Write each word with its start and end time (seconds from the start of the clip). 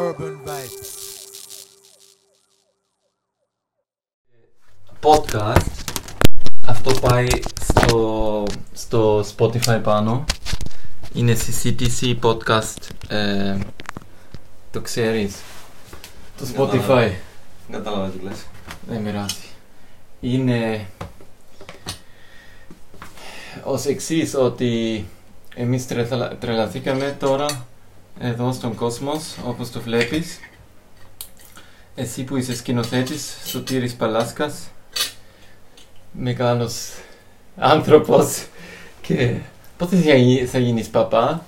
Urban 0.00 0.34
Vibes. 0.46 0.88
podcast. 5.02 5.66
Αυτό 6.66 6.92
πάει 7.00 7.26
στο, 7.60 8.44
στο 8.72 9.24
Spotify 9.36 9.80
πάνω. 9.82 10.24
Είναι 11.14 11.34
συζήτηση 11.34 12.18
podcast. 12.22 12.76
Ε, 13.08 13.58
το 14.70 14.80
ξέρεις. 14.80 15.36
Το 16.38 16.46
Spotify. 16.56 17.10
Κατάλαβα 17.70 18.08
τι 18.08 18.24
λες. 18.24 18.46
Δεν 18.88 19.00
μοιράζει. 19.00 19.34
Είναι 20.20 20.86
ως 23.64 23.84
εξής 23.84 24.34
ότι 24.34 25.06
εμείς 25.54 25.86
τρελα- 25.86 26.36
τρελαθήκαμε 26.36 27.16
τώρα 27.20 27.66
εδώ 28.18 28.52
στον 28.52 28.74
κόσμος, 28.74 29.36
όπως 29.46 29.70
το 29.70 29.80
βλέπεις. 29.80 30.38
Εσύ 31.94 32.24
που 32.24 32.36
είσαι 32.36 32.56
σκηνοθέτης, 32.56 33.36
Σωτήρης 33.44 33.94
Παλάσκας, 33.94 34.70
μεγάλος 36.12 36.90
άνθρωπος 37.56 38.46
και 39.00 39.36
πότε 39.76 39.96
θα, 39.96 40.14
γι- 40.14 40.46
θα 40.46 40.58
γίνεις 40.58 40.88
παπά, 40.88 41.44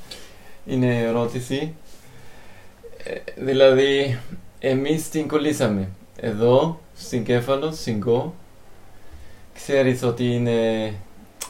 είναι 0.67 1.01
ερώτηση. 1.01 1.75
Ε, 3.05 3.43
δηλαδή, 3.45 4.19
εμείς 4.59 5.09
την 5.09 5.29
κολλήσαμε. 5.29 5.89
Εδώ, 6.17 6.81
στην 6.97 7.25
Κέφαλο, 7.25 7.73
συγκό. 7.73 8.35
Ξέρεις 9.55 10.03
ότι 10.03 10.25
είναι 10.35 10.93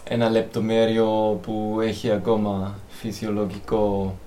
ένα 0.04 0.28
λεπτομέριο 0.30 1.38
που 1.42 1.78
έχει 1.82 2.10
ακόμα 2.10 2.78
φυσιολογικό 2.88 4.16
ε, 4.18 4.21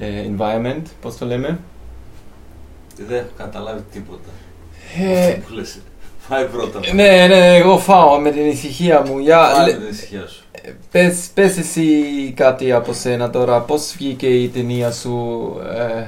environment, 0.00 0.82
πώς 1.00 1.16
το 1.16 1.26
λέμε; 1.26 1.58
Δεν 3.06 3.16
έχω 3.16 3.28
καταλάβει 3.36 3.82
τίποτα. 3.92 4.28
Ε, 4.98 5.28
Αυτό 5.28 5.40
που 5.48 5.54
λες. 5.54 5.78
Φάει 6.28 6.46
πρώτα. 6.46 6.80
ναι, 6.94 7.26
ναι, 7.26 7.56
εγώ 7.56 7.78
φάω 7.78 8.18
με 8.18 8.30
την 8.30 8.46
ησυχία 8.46 9.00
μου. 9.00 9.18
Για, 9.18 9.44
Φάει 9.54 9.66
λε- 9.66 9.78
την 9.78 9.88
ησυχία 9.90 10.26
σου. 10.26 10.44
πες, 10.90 11.28
πες 11.34 11.58
εσύ 11.58 11.92
κάτι 12.36 12.72
από 12.72 12.92
σένα 12.92 13.30
τώρα. 13.30 13.60
Πώς 13.60 13.94
βγήκε 13.96 14.26
η 14.28 14.48
ταινία 14.48 14.92
σου 14.92 15.40
ε, 15.76 16.06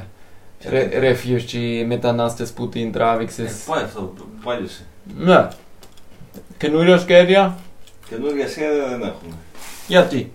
Ποια 0.58 0.70
ρε, 0.70 0.84
ταινία; 0.84 1.16
Refugee, 1.16 1.84
μετανάστες 1.86 2.50
που 2.50 2.68
την 2.68 2.86
Ε, 2.88 2.90
τράβηξες. 2.90 3.52
Πάει 3.66 3.82
αυτό, 3.82 4.14
πάλιωσε. 4.44 4.84
Ναι. 5.18 5.48
Καινούριο 6.58 6.98
σχέδια. 6.98 7.58
Καινούργια 8.08 8.48
σχέδια 8.48 8.86
δεν 8.88 9.00
έχουμε. 9.02 9.34
Γιατί; 9.88 10.32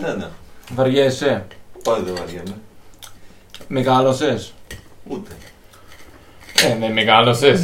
Δεν 0.00 0.10
έχουμε. 0.10 0.30
Βαριέσαι; 0.74 1.46
Πάλι 1.88 2.04
δεν 2.04 2.14
βαριέμαι. 2.16 2.56
Μεγάλωσες. 3.68 4.52
Ούτε. 5.06 5.30
Ε, 6.62 6.74
ναι, 6.74 6.88
μεγάλωσες. 6.88 7.60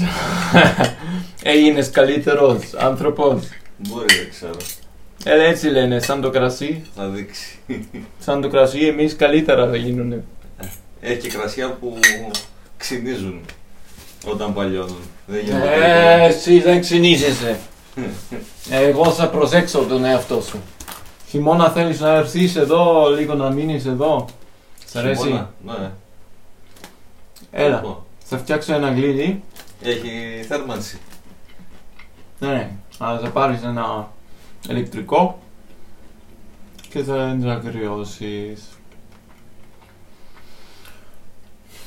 Έγινες 1.42 1.91
καλύτερος 1.91 2.75
άνθρωπος. 2.75 3.48
Μπορεί 3.77 4.14
δεν 4.16 4.31
ξέρω. 4.31 4.56
Ε, 5.25 5.48
έτσι 5.48 5.69
λένε, 5.69 6.00
σαν 6.00 6.20
το 6.20 6.31
κρασί. 6.31 6.84
Θα 6.94 7.08
δείξει. 7.08 7.58
Σαν 8.19 8.41
το 8.41 8.48
κρασί 8.48 8.78
εμείς 8.78 9.16
καλύτερα 9.16 9.69
θα 9.69 9.77
γίνουνε. 9.77 10.25
Έχει 11.00 11.19
και 11.19 11.28
κρασιά 11.28 11.70
που 11.70 11.98
ξυνίζουν 12.77 13.41
όταν 14.27 14.55
παλιώνουν. 14.55 15.03
Δεν 15.27 15.41
γίνεται. 15.44 15.69
Ε, 15.75 16.25
εσύ 16.25 16.61
δεν 16.61 16.81
ξυνίζεσαι. 16.81 17.59
Εγώ 18.70 19.12
θα 19.12 19.28
προσέξω 19.28 19.78
τον 19.88 20.05
εαυτό 20.05 20.41
σου. 20.41 20.62
Χειμώνα 21.34 21.70
θέλεις 21.70 22.00
να 22.00 22.08
έρθεις 22.08 22.56
εδώ, 22.56 23.08
λίγο 23.10 23.34
να 23.34 23.50
μείνεις 23.50 23.86
εδώ. 23.86 24.27
Σ' 24.86 24.97
αρέσει. 24.97 25.22
Χειμώνα, 25.22 25.50
Ναι. 25.64 25.91
Έλα, 27.50 27.76
Λοιπόν, 27.76 27.97
θα 28.25 28.38
φτιάξω 28.38 28.75
ένα 28.75 28.92
γλύδι. 28.92 29.42
Έχει 29.82 30.10
θέρμανση. 30.48 30.98
Ναι, 32.38 32.48
ναι. 32.48 32.70
Αλλά 32.98 33.19
θα 33.19 33.28
πάρεις 33.28 33.62
ένα 33.62 34.10
ηλεκτρικό 34.69 35.38
και 36.88 37.03
θα 37.03 37.38
θα 37.42 37.62
κρυώσεις. 37.64 38.69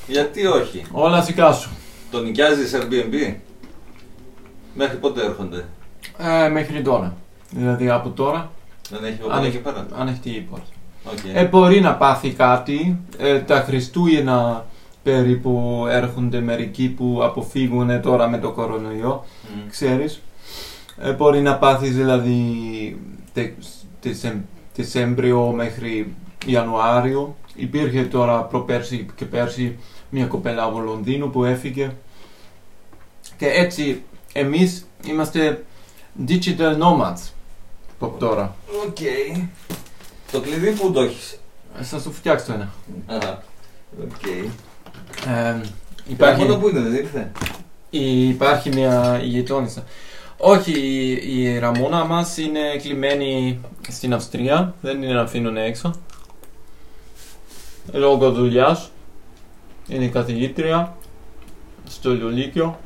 Γιατί 0.06 0.46
όχι; 0.46 0.84
Όλα 0.92 1.22
δικά 1.22 1.52
σου. 1.52 1.70
Το 2.10 2.20
νοικιάζεις 2.20 2.74
Airbnb; 2.74 3.34
Μέχρι 4.74 4.96
πότε 4.96 5.24
έρχονται; 5.24 5.64
Ε, 6.18 6.48
μέχρι 6.48 6.82
τώρα. 6.82 7.16
Δηλαδή 7.50 7.88
από 7.90 8.10
τώρα, 8.10 8.50
Δεν 8.90 9.04
έχει 9.04 9.18
αν 9.22 9.26
οπότε 9.26 9.38
έχει, 9.46 9.56
εκεί 9.56 9.58
πέρα; 9.58 9.86
ανοιχτή 9.96 10.30
η 10.30 10.40
πόρτα. 10.40 10.66
Οκ. 11.04 11.18
Ε, 11.34 11.44
μπορεί 11.44 11.80
να 11.80 11.94
πάθει 11.94 12.30
κάτι. 12.30 12.98
Ε, 13.18 13.38
τα 13.40 13.60
Χριστούγεννα 13.60 14.66
περίπου 15.02 15.84
έρχονται 15.88 16.40
μερικοί 16.40 16.88
που 16.88 17.20
αποφύγουν 17.22 18.00
τώρα 18.00 18.28
με 18.28 18.38
το 18.38 18.52
κορονοϊό. 18.52 19.24
Μμ. 19.42 19.68
Ξέρεις. 19.70 20.22
Ε, 21.00 21.12
μπορεί 21.12 21.40
να 21.40 21.56
πάθεις 21.56 21.96
δηλαδή 21.96 22.40
τε, 23.32 23.52
Δεσεμ- 24.02 24.44
Δεσέμβριο 24.74 25.52
μέχρι 25.56 26.14
Ιανουάριο. 26.46 27.36
Υπήρχε 27.54 28.02
τώρα 28.02 28.42
προπέρσι 28.42 29.06
και 29.14 29.24
πέρσι 29.24 29.78
μια 30.10 30.26
κοπέλα 30.26 30.62
από 30.62 30.78
Λονδίνο 30.78 31.26
που 31.26 31.44
έφυγε. 31.44 31.90
Και 33.36 33.46
έτσι 33.46 34.02
εμείς 34.32 34.86
είμαστε 35.06 35.64
digital 36.26 36.76
nomads 36.78 37.30
από 38.00 38.16
τώρα. 38.18 38.54
Οκ. 38.86 38.96
Το 40.32 40.40
κλειδί 40.40 40.70
που 40.72 40.92
το 40.92 41.00
έχεις. 41.00 41.38
Ε, 41.78 41.82
Θα 41.82 41.98
σου 42.00 42.12
φτιάξω 42.12 42.52
ένα. 42.52 42.72
Αχα. 43.06 43.42
Οκ. 44.02 44.26
Ε, 45.26 45.60
Υπάρχει... 46.08 46.42
υπάρχει, 46.42 46.58
που 46.60 46.68
είναι, 46.68 46.80
δεν 46.80 46.94
ήρθε; 46.94 47.32
υπάρχει 47.90 48.68
μια 48.68 49.20
γειτόνισσα. 49.22 49.84
Όχι, 50.36 50.72
η, 50.80 51.42
η 51.42 51.58
Ραμόνα 51.58 52.04
μας 52.04 52.36
είναι 52.36 52.76
κλειμένη 52.82 53.60
στην 53.88 54.14
Αυστρία. 54.14 54.74
Δεν 54.80 55.00
την 55.00 55.16
αφήνουν 55.16 55.56
έξω. 55.56 55.94
Λόγω 57.92 58.30
δουλειάς. 58.32 58.90
Είναι 59.88 60.06
καθηγήτρια 60.08 60.96
στο 61.88 62.10
Λυκείο 62.12 62.78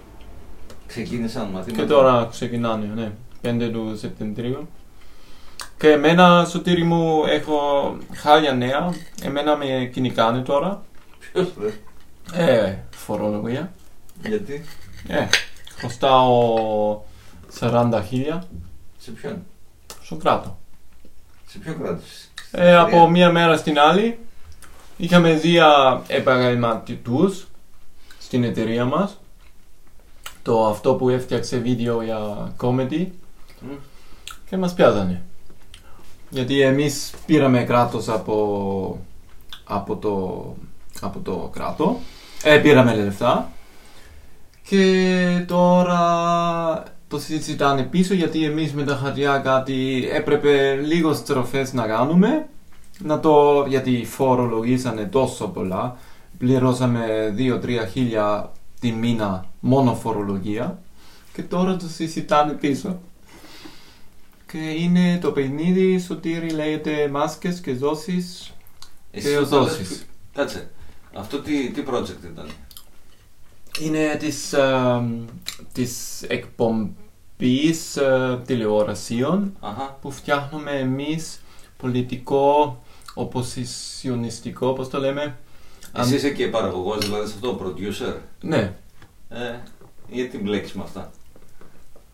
Ξεκίνησαν 0.86 1.48
μαθήματα. 1.50 1.82
και 1.82 1.88
τώρα 1.88 2.28
ξεκινάνε, 2.30 2.86
ναι, 2.94 3.12
5 3.66 3.70
του 3.72 3.96
Σεπτεμβρίου. 3.98 4.68
Και 5.82 5.90
εμένα, 5.90 6.44
Σωτήρι 6.50 6.84
μου, 6.84 7.24
έχω 7.26 7.58
χάλια 8.14 8.52
νέα. 8.52 8.94
Εμένα 9.22 9.56
με 9.56 9.90
κυνηγάνε 9.92 10.40
τώρα. 10.42 10.82
Ποιος 11.18 11.52
ρε; 11.60 12.64
Ε, 12.66 12.78
φορολογία. 12.90 13.72
Γιατί; 14.26 14.64
Ε, 15.08 15.26
χρωστάω 15.76 17.00
40 17.60 18.02
χίλια 18.08 18.44
Σε 18.98 19.10
ποιον; 19.10 19.44
στο 20.02 20.16
κράτο. 20.16 20.58
Σε 21.46 21.58
ποιο 21.58 21.74
κράτος. 21.74 22.08
Στην 22.46 22.60
Ε, 22.60 22.74
Αυστρία; 22.74 22.98
από 22.98 23.10
μία 23.10 23.30
μέρα 23.30 23.56
στην 23.56 23.78
άλλη 23.78 24.18
είχαμε 24.96 25.32
δύο 25.32 25.64
επαγγελματικούς 26.06 27.46
στην 28.18 28.44
εταιρεία 28.44 28.84
μας. 28.84 29.20
Το 30.42 30.66
αυτό 30.66 30.94
που 30.94 31.08
έφτιαξε 31.08 31.56
βίντεο 31.56 32.02
για 32.02 32.52
comedy 32.60 33.06
Μμ. 33.60 33.70
και 34.50 34.56
μας 34.56 34.74
πιάζανε. 34.74 35.22
Γιατί 36.32 36.60
εμείς 36.60 37.12
πήραμε 37.26 37.62
κράτος 37.64 38.08
από, 38.08 38.98
από, 39.64 39.96
το, 39.96 40.44
από 41.00 41.18
το 41.18 41.50
κράτο, 41.52 41.98
ε, 42.42 42.58
πήραμε 42.58 42.94
λεφτά. 42.94 43.50
Και 44.68 45.44
τώρα 45.46 46.82
το 47.08 47.18
συζητάνε 47.18 47.82
πίσω 47.82 48.14
γιατί 48.14 48.44
εμείς 48.44 48.72
με 48.72 48.84
τα 48.84 48.94
χαρτιά 48.94 49.38
κάτι 49.38 50.08
έπρεπε 50.12 50.74
λίγος 50.74 51.16
στροφές 51.16 51.72
να 51.72 51.86
κάνουμε. 51.86 52.46
Να 52.98 53.20
το, 53.20 53.64
γιατί 53.68 54.04
φορολογήσανε 54.04 55.04
τόσο 55.04 55.48
πολλά. 55.48 55.96
Πληρώσαμε 56.38 57.34
2-3 57.38 57.68
χίλια 57.90 58.52
τη 58.80 58.92
μήνα 58.92 59.44
μόνο 59.60 59.94
φορολογία. 59.94 60.78
Και 61.32 61.42
τώρα 61.42 61.76
το 61.76 61.88
συζητάνε 61.88 62.52
πίσω. 62.52 62.98
Και 64.52 64.58
είναι 64.58 65.18
το 65.18 65.32
παιχνίδι, 65.32 65.98
Σωτήρι 65.98 66.50
λέγεται 66.50 67.08
μάσκες 67.08 67.60
και 67.60 67.72
δόσεις 67.72 68.52
Εσύ 69.10 69.28
και 69.28 69.36
όταν 69.36 69.48
δόσεις. 69.48 69.78
λες- 69.90 70.04
Κάτσε. 70.34 70.70
Αυτό 71.14 71.38
τι, 71.40 71.70
τι 71.70 71.82
project 71.90 72.24
ήταν; 72.32 72.46
Είναι 73.80 74.16
της, 74.18 74.52
ε, 74.52 75.02
της 75.72 76.22
εκπομπής 76.22 77.96
ε, 77.96 78.40
τηλεορασίων 78.46 79.56
Αχα. 79.60 79.96
που 80.00 80.10
φτιάχνουμε 80.10 80.70
εμείς 80.70 81.40
πολιτικό, 81.76 82.82
οποσισιονιστικό, 83.14 84.72
πώς 84.72 84.88
το 84.88 84.98
λέμε. 84.98 85.38
Εσύ 85.96 86.14
είσαι 86.14 86.30
και 86.30 86.46
παραγωγός, 86.48 86.98
δηλαδή 87.04 87.26
σε 87.28 87.34
αυτό, 87.34 87.60
producer; 87.62 88.14
Ναι, 88.40 88.74
Ε, 89.28 89.54
γιατί 90.10 90.38
μπλέκεις 90.38 90.72
με 90.72 90.82
αυτά; 90.82 91.10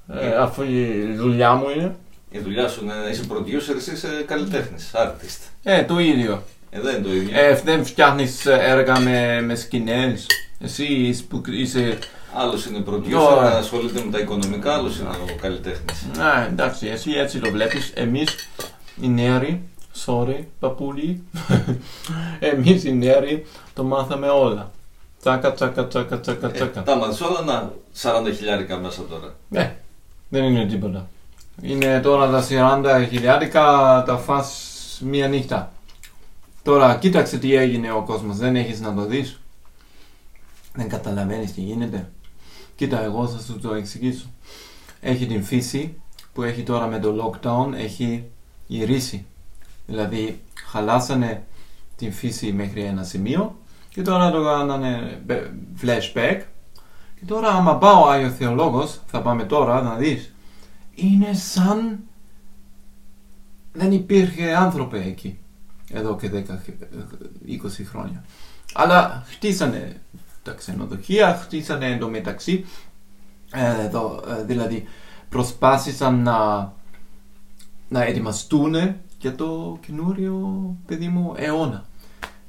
ε, 0.08 0.34
αφού 0.36 0.62
η 0.62 1.14
δουλειά 1.16 1.54
μου 1.54 1.68
είναι. 1.70 1.96
Η 2.30 2.38
δουλειά 2.38 2.68
σου 2.68 2.84
είναι 2.84 2.94
να 2.94 3.08
είσαι 3.08 3.24
producer, 3.30 3.76
εσύ 3.76 3.92
είσαι 3.92 4.24
καλλιτέχνης, 4.26 4.90
artist. 4.94 5.48
Ε, 5.62 5.84
το 5.84 5.98
ίδιο. 5.98 6.42
Ε, 6.70 6.80
δεν 6.80 6.94
είναι 6.94 7.04
το 7.04 7.14
ίδιο. 7.14 7.38
Ε, 7.38 7.60
δεν 7.64 7.84
φτιάχνεις 7.84 8.46
έργα 8.46 9.00
με, 9.00 9.40
με 9.40 9.54
σκηνές. 9.54 10.26
Εσύ 10.60 11.16
που 11.28 11.42
είσαι. 11.46 11.98
Άλλος 12.34 12.66
είναι 12.66 12.84
producer, 12.90 13.36
Ωραία. 13.36 13.56
ασχολείται 13.56 14.02
με 14.04 14.10
τα 14.10 14.18
οικονομικά, 14.18 14.74
άλλος 14.74 14.98
είναι 14.98 15.08
ο 15.08 15.36
καλλιτέχνης. 15.40 16.18
Α, 16.18 16.44
εντάξει, 16.44 16.86
εσύ 16.86 17.10
έτσι 17.12 17.38
το 17.38 17.50
βλέπεις. 17.50 17.92
Εμείς 17.94 18.48
οι 19.00 19.08
νέοι, 19.08 19.62
sorry, 20.06 20.44
παππούλοι. 20.58 21.22
Εμείς 22.52 22.84
οι 22.84 22.92
νέοι 22.92 23.46
το 23.74 23.84
μάθαμε 23.84 24.28
όλα. 24.28 24.70
Τσάκα, 25.20 25.52
τσάκα, 25.52 25.86
τσάκα, 25.86 26.20
τσάκα, 26.20 26.50
τσάκα. 26.50 26.80
Ε, 26.80 26.82
τα 26.82 26.96
μάθεις 26.96 27.20
όλα 27.20 27.42
να 27.42 27.72
40 28.02 28.34
χιλιάρικα 28.36 28.76
μέσα 28.76 29.02
τώρα. 29.10 29.34
Ναι, 29.48 29.76
δεν 30.28 30.44
είναι 30.44 30.66
τίποτα. 30.66 31.08
Είναι 31.62 32.00
τώρα 32.00 32.30
τα 32.30 32.46
40 32.48 33.06
χιλιάρικα 33.08 33.62
τα 34.06 34.16
φας 34.16 35.00
μία 35.04 35.28
νύχτα. 35.28 35.72
Τώρα 36.62 36.94
κοίταξε 36.94 37.38
τι 37.38 37.54
έγινε 37.54 37.92
ο 37.92 38.02
κόσμος, 38.02 38.36
δεν 38.36 38.56
έχεις 38.56 38.80
να 38.80 38.94
το 38.94 39.04
δεις. 39.04 39.40
Δεν 40.74 40.88
καταλαβαίνεις 40.88 41.52
τι 41.54 41.60
γίνεται. 41.60 42.10
Κοίτα, 42.76 43.02
εγώ 43.02 43.28
θα 43.28 43.38
σου 43.42 43.58
το 43.58 43.74
εξηγήσω. 43.74 44.26
Έχει 45.00 45.26
την 45.26 45.44
φύση 45.44 46.00
που 46.32 46.42
έχει 46.42 46.62
τώρα 46.62 46.86
με 46.86 46.98
το 46.98 47.14
lockdown, 47.42 47.72
έχει 47.76 48.24
γυρίσει. 48.66 49.26
Δηλαδή 49.86 50.40
χαλάσανε 50.70 51.46
την 51.96 52.12
φύση 52.12 52.52
μέχρι 52.52 52.82
ένα 52.82 53.02
σημείο 53.02 53.56
και 53.88 54.02
τώρα 54.02 54.30
το 54.30 54.44
κάνανε 54.44 55.20
μπε- 55.26 55.50
flashback 55.82 56.40
και 57.18 57.24
τώρα 57.26 57.48
άμα 57.48 57.76
πάω 57.76 58.04
ο 58.04 58.08
Άγιο 58.10 58.30
Θεολόγος, 58.30 59.00
θα 59.06 59.20
πάμε 59.22 59.44
τώρα 59.44 59.82
να 59.82 59.94
δεις, 59.94 60.32
είναι 60.98 61.32
σαν 61.34 61.98
δεν 63.72 63.92
υπήρχε 63.92 64.54
άνθρωπο 64.54 64.96
εκεί 64.96 65.38
εδώ 65.92 66.16
και 66.16 66.30
10, 66.32 66.36
20 67.48 67.84
χρόνια. 67.84 68.24
Αλλά 68.74 69.24
χτίσανε 69.28 70.00
τα 70.42 70.52
ξενοδοχεία, 70.52 71.34
χτίσανε 71.42 71.86
εντωμεταξύ, 71.86 72.64
ε, 73.52 73.84
εδώ, 73.84 74.24
ε, 74.28 74.44
δηλαδή 74.44 74.84
προσπάθησαν 75.28 76.22
να, 76.22 76.72
να 77.88 78.02
ετοιμαστούν 78.02 78.74
για 79.18 79.34
το 79.34 79.78
καινούριο 79.86 80.76
παιδί 80.86 81.08
μου 81.08 81.34
αιώνα. 81.36 81.84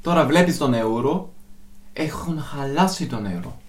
Τώρα 0.01 0.25
βλέπεις 0.25 0.57
τον 0.57 0.73
ευρώ, 0.73 1.33
έχουν 1.93 2.41
χαλάσει 2.41 3.07
τον 3.07 3.25
ευρώ. 3.25 3.61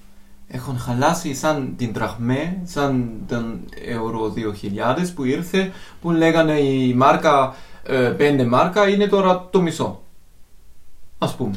Έχουν 0.53 0.79
χαλάσει 0.79 1.35
σαν 1.35 1.75
την 1.77 1.93
τραχμέ, 1.93 2.61
σαν 2.65 3.11
τον 3.29 3.61
ευρώ 3.85 4.33
2000 4.37 5.13
που 5.15 5.25
ήρθε, 5.25 5.73
που 6.01 6.11
λέγανε 6.11 6.59
η 6.59 6.95
μάρκα, 6.95 7.55
ε, 7.83 8.15
5 8.19 8.47
μάρκα 8.47 8.89
είναι 8.89 9.07
τώρα 9.07 9.49
το 9.51 9.61
μισό. 9.61 10.01
Ας 11.19 11.35
πούμε. 11.35 11.55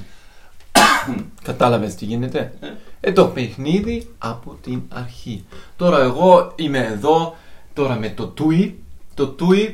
Κατάλαβες 1.44 1.96
τι 1.96 2.06
γίνεται; 2.06 2.54
Ε, 3.00 3.12
το 3.12 3.26
παιχνίδι 3.28 4.08
από 4.18 4.58
την 4.62 4.82
αρχή. 4.90 5.46
Τώρα 5.76 6.02
εγώ 6.02 6.52
είμαι 6.56 6.80
εδώ 6.80 7.36
τώρα 7.74 7.96
με 7.96 8.10
το 8.10 8.34
TUI. 8.38 8.72
Το 9.14 9.36
TUI 9.40 9.74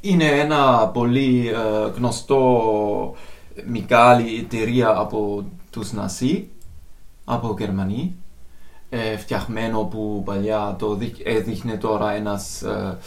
είναι 0.00 0.24
ένα 0.24 0.88
πολύ 0.88 1.48
ε, 1.48 1.90
γνωστό 1.96 3.16
μεγάλη 3.66 4.38
εταιρεία 4.38 4.96
από 4.96 5.44
τους 5.70 5.92
Ναζί, 5.92 6.48
από 7.24 7.54
Γερμανοί. 7.58 8.16
Ε, 8.90 9.16
φτιαχμένο 9.16 9.80
που 9.84 10.22
παλιά 10.24 10.76
το 10.78 10.94
δείχ- 10.94 11.20
έδειχνε 11.24 11.76
τώρα 11.76 12.12
ένας, 12.12 12.62
ε, 12.62 12.98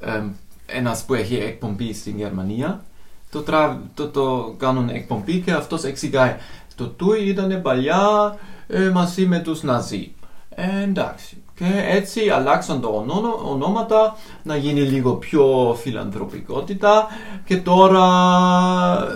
ε, 0.00 0.22
ένας 0.66 1.04
που 1.04 1.14
έχει 1.14 1.34
εκπομπή 1.36 1.92
στην 1.92 2.16
Γερμανία. 2.16 2.84
Το, 3.30 3.40
τρα, 3.42 3.82
το, 3.94 4.08
το 4.08 4.54
κάνουν 4.58 4.88
εκπομπή 4.88 5.40
και 5.40 5.52
αυτός 5.52 5.84
εξηγάει. 5.84 6.36
Το 6.74 6.94
TUI 7.00 7.20
ήταν 7.26 7.62
παλιά 7.62 8.36
ε, 8.66 8.88
μαζί 8.88 9.26
με 9.26 9.38
τους 9.38 9.62
Ναζί. 9.62 10.14
Ε, 10.50 10.82
εντάξει. 10.82 11.42
Και 11.58 11.84
έτσι 11.88 12.28
αλλάξαν 12.28 12.80
το 12.80 12.88
ονό- 12.88 13.40
ονόματα 13.44 14.16
να 14.42 14.56
γίνει 14.56 14.80
λίγο 14.80 15.14
πιο 15.14 15.76
φιλανθρωπικότητα 15.80 17.06
και 17.44 17.56
τώρα 17.56 18.00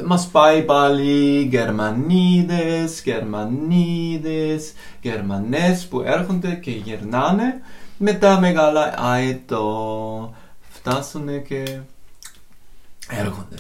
μας 0.06 0.26
πάει 0.26 0.62
πάλι 0.62 1.42
Γερμανίδες, 1.42 3.02
Γερμανίδες, 3.02 4.72
Γερμανές 5.00 5.86
που 5.86 6.00
έρχονται 6.00 6.54
και 6.54 6.70
γυρνάνε 6.70 7.60
με 7.96 8.12
τα 8.12 8.40
μεγάλα 8.40 8.94
αετό. 8.98 10.34
Φτάσουνε 10.68 11.38
και 11.38 11.78
έρχονται. 13.08 13.56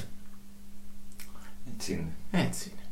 Έτσι 1.74 1.92
είναι. 1.92 2.42
Έτσι 2.44 2.70
είναι. 2.72 2.82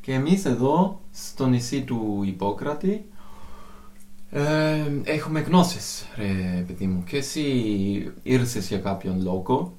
Και 0.00 0.12
εμείς 0.12 0.44
εδώ 0.44 1.00
στο 1.12 1.46
νησί 1.46 1.82
του 1.82 2.22
Ιππόκρατη 2.24 3.09
ε, 4.30 4.84
έχουμε 5.04 5.40
γνώσεις 5.40 6.06
ρε 6.16 6.64
παιδί 6.66 6.86
μου 6.86 7.04
και 7.04 7.16
εσύ 7.16 7.42
ήρθες 8.22 8.68
για 8.68 8.78
κάποιον 8.78 9.22
λόγο 9.22 9.76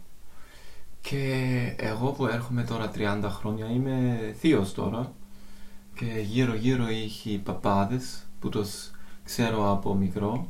και 1.02 1.36
εγώ 1.78 2.12
που 2.12 2.28
έρχομαι 2.28 2.64
τώρα 2.64 2.92
30 2.96 3.20
χρόνια 3.24 3.66
είμαι 3.66 4.20
θείος 4.40 4.74
τώρα 4.74 5.12
και 5.96 6.06
γύρω 6.22 6.56
γύρω 6.56 6.90
είχε 6.90 7.38
παπάδες 7.38 8.24
που 8.40 8.50
τους 8.50 8.92
ξέρω 9.24 9.72
από 9.72 9.94
μικρό 9.94 10.48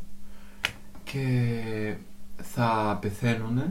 και 1.03 1.95
θα 2.41 2.97
πεθαίνουν 3.01 3.61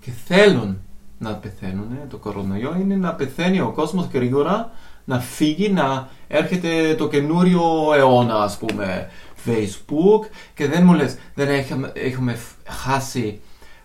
και 0.00 0.10
θέλουν 0.10 0.78
να 1.18 1.34
πεθαίνουν. 1.34 1.88
Το 2.08 2.16
κορονοϊό 2.16 2.76
είναι 2.80 2.96
να 2.96 3.14
πεθαίνει 3.14 3.60
ο 3.60 3.72
κόσμος 3.72 4.08
γρήγορα, 4.12 4.70
να 5.04 5.20
φύγει, 5.20 5.68
να 5.68 6.08
έρχεται 6.28 6.94
το 6.94 7.08
καινούριο 7.08 7.62
αιώνα 7.96 8.42
ας 8.42 8.58
πούμε 8.58 9.10
Facebook 9.46 10.26
και 10.54 10.66
δεν 10.66 10.84
μου 10.84 10.92
λες 10.94 11.16
δεν 11.34 11.48
έχουμε, 11.48 11.92
έχουμε 11.94 12.34
φ- 12.34 12.68
χάσει 12.70 13.40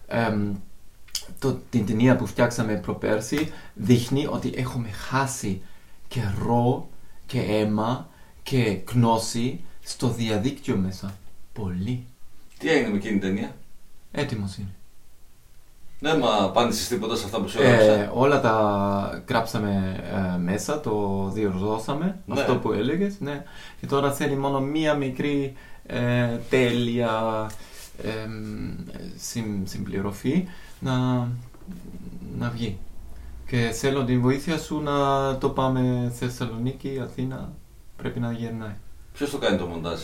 εμ, 0.08 0.54
το, 1.40 1.60
την 1.70 1.86
ταινία 1.86 2.16
που 2.16 2.26
φτιάξαμε 2.26 2.74
προπέρσι 2.76 3.52
δείχνει 3.74 4.26
ότι 4.26 4.54
έχουμε 4.56 4.90
χάσει 4.90 5.62
καιρό 6.08 6.90
και 7.26 7.40
αίμα 7.42 8.10
και 8.44 8.80
γνώση 8.92 9.60
στο 9.84 10.10
διαδίκτυο 10.10 10.76
μέσα. 10.78 11.18
Πολύ. 11.54 12.06
Τι 12.58 12.70
έγινε 12.70 12.90
με 12.90 12.96
εκείνη 12.96 13.20
την 13.20 13.22
ταινία; 13.22 13.56
Έτοιμος 14.12 14.58
είναι. 14.58 14.74
Δεν 16.06 16.18
μα 16.22 16.44
απάντησες 16.44 16.88
τίποτα 16.88 17.16
σε 17.16 17.26
αυτά 17.26 17.42
που 17.42 17.48
σου 17.48 17.62
Ε, 17.62 17.66
έγραψα. 17.66 18.12
όλα 18.14 18.42
τα 18.42 19.24
γράψαμε 19.30 19.96
ε, 20.36 20.38
μέσα, 20.38 20.80
το 20.80 21.30
διορθώσαμε, 21.34 22.20
Ναι. 22.26 22.40
αυτό 22.42 22.56
που 22.56 22.72
έλεγες, 22.72 23.16
ναι. 23.20 23.44
Και 23.80 23.86
τώρα 23.86 24.12
θέλει 24.14 24.36
μόνο 24.36 24.60
μία 24.60 24.94
μικρή 24.94 25.54
ε, 25.86 26.26
τέλεια 26.50 27.12
εμ, 28.04 28.74
συμ- 29.18 29.68
συμπληρωμή 29.68 30.48
να, 30.80 30.94
να 32.40 32.50
βγει. 32.50 32.78
Και 33.48 33.58
θέλω 33.74 34.04
την 34.04 34.22
βοήθεια 34.22 34.58
σου 34.58 34.82
να 34.82 34.94
το 35.38 35.50
πάμε 35.50 36.12
Θεσσαλονίκη, 36.16 37.00
Αθήνα, 37.04 37.52
πρέπει 37.98 38.20
να 38.20 38.32
γυρνάει. 38.32 38.76
Ποιος 39.14 39.30
το 39.30 39.38
κάνει 39.38 39.58
το 39.58 39.66
μοντάζ; 39.66 40.00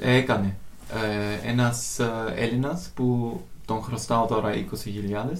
Έκανε 0.00 0.56
ε, 1.44 1.48
ένας 1.50 1.98
ε, 1.98 2.10
Έλληνας 2.36 2.90
που 2.94 3.40
τον 3.70 3.82
χρωστάω 3.82 4.26
τώρα 4.26 4.52
20.000 4.54 5.36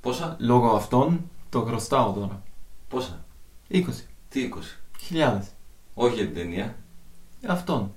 Πόσα, 0.00 0.36
Λόγω 0.40 0.70
αυτών 0.76 1.30
το 1.50 1.60
χρωστάω 1.62 2.12
τώρα. 2.12 2.42
πόσα; 2.88 3.24
20 3.70 3.82
Τι 4.28 4.50
20. 4.54 4.58
χιλιάδες. 5.00 5.46
Όχι 5.94 6.14
για 6.14 6.24
την 6.24 6.34
ταινία. 6.34 6.76
Αυτόν. 7.46 7.92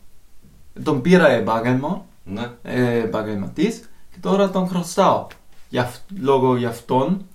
Τον 0.83 1.01
πήρα 1.01 1.27
επάγγελμα, 1.29 2.05
Ναι. 2.23 2.51
ε, 2.63 2.97
επαγγελματής 2.99 3.89
και 4.11 4.17
τώρα 4.21 4.49
τον 4.49 4.67
χρωστάω. 4.67 5.27
Για, 5.69 5.81
αυ- 5.81 6.01
λόγω 6.19 6.55
γι' 6.57 6.65
αυτόν 6.65 7.25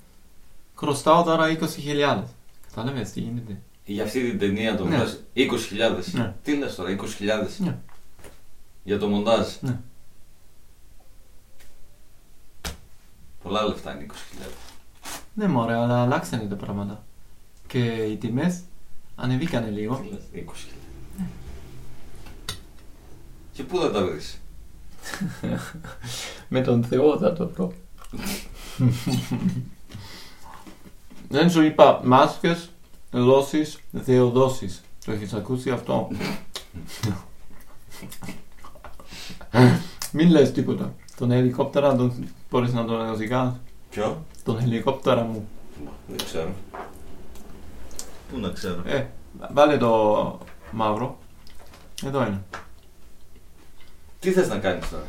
χρωστάω 0.74 1.22
τώρα 1.22 1.48
20.000. 1.48 2.22
Κατάλαβες 2.68 3.10
τι 3.10 3.20
γίνεται; 3.20 3.60
Για 3.84 4.04
αυτή 4.04 4.20
την 4.30 4.38
ταινία 4.38 4.76
το 4.76 4.84
Ναι. 4.84 4.90
μοντάζ 4.96 5.12
20.000. 5.34 6.12
Ναι. 6.12 6.34
Τι 6.42 6.56
λες 6.56 6.74
τώρα, 6.74 6.90
20.000. 6.90 7.58
Ναι. 7.58 7.76
Για 8.84 8.98
το 8.98 9.06
μοντάζ. 9.08 9.46
Ναι. 9.60 9.78
Πολλά 13.44 13.62
λεφτά 13.62 13.94
είναι 13.94 14.06
20.000. 14.10 14.14
Ναι 15.34 15.48
μωρέ, 15.48 15.74
αλλά 15.74 16.02
αλλάξανε 16.02 16.44
τα 16.44 16.54
πράγματα. 16.54 17.04
Και 17.66 17.84
οι 17.84 18.16
τιμές 18.16 18.60
ανεβήκανε 19.14 19.70
λίγο. 19.70 19.96
Τι 19.96 20.08
λες, 20.08 20.22
20.000. 21.18 21.24
Και 23.52 23.62
πού 23.62 23.78
θα 23.78 23.90
τα 23.90 24.04
βρεις; 24.04 24.40
Με 26.48 26.60
τον 26.60 26.84
Θεό 26.84 27.18
θα 27.18 27.32
το 27.32 27.48
βρω. 27.48 27.72
Δεν 31.28 31.50
σου 31.50 31.62
είπα 31.62 32.00
μάσκες, 32.04 32.70
δόσεις, 33.10 33.78
δεοδόσεις. 33.90 34.84
Το 35.04 35.12
έχεις 35.12 35.32
ακούσει 35.32 35.70
αυτό; 35.70 36.08
Μην 40.12 40.30
λες 40.30 40.52
τίποτα. 40.52 40.94
Τον 41.16 41.30
ελικόπτερα 41.30 41.96
τον 41.96 42.28
μπορείς 42.50 42.72
να 42.72 42.84
τον 42.84 43.10
οδηγάς. 43.10 43.52
Ποιο; 43.90 44.24
Τον 44.44 44.58
ελικόπτερα 44.58 45.22
μου. 45.22 45.48
Δεν 46.06 46.26
ξέρω. 46.26 46.54
Πού 48.30 48.38
να 48.38 48.48
ξέρω; 48.48 48.82
Ε, 48.86 49.06
βάλε 49.52 49.76
το 49.76 50.38
μαύρο. 50.70 51.18
Εδώ 52.06 52.26
είναι. 52.26 52.42
Τι 54.20 54.32
θες 54.32 54.48
να 54.48 54.58
κάνεις 54.58 54.88
τώρα; 54.88 55.04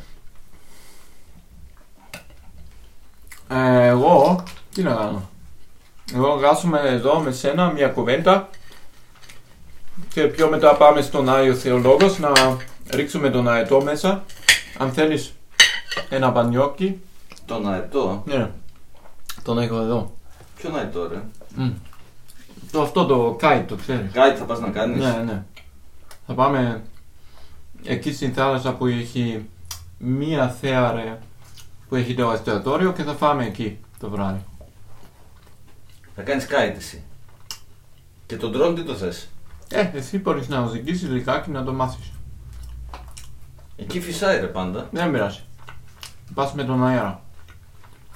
Ε, 3.47 3.87
εγώ, 3.87 4.43
τι 4.73 4.83
να 4.83 4.95
κάνω. 4.95 5.29
Εγώ 6.13 6.33
γάσουμε 6.33 6.79
εδώ 6.79 7.19
με 7.19 7.31
σένα 7.31 7.71
μια 7.71 7.87
κουβέντα 7.87 8.49
και 10.09 10.23
πιο 10.23 10.49
μετά 10.49 10.75
πάμε 10.75 11.01
στον 11.01 11.29
Άγιο 11.29 11.55
Θεολόγος 11.55 12.19
να 12.19 12.31
ρίξουμε 12.89 13.29
τον 13.29 13.47
αετό 13.47 13.81
μέσα. 13.81 14.23
Αν 14.77 14.91
θέλεις 14.91 15.33
ένα 16.09 16.31
πανιόκι, 16.31 17.01
Τον 17.45 17.67
αετό. 17.69 18.23
ναι, 18.25 18.51
τον 19.43 19.59
έχω 19.59 19.79
εδώ. 19.79 20.13
Ποιον 20.55 20.75
αετό 20.77 21.07
ρε; 21.07 21.21
Μμ. 21.55 21.71
Το 22.71 22.81
αυτό 22.81 23.05
το 23.05 23.35
κάιτ 23.39 23.69
το 23.69 23.75
ξέρεις. 23.75 24.11
Κάτι 24.11 24.37
θα 24.39 24.45
πας 24.45 24.59
να 24.59 24.69
κάνεις; 24.69 25.03
Ναι, 25.03 25.23
ναι. 25.25 25.43
Θα 26.27 26.33
πάμε 26.33 26.83
εκεί 27.83 28.13
στην 28.13 28.33
θάλασσα 28.33 28.73
που 28.73 28.85
έχει 28.85 29.45
μία 29.97 30.49
θέα 30.49 30.91
ρε, 30.91 31.19
που 31.89 31.95
έχει 31.95 32.13
το 32.15 32.31
εστιατόριο 32.31 32.91
και 32.93 33.03
θα 33.03 33.13
πάμε 33.13 33.45
εκεί 33.45 33.79
το 33.99 34.09
βράδυ. 34.09 34.43
Θα 36.15 36.21
κάνεις 36.21 36.45
kite 36.49 36.75
εσύ. 36.77 37.03
Και 38.25 38.37
τον 38.37 38.53
drone 38.55 38.75
τι 38.75 38.83
το 38.83 38.93
θες; 38.95 39.29
Ε, 39.69 39.89
εσύ 39.93 40.17
μπορείς 40.17 40.47
να 40.47 40.59
οδηγήσεις 40.61 41.09
λιγάκι 41.09 41.49
να 41.51 41.63
το 41.63 41.73
μάθεις. 41.73 42.11
Εκεί 43.75 43.99
φυσάει 44.01 44.39
ρε 44.39 44.47
πάντα. 44.47 44.87
Δεν 44.91 45.11
πειράζει. 45.11 45.39
Πας 46.33 46.53
με 46.53 46.63
τον 46.63 46.85
αέρα. 46.85 47.23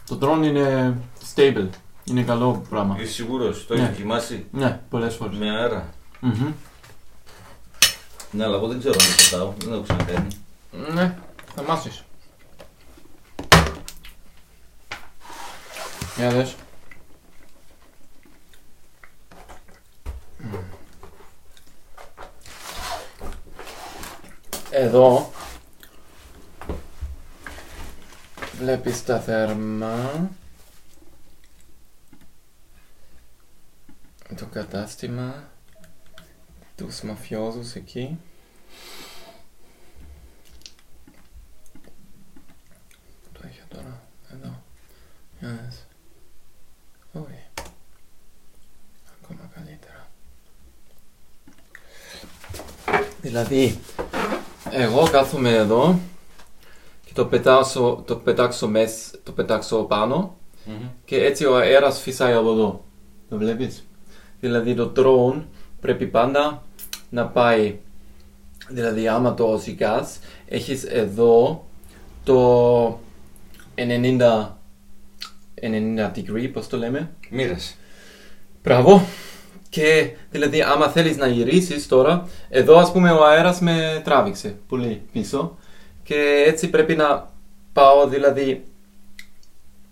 Το 0.07 0.17
drone 0.21 0.43
είναι 0.45 0.97
stable. 1.35 1.69
Είναι 2.03 2.23
καλό 2.23 2.65
πράγμα. 2.69 2.97
Είσαι 2.99 3.11
σίγουρος; 3.11 3.67
Το 3.67 3.73
Ναι. 3.75 3.81
έχεις 3.81 3.93
δοκιμάσει; 3.95 4.45
Ναι, 4.51 4.79
πολλές 4.89 5.15
φορές. 5.15 5.37
Με 5.37 5.49
αέρα; 5.49 5.89
Μμμ. 6.19 6.53
Ναι, 8.31 8.43
αλλά 8.43 8.55
εγώ 8.55 8.67
δεν 8.67 8.79
ξέρω 8.79 8.95
να 8.99 9.05
το 9.05 9.13
πετάω. 9.29 9.53
Δεν 9.57 9.73
έχω 9.73 9.81
ξανακάνει. 9.81 10.27
Ναι, 10.93 11.17
θα 11.55 11.63
μάθεις. 11.63 12.03
Για 16.17 16.29
δες. 16.29 16.55
Εδώ 24.71 25.31
βλέπεις 28.59 29.03
τα 29.03 29.19
θερμά 29.19 30.29
το 34.35 34.45
κατάστημα 34.45 35.43
τους 36.75 37.01
μαφιόζους 37.01 37.73
εκεί 37.73 38.19
Το 43.33 43.39
έχει 43.47 43.61
τώρα. 43.69 44.01
Εδώ. 44.33 44.63
Για 45.39 45.59
δες. 45.63 45.85
Όχι. 47.13 47.43
Ακόμα 49.21 49.49
καλύτερα. 49.55 50.07
Δηλαδή, 53.21 53.79
εγώ 54.71 55.09
κάθομαι 55.09 55.49
εδώ 55.53 55.99
και 55.99 56.18
το 57.19 57.25
πετάξω, 57.25 58.03
το 58.07 58.15
πετάξω, 58.15 58.67
μες, 58.67 59.11
το 59.23 59.31
πετάξω 59.31 59.77
πάνω 59.77 60.37
και 61.05 61.23
έτσι 61.23 61.45
ο 61.45 61.55
αέρας 61.55 62.01
φυσάει 62.01 62.33
από 62.33 62.51
εδώ. 62.51 62.85
Το 63.29 63.37
βλέπεις. 63.37 63.87
Δηλαδή 64.39 64.75
το 64.75 64.91
drone 64.95 65.43
πρέπει 65.81 66.07
πάντα 66.07 66.63
να 67.09 67.25
πάει 67.25 67.79
Δηλαδή 68.69 69.07
άμα 69.07 69.33
το 69.33 69.59
ζυγάς 69.63 70.19
έχεις 70.47 70.83
εδώ 70.83 71.65
το 72.23 72.99
90 73.75 74.47
90 75.61 76.11
degree, 76.15 76.49
πώς 76.53 76.67
το 76.67 76.77
λέμε. 76.77 77.11
Μοίρασε. 77.29 77.73
Μπράβο. 78.63 79.05
Και 79.69 80.11
δηλαδή 80.31 80.61
άμα 80.61 80.87
θέλεις 80.87 81.17
να 81.17 81.27
γυρίσεις 81.27 81.87
τώρα, 81.87 82.27
εδώ 82.49 82.77
ας 82.77 82.91
πούμε 82.91 83.11
ο 83.11 83.25
αέρας 83.25 83.59
με 83.59 84.01
τράβηξε 84.03 84.55
πολύ 84.67 85.01
πίσω 85.11 85.57
και 86.09 86.43
έτσι 86.47 86.69
πρέπει 86.69 86.95
να 86.95 87.31
πάω 87.73 88.07
δηλαδή 88.07 88.65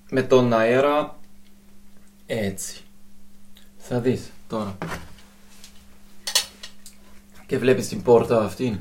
με 0.09 0.23
τον 0.23 0.53
αέρα 0.53 1.19
έτσι. 2.25 2.81
Θα 3.77 3.99
δεις 3.99 4.31
τώρα. 4.47 4.77
Και 7.45 7.57
βλέπεις 7.57 7.87
την 7.87 8.01
πόρτα 8.01 8.43
αυτήν. 8.43 8.77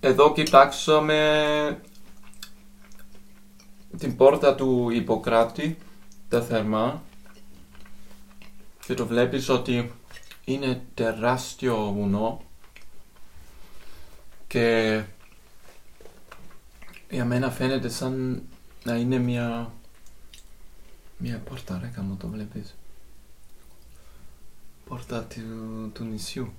Εδώ 0.00 0.32
κοιτάξαμε 0.32 1.82
την 3.98 4.16
πόρτα 4.16 4.54
του 4.54 4.90
Ιπποκράτη, 4.90 5.78
τα 6.28 6.42
θερμά. 6.42 7.02
Και 8.86 8.94
το 8.94 9.06
βλέπεις 9.06 9.48
ότι 9.48 9.92
είναι 10.44 10.82
τεράστιο 10.94 11.92
βουνό. 11.92 12.42
Και 14.46 15.02
για 17.10 17.24
μένα 17.24 17.50
φαίνεται 17.50 17.88
σαν 17.88 18.42
να 18.84 18.96
είναι 18.96 19.18
μια 19.18 19.72
μια 21.18 21.38
πόρτα 21.48 21.78
ρε 21.82 21.86
καμώ 21.94 22.16
το 22.20 22.28
βλέπεις. 22.28 22.74
Πόρτα 24.88 25.22
του, 25.22 25.90
του 25.94 26.04
νησιού. 26.04 26.52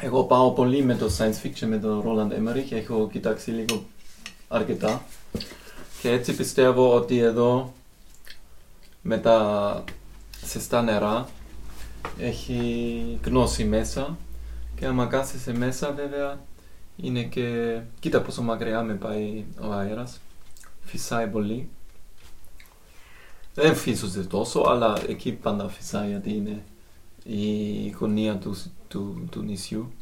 Εγώ 0.00 0.24
πάω 0.24 0.52
πολύ 0.52 0.82
με 0.82 0.94
το 0.94 1.10
science 1.18 1.42
fiction 1.42 1.66
με 1.66 1.78
τον 1.78 2.02
Roland 2.06 2.32
Emmerich 2.32 2.72
έχω 2.72 3.08
κοιτάξει 3.12 3.50
λίγο 3.50 3.84
αρκετά 4.48 5.04
και 6.00 6.10
έτσι 6.10 6.36
πιστεύω 6.36 6.94
ότι 6.94 7.18
εδώ 7.18 7.72
με 9.02 9.18
τα 9.18 9.84
ζεστά 10.44 10.82
νερά 10.82 11.28
έχει 12.18 13.18
γνώση 13.24 13.64
μέσα 13.64 14.16
και 14.76 14.86
άμα 14.86 15.06
κάθεσαι 15.06 15.52
μέσα 15.52 15.92
βέβαια 15.92 16.40
είναι 16.96 17.22
και... 17.22 17.80
Κοίτα 18.00 18.20
πόσο 18.20 18.42
μακριά 18.42 18.82
με 18.82 18.94
πάει 18.94 19.44
ο 19.60 19.72
αέρας. 19.72 20.20
Φυσάει 20.84 21.26
πολύ. 21.28 21.68
Δεν 23.54 23.76
φύσωσε 23.76 24.24
τόσο, 24.24 24.60
αλλά 24.60 25.02
εκεί 25.08 25.32
πάντα 25.32 25.68
φυσάει 25.68 26.08
γιατί 26.08 26.30
είναι 26.34 26.64
η 27.24 27.90
γωνία 27.90 28.36
του, 28.36 28.62
του, 28.88 29.28
του 29.30 29.42
νησιού. 29.42 29.92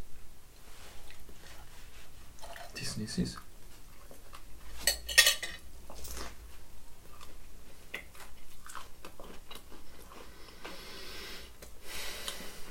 Της 2.73 2.97
νησής. 2.97 3.43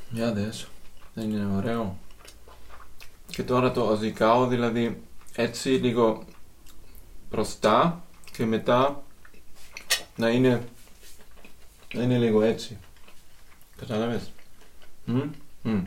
Για 0.09 0.33
δες. 0.33 0.67
Δεν 1.13 1.29
είναι 1.29 1.55
ωραίο. 1.55 1.97
Και 3.27 3.43
τώρα 3.43 3.71
το 3.71 3.81
οδικάω 3.81 4.47
δηλαδή 4.47 5.01
έτσι 5.35 5.69
λίγο 5.69 6.23
μπροστά 7.29 8.03
και 8.31 8.45
μετά 8.45 9.03
να 10.15 10.29
είναι, 10.29 10.67
να 11.93 12.01
είναι 12.01 12.17
λίγο 12.17 12.41
έτσι. 12.41 12.77
Κατάλαβες; 13.77 14.31
Μμ, 15.05 15.21
μμ. 15.61 15.83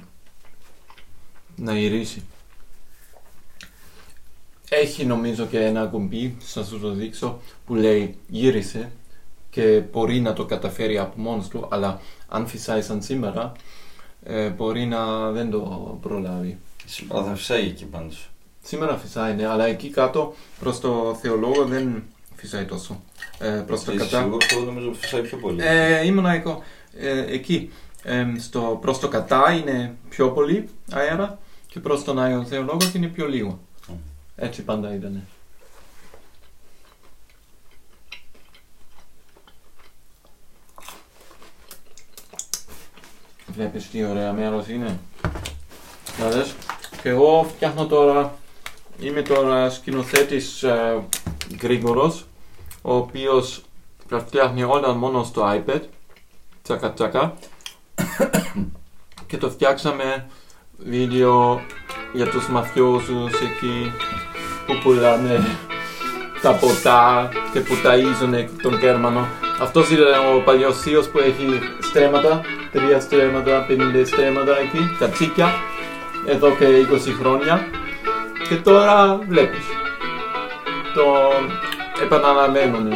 Να 1.56 1.78
γυρίσει. 1.78 2.22
Έχει 4.68 5.04
νομίζω 5.04 5.46
και 5.46 5.64
ένα 5.64 5.86
κουμπί, 5.86 6.36
θα 6.40 6.64
σου 6.64 6.80
το 6.80 6.90
δείξω, 6.90 7.40
που 7.66 7.74
λέει 7.74 8.18
γύρισε 8.28 8.92
και 9.50 9.80
μπορεί 9.92 10.20
να 10.20 10.32
το 10.32 10.44
καταφέρει 10.44 10.98
από 10.98 11.20
μόνος 11.20 11.48
του, 11.48 11.68
αλλά 11.70 12.00
αν 12.28 12.46
φυσάει 12.46 12.82
σαν 12.82 13.02
σήμερα, 13.02 13.52
ε, 14.22 14.48
μπορεί 14.48 14.86
να 14.86 15.30
δεν 15.30 15.50
το 15.50 15.98
προλάβει. 16.02 16.58
Σήμερα 16.86 17.24
θα 17.24 17.34
φυσάει 17.34 17.66
εκεί 17.66 17.84
πάντως. 17.84 18.30
Σήμερα 18.62 18.96
φυσάει, 18.96 19.34
ναι, 19.34 19.46
αλλά 19.46 19.64
εκεί 19.66 19.88
κάτω 19.88 20.34
προς 20.60 20.80
το 20.80 21.18
θεολόγο 21.20 21.64
δεν 21.64 22.02
φυσάει 22.34 22.64
τόσο. 22.64 23.00
Ε, 23.38 23.48
προς 23.66 23.84
το 23.84 23.92
Είσαι 23.92 24.04
κατά. 24.04 24.22
σίγουρος 24.22 24.46
εγώ 24.52 24.64
νομίζω 24.64 24.92
φυσάει 24.92 25.22
πιο 25.22 25.38
πολύ; 25.38 25.62
Ε, 25.62 26.06
ήμουνα 26.06 26.32
εγώ, 26.32 26.62
ε, 26.98 27.34
εκεί. 27.34 27.70
Ε, 28.02 28.26
στο, 28.38 28.78
προς 28.80 28.98
το 28.98 29.08
κατά 29.08 29.52
είναι 29.52 29.94
πιο 30.08 30.30
πολύ 30.30 30.68
αέρα 30.90 31.38
και 31.66 31.80
προς 31.80 32.04
τον 32.04 32.18
Άγιο 32.18 32.44
Θεολόγο 32.44 32.78
είναι 32.96 33.06
πιο 33.06 33.28
λίγο. 33.28 33.60
Μμ. 33.88 33.94
Έτσι 34.36 34.62
πάντα 34.62 34.94
ήταν. 34.94 35.22
Βλέπεις 43.60 43.90
τι 43.90 44.04
ωραία 44.04 44.32
μέρος 44.32 44.68
είναι. 44.68 44.98
Να 46.18 46.28
δες. 46.28 46.54
Και 47.02 47.08
εγώ 47.08 47.46
φτιάχνω 47.54 47.86
τώρα, 47.86 48.38
είμαι 49.00 49.22
τώρα 49.22 49.70
σκηνοθέτης 49.70 50.62
ε, 50.62 51.02
Γρήγορος, 51.62 52.26
ο 52.82 52.94
οποίος 52.94 53.62
τα 54.08 54.18
φτιάχνει 54.18 54.62
όλα 54.62 54.92
μόνο 54.92 55.24
στο 55.24 55.42
iPad, 55.44 55.80
τσακα 56.62 56.92
τσακα. 56.92 57.34
και 59.26 59.36
το 59.36 59.50
φτιάξαμε 59.50 60.26
βίντεο 60.78 61.60
για 62.12 62.28
τους 62.28 62.48
μαφιόζους 62.48 63.32
εκεί 63.32 63.92
που 64.66 64.72
πουλάνε 64.82 65.38
τα 66.42 66.52
ποτά 66.52 67.28
και 67.52 67.60
που 67.60 67.74
ταΐζουν 67.84 68.48
τον 68.62 68.78
Κέρμανο. 68.78 69.26
Αυτός 69.60 69.90
είναι 69.90 70.02
ο 70.34 70.42
παλιός 70.44 70.78
θείος 70.78 71.08
που 71.08 71.18
έχει 71.18 71.46
στρέμματα, 71.80 72.40
τρία 72.72 73.00
στρέμματα, 73.00 73.64
πενήντα 73.66 74.04
στρέμματα 74.04 74.58
εκεί, 74.58 74.96
τα 74.98 75.08
τσίκια, 75.08 75.52
εδώ 76.26 76.50
και 76.50 76.66
20 76.66 77.12
χρόνια. 77.20 77.68
Και 78.48 78.56
τώρα 78.56 79.18
βλέπεις. 79.28 79.64
Το 80.94 81.04
επαναλαμβάνουν. 82.02 82.92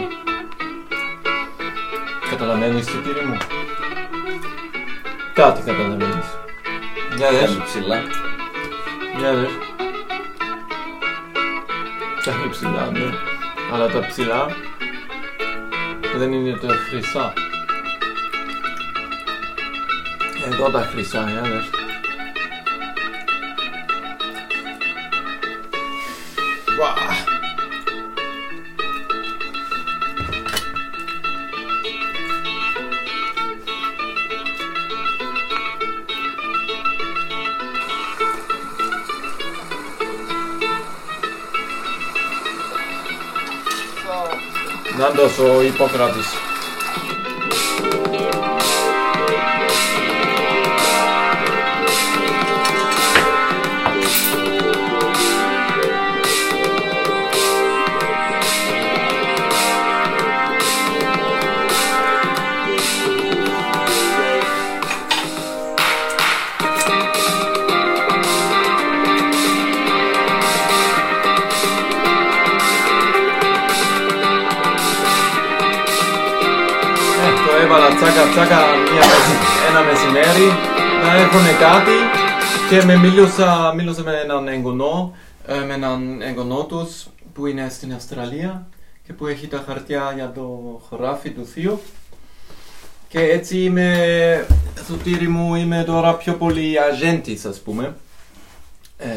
Καταλαβαίνεις 2.31 2.87
τι 2.87 2.97
κύριε 2.97 3.23
μου; 3.23 3.37
Κάτι 5.35 5.63
καταλαβαίνεις. 5.63 6.27
Για 7.17 7.31
δες. 7.31 7.41
Κάνει 7.41 7.63
ψηλά. 7.65 8.03
Για 9.19 9.35
δες. 9.35 9.51
Κάνει 12.25 12.49
ψηλά, 12.51 12.91
ναι. 12.93 13.15
Αλλά 13.73 13.89
τα 13.89 14.07
ψηλά 14.07 14.47
δεν 16.17 16.33
είναι 16.33 16.57
τα 16.57 16.69
χρυσά. 16.69 17.33
Εδώ 20.55 20.71
τα 20.71 20.89
χρυσά, 20.93 21.31
για 21.31 21.41
δες. 21.41 21.71
Βα. 26.79 26.95
Νάντος 44.99 45.39
τσάκα 78.45 78.63
τσάκα 78.63 78.93
μια 78.93 79.05
μεση- 79.07 79.69
ένα 79.69 79.83
μεσημέρι 79.83 80.49
να 81.05 81.15
έχουν 81.15 81.59
κάτι 81.59 81.99
και 82.71 82.85
με 82.87 82.97
μίλησα, 82.97 83.73
μίλησα 83.77 84.03
με 84.03 84.21
έναν 84.25 84.49
εγγονό, 84.49 85.17
ε, 85.47 85.59
με 85.59 85.75
έναν 85.75 86.23
εγγονό 86.23 86.65
τους 86.65 87.07
που 87.33 87.47
είναι 87.47 87.69
στην 87.71 87.95
Αυστραλία 87.95 88.67
και 89.07 89.13
που 89.13 89.27
έχει 89.27 89.47
τα 89.47 89.65
χαρτιά 89.67 90.13
για 90.15 90.33
το 90.35 90.81
χωράφι 90.89 91.31
του 91.31 91.47
θείου. 91.47 91.81
Και 93.09 93.21
έτσι 93.21 93.59
είμαι, 93.59 94.47
στο 94.85 94.95
τύρι 94.95 95.29
μου 95.29 95.55
είμαι 95.55 95.85
τώρα 95.85 96.15
πιο 96.15 96.33
πολύ 96.35 96.75
αζέντης 96.79 97.45
ας 97.45 97.59
πούμε. 97.61 97.95
Ε, 98.99 99.09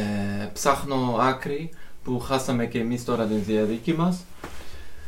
ψάχνω 0.53 1.17
άκρη 1.19 1.69
που 2.03 2.19
χάσαμε 2.19 2.65
και 2.65 2.79
εμείς 2.79 3.05
τώρα 3.05 3.25
την 3.25 3.43
διαδίκη 3.45 3.93
μας. 3.93 4.17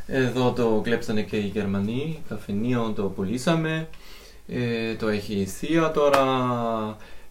Εδώ 0.07 0.51
το 0.51 0.79
κλέψανε 0.83 1.21
και 1.21 1.35
οι 1.35 1.51
Γερμανοί, 1.53 2.21
καφενείο 2.29 2.93
το 2.95 3.03
πουλήσαμε. 3.03 3.87
Ε, 4.49 4.95
το 4.95 5.07
έχει 5.07 5.33
η 5.33 5.45
θεία 5.45 5.91
τώρα, 5.91 6.23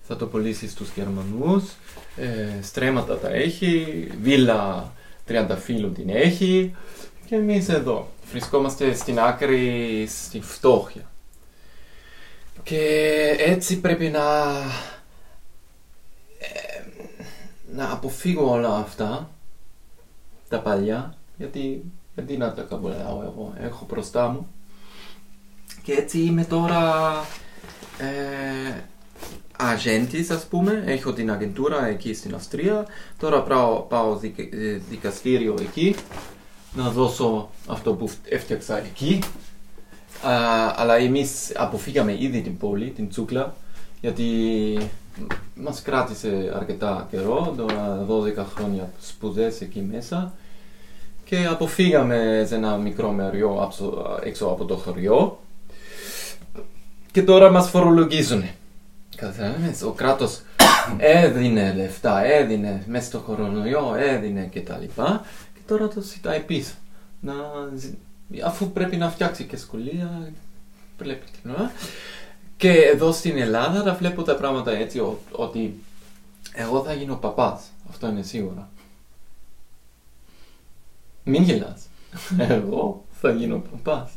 θα 0.01 0.17
το 0.17 0.27
πουλήσει 0.27 0.69
στους 0.69 0.91
Γερμανούς. 0.95 1.65
Ε, 2.17 2.63
στρέμματα 2.63 3.19
τα 3.19 3.29
έχει, 3.29 4.07
βίλα 4.23 4.93
30 5.29 5.57
φίλου 5.59 5.93
την 5.93 6.09
έχει. 6.09 6.75
Και 7.27 7.35
εμείς 7.35 7.69
εδώ 7.69 8.09
βρισκόμαστε 8.31 8.95
στην 8.95 9.21
άκρη, 9.21 10.07
στη 10.09 10.41
φτώχεια. 10.41 11.11
Και 12.63 12.81
έτσι 13.39 13.81
πρέπει 13.81 14.09
να... 14.09 14.21
ε, 16.39 16.85
να 17.75 17.93
αποφύγω 17.93 18.51
όλα 18.51 18.77
αυτά, 18.77 19.31
τα 20.49 20.61
παλιά, 20.61 21.17
γιατί 21.37 21.85
γιατί 22.19 22.37
να 22.37 22.53
τα 22.53 22.63
καμπολάω 22.63 23.23
εγώ, 23.23 23.53
έχω 23.61 23.87
μπροστά 23.89 24.29
μου. 24.29 24.49
Και 25.89 25.95
έτσι 25.95 26.19
είμαι 26.19 26.45
τώρα 26.45 27.11
ε, 27.99 28.81
αγέντης 29.57 30.31
ας 30.31 30.45
πούμε, 30.47 30.83
έχω 30.87 31.13
την 31.13 31.31
αγεντούρα 31.31 31.87
εκεί 31.87 32.15
στην 32.15 32.35
Αυστρία. 32.35 32.87
Τώρα 33.19 33.43
πάω, 33.43 33.81
πάω 33.81 34.17
δικ- 34.17 34.53
ε, 34.55 34.81
δικαστήριο 34.91 35.55
εκεί, 35.61 35.95
να 36.75 36.91
δώσω 36.91 37.49
αυτό 37.69 37.93
που 37.95 38.11
έφτιαξα 38.29 38.79
εκεί. 38.79 39.19
Α, 40.23 40.33
αλλά 40.77 40.97
εμείς 40.97 41.53
αποφύγαμε 41.57 42.17
ήδη 42.19 42.41
την 42.41 42.57
πόλη, 42.57 42.91
την 42.91 43.09
Τσούκλα, 43.09 43.55
γιατί 44.01 44.25
μας 45.55 45.83
κράτησε 45.83 46.53
αρκετά 46.57 47.07
καιρό, 47.11 47.55
τώρα 47.57 48.07
12 48.09 48.45
χρόνια 48.55 48.91
σπουδές 49.01 49.61
εκεί 49.61 49.81
μέσα 49.93 50.33
και 51.25 51.47
αποφύγαμε 51.47 52.45
σε 52.49 52.55
ένα 52.55 52.77
μικρό 52.77 53.11
μεριό 53.11 53.59
άψο- 53.63 54.19
έξω 54.23 54.47
από 54.47 54.65
το 54.65 54.77
χωριό 54.77 55.39
και 57.11 57.23
τώρα 57.23 57.51
μας 57.51 57.69
φορολογίζουν. 57.71 58.43
Καταλαβαίνεις, 59.17 59.83
ο 59.83 59.91
κράτος 59.91 60.41
έδινε 60.99 61.73
λεφτά, 61.75 62.25
έδινε 62.25 62.83
μέσα 62.87 63.07
στο 63.07 63.19
κορονοϊό, 63.19 63.95
έδινε 63.99 64.45
και 64.47 64.61
τα 64.61 64.77
λοιπά 64.79 65.25
και 65.55 65.61
τώρα 65.67 65.89
το 65.89 66.01
ζητάει 66.01 66.41
πίσω. 66.41 66.73
Να, 67.21 67.33
ζη- 67.77 68.43
αφού 68.45 68.71
πρέπει 68.73 68.97
να 68.97 69.11
φτιάξει 69.11 69.45
και 69.45 69.57
σχολεία, 69.57 70.33
πρέπει 70.97 71.25
και 71.33 71.39
να... 71.49 71.71
Και 72.57 72.71
εδώ 72.73 73.13
στην 73.13 73.39
Ελλάδα 73.39 73.83
τα 73.83 73.95
βλέπω 73.95 74.23
τα 74.23 74.35
πράγματα 74.37 74.71
έτσι 74.71 74.99
ο- 74.99 75.19
ότι 75.33 75.83
εγώ 76.53 76.83
θα 76.83 76.93
γίνω 76.93 77.15
παπάς, 77.17 77.63
αυτό 77.91 78.09
είναι 78.09 78.23
σίγουρα. 78.23 78.69
Μην 81.25 81.43
γελάς. 81.43 81.83
Εγώ 82.49 83.05
θα 83.21 83.31
γίνω 83.31 83.63
παπάς. 83.71 84.11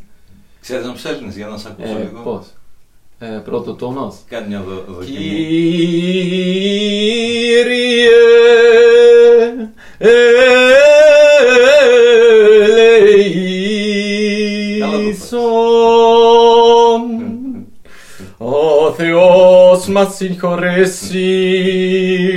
Ξέρεις 0.62 0.86
να 0.86 0.94
ψέλνεις 0.94 1.36
για 1.36 1.48
να 1.48 1.58
σε 1.58 1.68
ακούσω 1.68 1.98
Ε, 1.98 2.04
λίγο. 2.04 2.22
πώς; 2.22 2.46
Ε, 3.24 3.42
πρώτο 3.46 3.74
τόνος. 3.74 4.16
Κάνει 4.30 4.48
μια 4.48 4.64
δο- 4.68 4.94
δοκιμή. 4.94 5.18
Κύριε 7.60 8.10
Καλά 14.80 14.98
το 14.98 15.04
πας. 15.06 15.32
ελέησον 15.32 17.02
ο 18.38 18.92
Θεός 18.92 19.88
μας 19.88 20.16
συγχωρέσει 20.16 21.30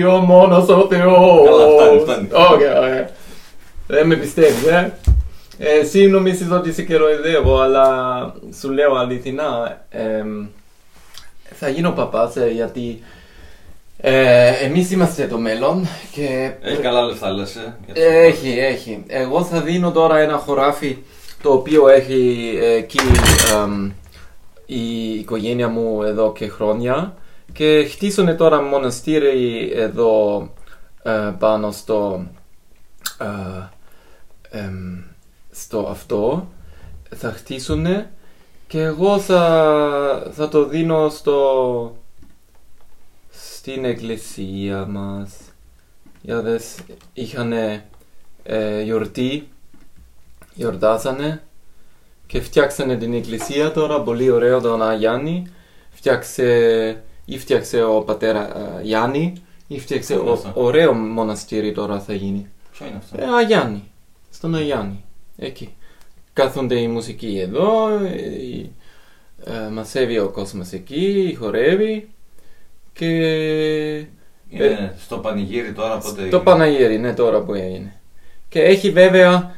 ο 0.08 0.16
μόνος 0.16 0.68
ο 0.68 0.86
Θεός 0.90 1.44
Καλά, 1.44 1.68
φτάνει, 1.68 1.98
φτάνει. 2.00 2.28
Οκ, 2.32 2.60
ωραία. 2.82 3.08
Δεν 3.86 4.06
με 4.06 4.16
πιστεύεις, 4.16 4.66
ε. 4.66 4.92
ε 5.58 5.78
εσύ 5.78 6.06
νομίζεις 6.06 6.50
ότι 6.50 6.72
σε 6.72 6.82
κοροϊδεύω, 6.82 7.60
αλλά 7.60 7.86
σου 8.60 8.70
λέω 8.70 8.94
αληθινά. 8.94 9.80
Εμ, 11.50 11.56
θα 11.58 11.68
γίνω 11.68 11.90
παπάς 11.90 12.36
ε, 12.36 12.50
γιατί 12.50 13.02
ε, 13.96 14.48
εμείς 14.64 14.90
είμαστε 14.90 15.26
το 15.26 15.38
μέλλον 15.38 15.86
και 16.12 16.52
Έχει 16.60 16.80
καλά 16.80 17.02
λεφτά 17.02 17.30
λες, 17.30 17.56
ε. 17.56 17.76
για 17.84 17.94
τους 17.94 18.04
έχει, 18.04 18.58
έχει. 18.58 19.04
Εγώ 19.06 19.44
θα 19.44 19.60
δίνω 19.60 19.92
τώρα 19.92 20.18
ένα 20.18 20.36
χωράφι 20.36 20.98
το 21.42 21.52
οποίο 21.52 21.88
έχει 21.88 22.52
ε, 22.62 22.72
εκεί 22.72 22.98
εμ, 23.52 23.90
η 24.66 25.10
οικογένεια 25.18 25.68
μου 25.68 26.02
εδώ 26.02 26.32
και 26.32 26.48
χρόνια 26.48 27.14
και 27.52 27.88
χτίσουνε 27.90 28.34
τώρα 28.34 28.62
μοναστήρι 28.62 29.70
εδώ 29.74 30.48
ε, 31.02 31.32
πάνω 31.38 31.70
στο 31.70 32.26
ε, 33.20 34.58
εμ, 34.58 35.02
στο 35.50 35.88
αυτό 35.90 36.48
θα 37.16 37.32
χτίσουνε 37.32 38.10
και 38.66 38.80
εγώ 38.80 39.18
θα, 39.18 40.30
θα 40.32 40.48
το 40.48 40.64
δίνω 40.64 41.08
στο 41.08 41.96
στην 43.30 43.84
εκκλησία 43.84 44.86
μας 44.86 45.32
Για 46.22 46.40
δες, 46.40 46.78
είχαν 47.12 47.52
ε, 48.42 48.82
γιορτή, 48.82 49.48
γιορτάσανε 50.54 51.42
και 52.26 52.40
φτιάξανε 52.40 52.96
την 52.96 53.14
εκκλησία 53.14 53.72
τώρα, 53.72 54.00
πολύ 54.00 54.30
ωραίο 54.30 54.60
τον 54.60 54.82
Αγιάννη. 54.82 55.46
Φτιάξε, 55.90 57.02
ή 57.24 57.38
φτιάξε 57.38 57.82
ο 57.82 58.02
πατέρα 58.02 58.58
ε, 58.78 58.82
Γιάννη, 58.82 59.32
ή 59.66 59.80
φτιάξε 59.80 60.14
Πού 60.14 60.20
είναι 60.20 60.30
ο, 60.30 60.32
αυτό; 60.32 60.52
ωραίο 60.54 60.92
μοναστήρι 60.92 61.72
τώρα 61.72 62.00
θα 62.00 62.14
γίνει. 62.14 62.50
Ποιο 62.72 62.86
είναι 62.86 62.96
αυτό; 62.96 63.20
Ε, 63.20 63.36
Αγιάννη, 63.36 63.90
στον 64.30 64.54
Αγιάννη, 64.54 65.04
εκεί. 65.36 65.74
Κάθονται 66.34 66.78
οι 66.80 66.86
μουσικοί 66.88 67.38
εδώ, 67.42 67.88
ε, 68.04 68.16
η- 68.42 68.72
ε, 69.44 69.68
μαζεύει 69.72 70.18
ο 70.18 70.28
κόσμος 70.28 70.72
εκεί, 70.72 71.36
χορεύει 71.38 72.08
και 72.92 73.06
Είναι 74.48 74.94
στο 74.98 75.18
πανηγύρι 75.18 75.72
τώρα 75.72 75.98
πότε. 75.98 76.14
το 76.14 76.22
έγινε; 76.22 76.38
Παναγύρι, 76.42 76.98
ναι, 76.98 77.14
τώρα 77.14 77.40
που 77.42 77.54
έγινε. 77.54 78.00
Και 78.48 78.62
έχει 78.62 78.90
βέβαια 78.90 79.54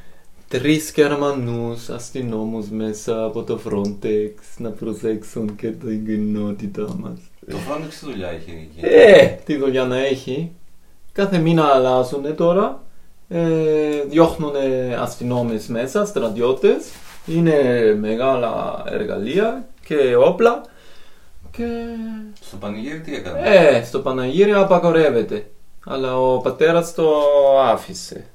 τρεις 0.48 0.92
Γερμανούς 0.94 1.88
αστυνόμους 1.88 2.68
μέσα 2.70 3.24
από 3.24 3.42
το 3.42 3.60
Frontex 3.68 4.30
να 4.58 4.70
προσέξουν 4.70 5.56
και 5.56 5.68
την 5.68 6.06
κοινότητα 6.06 6.94
μας. 7.00 7.18
Το 7.50 7.56
Frontex 7.56 7.88
τι 8.00 8.06
δουλειά 8.06 8.28
έχει 8.28 8.50
εκεί; 8.50 8.86
Ε, 8.86 9.26
τι 9.44 9.56
δουλειά 9.56 9.84
να 9.84 9.98
έχει. 9.98 10.52
Κάθε 11.12 11.38
μήνα 11.38 11.64
αλλάζουν 11.64 12.34
τώρα. 12.36 12.84
Ε, 13.28 14.02
διώχνουν 14.08 14.52
αστυνόμες 15.00 15.66
μέσα, 15.66 16.04
στρατιώτες. 16.04 16.84
Είναι 17.26 17.56
μεγάλα 18.00 18.82
εργαλεία 18.86 19.66
και 19.86 20.16
όπλα. 20.16 20.60
Και 21.50 21.64
Στο 22.40 22.56
πανηγύρι 22.56 23.00
τι 23.00 23.14
έκανε; 23.14 23.40
ε, 23.44 23.84
στο 23.84 23.98
Παναγύρι 23.98 24.52
απαγορεύεται. 24.52 25.46
Αλλά 25.86 26.18
ο 26.18 26.38
πατέρας 26.38 26.94
το 26.94 27.10
άφησε 27.60 28.26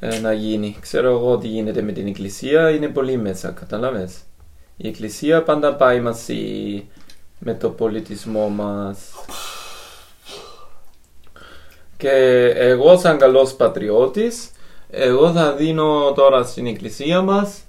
ε, 0.00 0.18
να 0.18 0.32
γίνει. 0.32 0.76
Ξέρω 0.80 1.10
εγώ 1.10 1.38
τι 1.38 1.48
γίνεται 1.48 1.82
με 1.82 1.92
την 1.92 2.06
εκκλησία, 2.06 2.70
είναι 2.70 2.88
πολύ 2.88 3.16
μέσα, 3.16 3.50
καταλάβες; 3.50 4.16
Η 4.76 4.88
εκκλησία 4.88 5.42
πάντα 5.42 5.74
πάει 5.74 6.00
μαζί 6.00 6.84
με 7.38 7.54
το 7.54 7.70
πολιτισμό 7.70 8.48
μας. 8.48 8.98
Και 11.98 12.10
εγώ 12.56 12.98
σαν 12.98 13.18
καλός 13.18 13.54
πατριώτης, 13.54 14.50
εγώ 14.90 15.32
θα 15.32 15.52
δίνω 15.52 16.12
τώρα 16.12 16.42
στην 16.42 16.66
εκκλησία 16.66 17.20
μας 17.22 17.62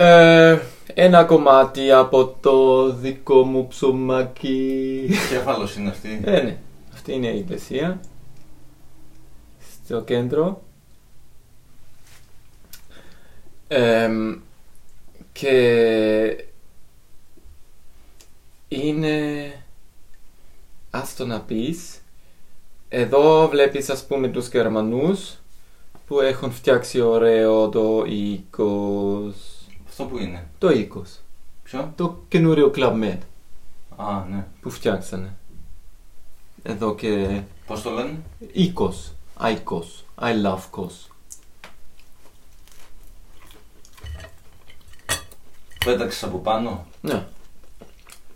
ε, 0.00 0.58
ένα 0.94 1.24
κομμάτι 1.24 1.92
από 1.92 2.36
το 2.40 2.88
δικό 2.92 3.42
μου 3.42 3.68
ψωμάκι. 3.68 5.08
Κέφαλο 5.30 5.68
είναι 5.78 5.88
αυτή. 5.88 6.20
Ε, 6.24 6.30
ναι. 6.42 6.58
Αυτή 6.94 7.12
είναι 7.12 7.26
η 7.26 7.38
εκκλησία. 7.38 8.00
Στο 9.84 10.00
κέντρο. 10.00 10.62
Εμ, 13.68 14.34
και 15.32 16.44
είναι 18.68 19.52
ας 20.90 21.16
το 21.16 21.26
να 21.26 21.40
πεις 21.40 22.00
εδώ 22.88 23.48
βλέπεις 23.48 23.90
ας 23.90 24.06
πούμε 24.06 24.28
τους 24.28 24.48
Γερμανούς 24.48 25.34
που 26.06 26.20
έχουν 26.20 26.52
φτιάξει 26.52 27.00
ωραίο 27.00 27.68
το 27.68 28.04
οίκος 28.06 29.34
Αυτό 29.88 30.04
που 30.04 30.18
είναι; 30.18 30.46
το 30.58 30.70
οίκος 30.70 31.20
Ποιο; 31.62 31.92
το 31.96 32.22
καινούριο 32.28 32.70
Club 32.74 32.92
Med 33.02 33.18
Α, 33.96 34.24
ναι. 34.30 34.46
που 34.60 34.70
φτιάξανε 34.70 35.36
εδώ 36.62 36.94
και 36.94 37.40
Πώς 37.66 37.82
το 37.82 37.90
λένε; 37.90 38.18
οίκος 38.52 39.12
Άικος 39.34 40.04
I 40.20 40.44
love 40.44 40.62
κος 40.70 41.08
Πέταξες 45.84 46.22
από 46.22 46.38
πάνω; 46.38 46.86
ναι 47.00 47.26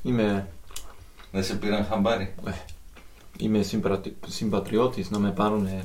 είμαι 0.03 0.49
Δεν 1.31 1.45
σε 1.45 1.55
πήραν 1.55 1.85
χαμπάρι; 1.85 2.35
Είμαι 3.39 3.63
συμπρατι... 3.63 4.17
συμπατριώτης 4.27 5.11
να 5.11 5.19
με 5.19 5.31
πάρουν 5.31 5.67
ε, 5.67 5.85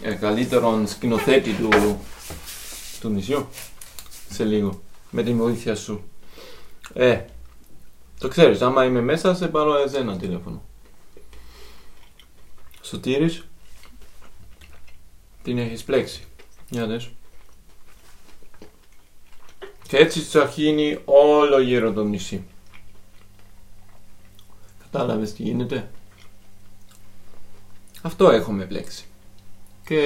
ε, 0.00 0.14
καλύτερον 0.14 0.86
σκηνοθέτη 0.86 1.52
του, 1.52 2.00
του 3.00 3.08
νησιού 3.08 3.48
σε 4.30 4.44
λίγο 4.44 4.82
με 5.10 5.22
τη 5.22 5.34
βοήθεια 5.34 5.74
σου. 5.74 6.02
Ε, 6.92 7.24
το 8.18 8.28
ξέρεις, 8.28 8.60
άμα 8.60 8.84
είμαι 8.84 9.00
μέσα 9.00 9.34
σε 9.34 9.48
πάρω 9.48 9.76
εσένα 9.76 10.16
τηλέφωνο. 10.18 10.62
Σωτήρης, 12.82 13.44
την 15.42 15.58
έχεις 15.58 15.84
πλέξει. 15.84 16.24
Για 16.68 16.86
δες. 16.86 17.10
Και 19.88 19.96
έτσι 19.96 20.20
τσαχύνει 20.20 20.98
όλο 21.04 21.60
γύρω 21.60 21.92
το 21.92 22.04
νησί. 22.04 22.44
Κατάλαβες 24.82 25.32
τι 25.32 25.42
γίνεται; 25.42 25.90
Αυτό 28.02 28.30
έχουμε 28.30 28.64
πλέξει. 28.64 29.04
Και 29.84 30.02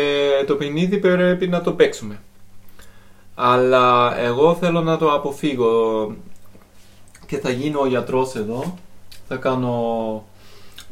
το 0.47 0.55
παιχνίδι 0.55 0.99
πρέπει 0.99 1.49
να 1.49 1.61
το 1.61 1.73
παίξουμε. 1.73 2.21
Αλλά 3.35 4.19
εγώ 4.19 4.55
θέλω 4.55 4.81
να 4.81 4.97
το 4.97 5.13
αποφύγω 5.13 6.15
και 7.27 7.39
θα 7.39 7.51
γίνω 7.51 7.81
ο 7.81 7.87
γιατρός 7.87 8.35
εδώ. 8.35 8.79
Θα 9.29 9.37
κάνω 9.37 10.25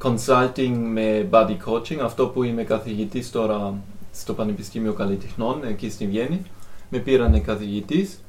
consulting 0.03 0.73
με 0.93 1.29
body 1.31 1.57
coaching, 1.67 1.99
αυτό 2.03 2.27
που 2.27 2.43
είμαι 2.43 2.63
καθηγητής 2.63 3.31
τώρα 3.31 3.75
στο 4.13 4.35
Πανεπιστήμιο 4.35 4.93
Καλλιτεχνών 4.93 5.65
εκεί 5.65 5.91
στη 5.91 6.07
Βιέννη. 6.07 6.43
Με 6.89 6.99
πήρανε 6.99 7.41
καθηγητής. 7.41 8.21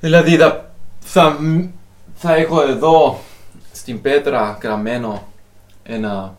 Δηλαδή 0.00 0.36
θα, 0.36 0.74
θα, 1.00 1.38
θα 2.14 2.34
έχω 2.34 2.62
εδώ 2.62 3.20
στην 3.72 4.00
πέτρα 4.00 4.58
γραμμένο 4.62 5.28
ένα 5.82 6.36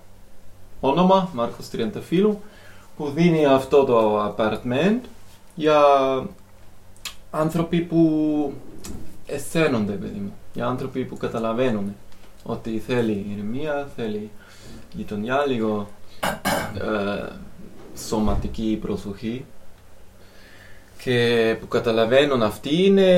όνομα, 0.79 1.29
Μάρκος 1.33 1.69
Τριανταφύλου, 1.69 2.41
που 2.97 3.09
δίνει 3.09 3.45
αυτό 3.45 3.83
το 3.83 4.25
apartment 4.25 4.99
για 5.55 5.81
άνθρωποι 7.31 7.79
που 7.79 8.53
αισθάνονται, 9.25 9.93
παιδί 9.93 10.19
μου. 10.19 10.33
Για 10.53 10.65
άνθρωποι 10.65 11.03
που 11.03 11.17
καταλαβαίνουν 11.17 11.95
ότι 12.43 12.83
θέλει 12.87 13.25
ηρεμία, 13.33 13.87
θέλει 13.95 14.29
γειτονιά, 14.93 15.45
λίγο 15.47 15.87
ε, 16.77 17.25
σωματική 18.07 18.77
προσοχή 18.81 19.45
και 21.03 21.55
που 21.59 21.67
καταλαβαίνουν 21.67 22.43
αυτοί 22.43 22.85
είναι 22.85 23.11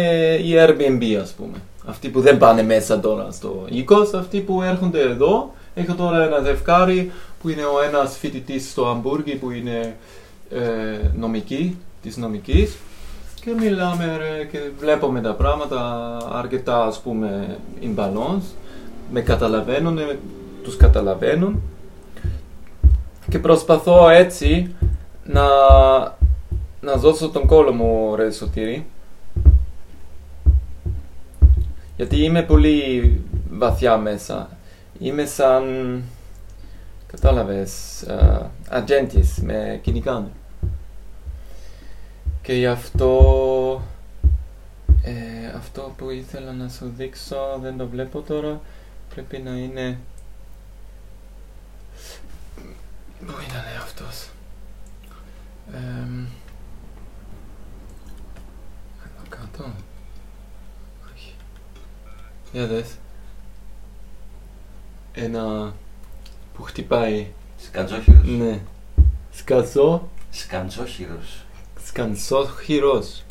η 0.44 0.54
Airbnb 0.56 1.18
ας 1.22 1.32
πούμε. 1.32 1.58
Αυτοί 1.86 2.10
που 2.10 2.22
δεν 2.22 2.38
πάνε 2.38 2.64
μέσα 2.64 3.00
τώρα 3.00 3.32
στο 3.32 3.66
οίκος, 3.70 4.14
αυτοί 4.14 4.40
που 4.40 4.62
έρχονται 4.62 5.02
εδώ. 5.02 5.54
Έχω 5.74 5.94
τώρα 5.94 6.24
ένα 6.24 6.40
ζευκάρι 6.40 7.12
που 7.40 7.50
είναι 7.50 7.64
ο 7.64 7.82
ένας 7.82 8.18
φοιτητής 8.18 8.70
στο 8.70 8.88
Αμβούργη 8.88 9.36
που 9.36 9.52
είναι 9.52 9.96
ε, 10.50 11.08
νομική, 11.16 11.78
της 12.02 12.18
νομικής 12.18 12.78
και 13.42 13.52
μιλάμε 13.60 14.18
ρε, 14.18 14.46
και 14.46 14.60
βλέπουμε 14.80 15.22
τα 15.22 15.34
πράγματα 15.34 16.18
αρκετά 16.32 16.86
ας 16.86 17.00
πούμε 17.02 17.58
in 17.82 18.00
balance. 18.00 18.44
Με 19.12 19.22
καταλαβαίνουν, 19.22 19.94
με- 19.94 20.20
τους 20.64 20.78
καταλαβαίνουν 20.78 21.62
και 23.30 23.40
προσπαθώ 23.40 24.10
έτσι 24.10 24.76
να, 25.24 25.48
να 26.82 26.96
δώσω 26.96 27.30
τον 27.30 27.46
κόλλο 27.48 27.72
μου 27.74 28.16
ρε 28.16 28.32
Σωτήρη 28.32 28.86
γιατί 31.96 32.24
είμαι 32.24 32.42
πολύ 32.42 33.22
βαθιά 33.52 33.98
μέσα. 33.98 34.50
Είμαι 35.00 35.26
σαν, 35.26 35.64
κατάλαβες, 37.12 38.04
uh, 38.08 38.46
ατζέντης, 38.70 39.38
με 39.38 39.80
κυνηγάνε. 39.84 40.32
Και 42.42 42.54
γι' 42.54 42.68
αυτό, 42.68 43.82
ε, 45.04 45.58
αυτό 45.58 45.94
που 45.98 46.10
ήθελα 46.10 46.52
να 46.52 46.70
σου 46.70 46.94
δείξω, 46.98 47.58
δεν 47.62 47.78
το 47.78 47.88
βλέπω 47.88 48.22
τώρα, 48.22 48.62
πρέπει 49.10 49.38
να 49.38 49.52
είναι... 49.52 50.00
Πού 53.20 53.34
ήταν 53.48 53.64
αυτός. 53.82 54.30
Εμ, 55.74 56.26
εδώ 59.06 59.24
κάτω. 59.30 59.72
Όχι. 61.14 61.34
Για 62.52 62.68
δες. 62.68 62.96
Ένα 65.14 65.74
που 66.60 66.66
χτυπάει. 66.66 67.28
Σκαντζόχυρο. 67.58 68.22
Ναι. 68.24 68.60
Σκαζό. 69.32 70.10
Σκαντζόχυρο. 70.30 71.20
Σκανσόχυρος. 71.86 73.24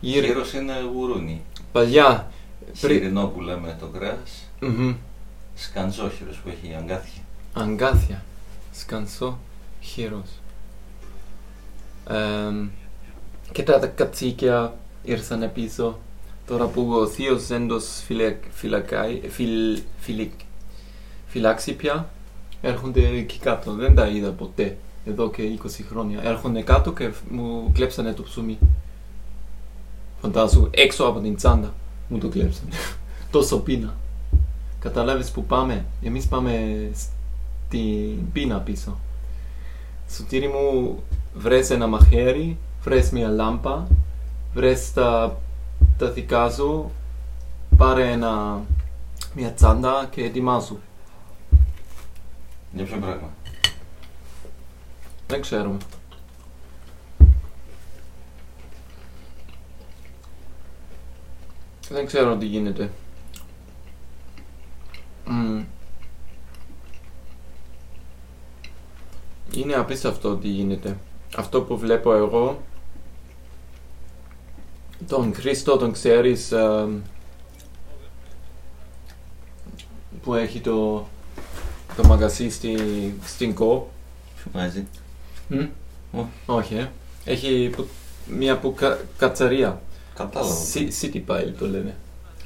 Γύρω. 0.00 0.26
Χείρος 0.26 0.52
είναι 0.52 0.72
γουρούνι. 0.94 1.42
Παλιά. 1.72 2.30
Πρι... 2.80 2.94
Χοιρινό 2.94 3.26
που 3.26 3.40
λέμε 3.40 3.76
το 3.80 3.86
κρέα. 3.86 4.18
Μμμ. 4.60 4.94
Σκαντζόχυρο 5.54 6.30
που 6.42 6.48
έχει 6.48 6.74
αγκάθια. 6.74 7.22
Αγκάθια. 7.52 8.24
σκανσό 8.72 9.38
χείρος. 9.80 10.30
Ε, 12.08 12.68
και 13.52 13.62
τα 13.62 13.86
κατσίκια 13.86 14.76
ήρθαν 15.02 15.50
πίσω. 15.52 15.98
Τώρα 16.46 16.66
που 16.66 16.92
ο 16.92 17.06
θείος 17.06 17.42
Ζέντος 17.42 18.02
φυλακ, 18.06 18.42
φυλακάει, 18.50 19.20
φιλ, 19.28 19.82
φιλικ, 19.98 20.32
φυλάξει 21.26 21.74
πια, 21.74 22.10
έρχονται 22.62 23.06
εκεί 23.06 23.38
κάτω. 23.38 23.72
Δεν 23.72 23.94
τα 23.94 24.06
είδα 24.06 24.30
ποτέ 24.30 24.76
εδώ 25.04 25.30
και 25.30 25.42
20 25.64 25.68
χρόνια. 25.90 26.20
Έρχονται 26.22 26.62
κάτω 26.62 26.92
και 26.92 27.10
μου 27.30 27.70
κλέψανε 27.72 28.12
το 28.12 28.22
ψωμί. 28.22 28.58
Φαντάζομαι 30.20 30.68
έξω 30.72 31.04
από 31.04 31.20
την 31.20 31.36
τσάντα 31.36 31.74
μου 32.08 32.18
το 32.18 32.28
κλέψανε. 32.28 32.70
Τόσο 33.30 33.58
πείνα. 33.58 33.94
Καταλάβεις 34.78 35.30
που 35.30 35.44
πάμε; 35.44 35.84
Εμείς 36.02 36.26
πάμε 36.26 36.90
στην 36.94 38.32
πείνα 38.32 38.58
πίσω. 38.58 38.98
Στο 40.08 40.22
τύρι 40.22 40.48
μου 40.48 41.02
βρες 41.34 41.70
ένα 41.70 41.86
μαχαίρι, 41.86 42.58
βρες 42.82 43.10
μια 43.10 43.28
λάμπα, 43.28 43.86
βρες 44.54 44.92
τα, 44.92 45.38
τα 45.98 46.10
δικά 46.10 46.50
σου, 46.50 46.90
πάρε 47.76 48.10
ένα, 48.10 48.60
μια 49.34 49.52
τσάντα 49.52 50.08
και 50.10 50.24
ετοιμάσου. 50.24 50.78
Για 52.72 52.84
ποιο 52.84 52.96
πράγμα; 52.96 53.30
Δεν 55.26 55.40
ξέρουμε. 55.40 55.78
Δεν 61.88 62.06
ξέρω 62.06 62.36
τι 62.36 62.46
γίνεται. 62.46 62.90
Μμμ. 65.24 65.64
Είναι 69.54 69.74
απίστευτο 69.74 70.36
τι 70.36 70.48
γίνεται. 70.48 70.98
Αυτό 71.36 71.62
που 71.62 71.78
βλέπω 71.78 72.14
εγώ, 72.14 72.62
τον 75.06 75.34
Χρήστο 75.34 75.76
τον 75.76 75.92
ξέρεις 75.92 76.52
ε, 76.52 76.88
που 80.22 80.34
έχει 80.34 80.60
το, 80.60 81.06
το 81.96 82.06
μαγαζί 82.06 82.50
στη, 82.50 82.76
στην 83.24 83.54
ΚΟ. 83.54 83.90
Ποιο 84.36 84.50
μάζει. 84.54 84.86
Μμ. 85.48 85.66
Ω. 86.20 86.26
Όχι, 86.46 86.74
ε. 86.74 86.90
Έχει 87.24 87.70
που- 87.76 87.86
μια 88.26 88.58
που 88.58 88.74
κα, 88.74 88.98
κατσαρία. 89.18 89.80
Κατάλαβα. 90.14 90.54
Σι- 90.54 90.92
City 91.02 91.22
Pile 91.30 91.52
το 91.58 91.68
λένε. 91.68 91.96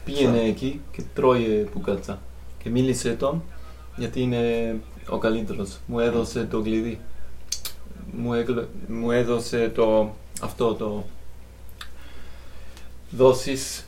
Πήγαινε 0.04 0.40
εκεί 0.40 0.80
και 0.92 1.02
τρώει 1.14 1.68
πουκάτσα. 1.72 2.20
Και 2.62 2.70
μίλησε 2.70 3.12
τον 3.12 3.42
γιατί 3.96 4.20
είναι 4.20 4.74
ο 5.08 5.18
καλύτερος. 5.18 5.78
Μου 5.86 5.98
έδωσε 5.98 6.44
το 6.50 6.60
κλειδί. 6.62 7.00
Μου, 8.12 8.34
έγλε- 8.34 8.66
μου 8.88 9.10
έδωσε 9.10 9.68
το 9.74 10.14
αυτό 10.40 10.74
το 10.74 11.04
δόσεις, 13.10 13.86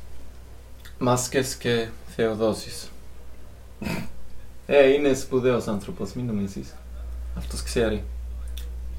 μάσκες 0.99 1.55
και 1.55 1.88
θεοδόσεις. 2.16 2.90
Ε, 4.70 4.92
είναι 4.92 5.14
σπουδαίος 5.14 5.66
άνθρωπος, 5.66 6.12
μην 6.12 6.26
νομίζεις. 6.26 6.74
Αυτός 7.37 7.62
ξέρει. 7.62 8.04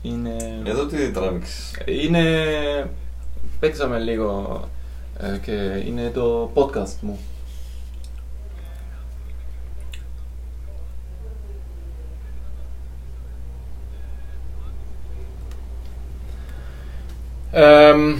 Είναι... 0.02 0.62
Εδώ 0.66 0.86
τι 0.86 1.12
τράβηξες; 1.12 1.74
Είναι... 1.86 2.92
Παίξαμε 3.60 4.00
λίγο 4.00 4.60
ε, 5.20 5.38
και 5.38 5.84
είναι 5.86 6.10
το 6.10 6.52
podcast 6.54 6.96
μου. 7.02 7.20
Εμ, 17.52 18.20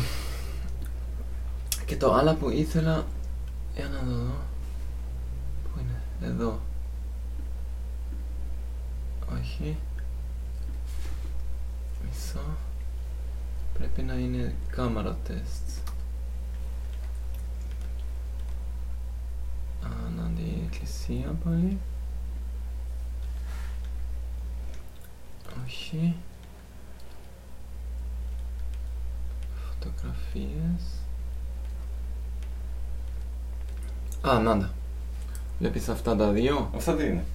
και 1.86 1.96
το 1.96 2.14
άλλο 2.14 2.34
που 2.34 2.50
ήθελα... 2.50 3.06
Για 3.76 3.88
να 3.88 4.00
το 4.00 4.16
δω. 4.16 4.34
Πού 5.64 5.80
είναι, 5.80 6.32
εδώ. 6.32 6.60
Όχι. 9.34 9.78
Μισό. 12.06 12.58
Πρέπει 13.74 14.02
να 14.02 14.14
είναι 14.14 14.56
κάμερα 14.70 15.18
τεστ. 15.24 15.70
Ανάντι 19.84 20.64
εκκλησία 20.66 21.36
πάλι. 21.44 21.80
Όχι. 25.66 26.16
Φωτογραφίες. 29.68 30.84
Α, 34.22 34.40
νάντα. 34.40 34.74
Βλέπεις 35.60 35.90
αυτά 35.90 36.16
τα 36.16 36.32
δύο; 36.32 36.72
Αυτά 36.76 36.96
τι 36.96 37.06
είναι. 37.06 37.26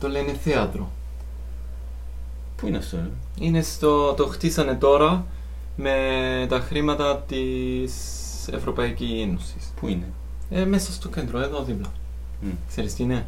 Το 0.00 0.08
λένε 0.08 0.32
θέατρο. 0.32 0.90
Πού 2.56 2.66
είναι 2.66 2.76
αυτό, 2.76 2.96
ε; 2.96 3.10
Είναι 3.38 3.62
στο, 3.62 4.12
το 4.12 4.26
χτίσανε 4.26 4.74
τώρα 4.74 5.26
με 5.76 5.92
τα 6.48 6.60
χρήματα 6.60 7.16
της 7.28 7.94
Ευρωπαϊκής 8.52 9.22
Ένωσης. 9.22 9.72
Πού 9.80 9.88
είναι; 9.88 10.06
Ε, 10.50 10.64
μέσα 10.64 10.92
στο 10.92 11.08
κέντρο, 11.08 11.40
εδώ 11.40 11.62
δίπλα. 11.62 11.92
Μμ. 12.40 12.48
Ξέρεις 12.68 12.94
τι 12.94 13.02
είναι; 13.02 13.26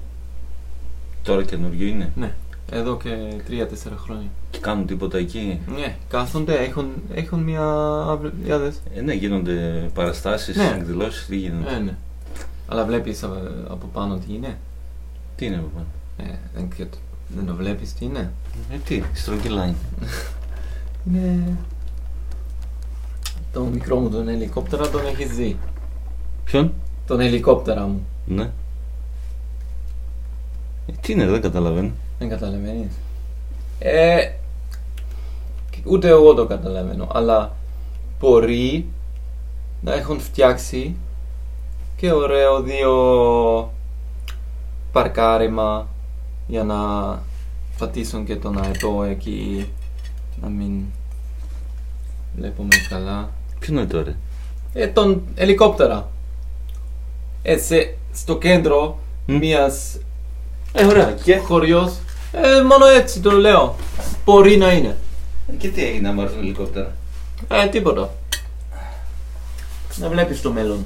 Τώρα 1.23 1.45
καινούριο 1.45 1.87
είναι; 1.87 2.13
Ναι. 2.17 2.35
Εδώ 2.71 2.97
και 2.97 3.11
τρία-τέσσερα 3.47 3.97
χρόνια. 3.97 4.29
Και 4.51 4.59
κάνουν 4.59 4.87
τίποτα 4.87 5.19
εκεί; 5.19 5.61
Ναι, 5.77 5.97
κάθονται, 6.09 6.55
έχουν, 6.55 6.87
έχουν 7.15 7.41
μια 7.41 7.65
αυλ- 8.09 8.33
για 8.45 8.59
δες. 8.59 8.81
Ε, 8.95 9.01
ναι, 9.01 9.13
γίνονται 9.13 9.91
παραστάσεις, 9.95 10.57
Ναι. 10.57 10.75
εκδηλώσεις, 10.79 11.27
τι 11.27 11.37
γίνονται. 11.37 11.75
Ε, 11.75 11.79
ναι. 11.79 11.97
Αλλά 12.69 12.85
βλέπεις 12.85 13.23
α, 13.23 13.29
από 13.69 13.87
πάνω 13.93 14.17
τι 14.17 14.35
είναι. 14.35 14.59
Τι 15.37 15.47
είναι 15.47 15.57
από 15.57 15.71
πάνω; 15.75 15.87
Ε, 16.17 16.23
δεν, 16.55 16.69
και 16.77 16.85
το- 16.87 16.99
δεν 17.29 17.47
το 17.47 17.55
βλέπεις 17.55 17.95
τι 17.95 18.05
είναι; 18.05 18.33
Ε, 18.73 18.77
τι, 18.77 19.03
στρογγυλά 19.13 19.65
είναι. 19.65 19.77
Είναι... 21.09 21.57
Το 23.53 23.61
μικρό 23.65 23.97
μου 23.97 24.11
τον 24.11 24.29
ελικόπτερα 24.29 24.89
τον 24.91 25.07
έχεις 25.07 25.29
δει. 25.31 25.57
Ποιον; 26.45 26.73
Τον 27.07 27.21
ελικόπτερα 27.21 27.83
μου. 27.87 28.07
Ναι. 28.27 28.43
Ε, 30.87 30.93
τι 31.01 31.13
είναι, 31.13 31.27
δεν 31.27 31.41
καταλαβαίνω. 31.41 31.91
Δεν 32.19 32.29
καταλαβαίνεις. 32.29 32.93
Ε, 33.79 34.31
ούτε 35.85 36.09
εγώ 36.09 36.35
το 36.35 36.47
καταλαβαίνω, 36.47 37.09
αλλά 37.13 37.57
μπορεί 38.21 38.87
να 39.81 39.93
έχουν 39.93 40.21
φτιάξει 40.21 40.97
και 41.97 42.13
ωραίο 42.13 42.61
δύο 42.63 42.93
παρκάριμα 44.93 45.87
για 46.47 46.65
να 46.65 46.79
πατήσουν 47.79 48.25
και 48.25 48.37
τον 48.37 48.63
αετό 48.63 49.03
εκεί 49.03 49.69
να 50.43 50.49
μην 50.49 50.83
βλέπουμε 52.37 52.77
καλά. 52.89 53.31
Ποιο 53.59 53.73
είναι 53.75 53.87
τώρα. 53.87 54.17
Ε, 54.73 54.87
τον 54.87 55.23
ελικόπτερα. 55.35 56.09
Έτσι, 57.43 57.97
στο 58.13 58.39
κέντρο 58.39 58.99
Μμ. 59.27 59.37
μιας 59.37 59.99
Ε, 60.73 60.85
ωραία. 60.85 61.13
Και, 61.25 61.37
χωριός. 61.37 61.99
Ε, 62.33 62.63
μόνο 62.63 62.87
έτσι 62.87 63.21
το 63.21 63.31
λέω. 63.31 63.77
Μπορεί 64.25 64.57
να 64.57 64.73
είναι. 64.73 64.97
και 65.59 65.69
τι 65.69 65.85
έγινε 65.85 66.09
άμα 66.09 66.23
έρθουν 66.23 66.39
ελικόπτερα; 66.39 66.97
Ε, 67.49 67.67
τίποτα. 67.67 68.15
Να 69.97 70.09
βλέπεις 70.09 70.41
το 70.41 70.53
μέλλον. 70.53 70.85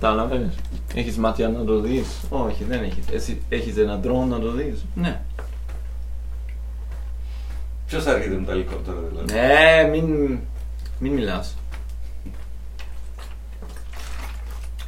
Κατάλαβες. 0.00 0.54
Έχεις 0.94 1.16
μάτια 1.16 1.48
να 1.48 1.64
το 1.64 1.80
δεις. 1.80 2.06
Όχι, 2.28 2.64
δεν 2.64 2.82
έχεις. 2.82 3.04
Εσύ 3.12 3.42
έχεις 3.48 3.76
ένα 3.76 4.00
drone 4.02 4.28
να 4.28 4.38
το 4.38 4.50
δεις. 4.52 4.84
Ναι. 4.94 5.20
Ποιος 7.86 8.04
θα 8.04 8.10
έρχεται 8.10 8.34
με 8.34 8.46
τα 8.46 8.52
ελικόπτερα 8.52 8.98
δηλαδή; 9.00 9.32
Ναι, 9.32 9.88
μην, 9.90 10.38
μην 10.98 11.12
μιλάς. 11.12 11.56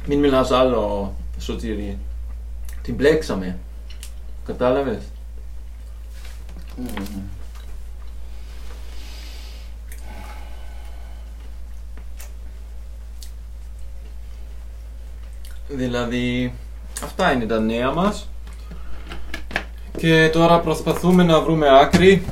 Μην 0.05 0.19
μιλάς 0.19 0.51
άλλο, 0.51 1.13
Σωτήρη. 1.37 1.97
Την 2.81 2.95
μπλέξαμε. 2.95 3.57
Κατάλαβες; 4.45 5.03
Μμμ. 6.77 7.21
Δηλαδή, 15.75 16.53
αυτά 17.03 17.31
είναι 17.31 17.45
τα 17.45 17.59
νέα 17.59 17.91
μας. 17.91 18.29
Και 19.97 20.29
τώρα 20.33 20.59
προσπαθούμε 20.59 21.23
να 21.23 21.41
βρούμε 21.41 21.79
άκρη. 21.79 22.25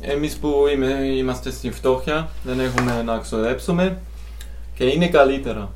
Εμείς 0.00 0.36
που 0.36 0.52
είμαι, 0.72 0.90
είμαστε 0.92 1.50
στη 1.50 1.70
φτώχεια, 1.70 2.28
δεν 2.44 2.60
έχουμε 2.60 3.02
να 3.02 3.18
ξοδέψουμε. 3.18 3.98
Και 4.74 4.84
είναι 4.84 5.08
καλύτερα. 5.08 5.70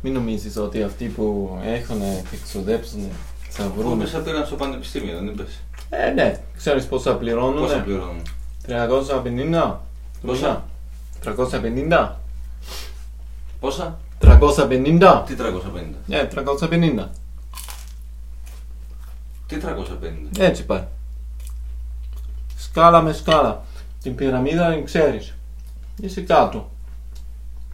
Μην 0.00 0.12
νομίζεις 0.12 0.56
ότι 0.56 0.82
αυτοί 0.82 1.04
που 1.04 1.58
έχουν 1.64 1.98
και 2.30 2.36
ξοδέψουν 2.44 3.08
θα 3.48 3.64
Πού 3.64 3.72
βρουν. 3.80 4.00
είπες 4.00 4.20
πήραν 4.24 4.46
στο 4.46 4.56
πανεπιστήμιο, 4.56 5.14
δεν 5.14 5.26
είπες. 5.26 5.60
Ε, 5.90 6.10
ναι. 6.10 6.40
Ξέρεις 6.56 6.86
πόσα 6.86 7.14
πληρώνουν. 7.14 7.60
Πόσα 7.60 7.78
πληρώνουν; 7.78 8.22
350. 8.66 9.74
Πόσα; 10.26 10.64
350. 11.24 12.10
Πόσα; 13.60 13.98
350. 14.20 15.22
Τι 15.26 15.34
350. 15.38 15.94
Ναι, 16.06 16.28
350. 16.34 17.08
Τι 19.46 19.56
350. 19.62 20.38
Έτσι 20.38 20.64
πάει. 20.64 20.84
Σκάλα 22.56 23.02
με 23.02 23.12
σκάλα. 23.12 23.64
Την 24.02 24.14
πυραμίδα 24.14 24.72
την 24.74 24.84
ξέρεις. 24.84 25.34
Είσαι 26.00 26.20
κάτω. 26.20 26.70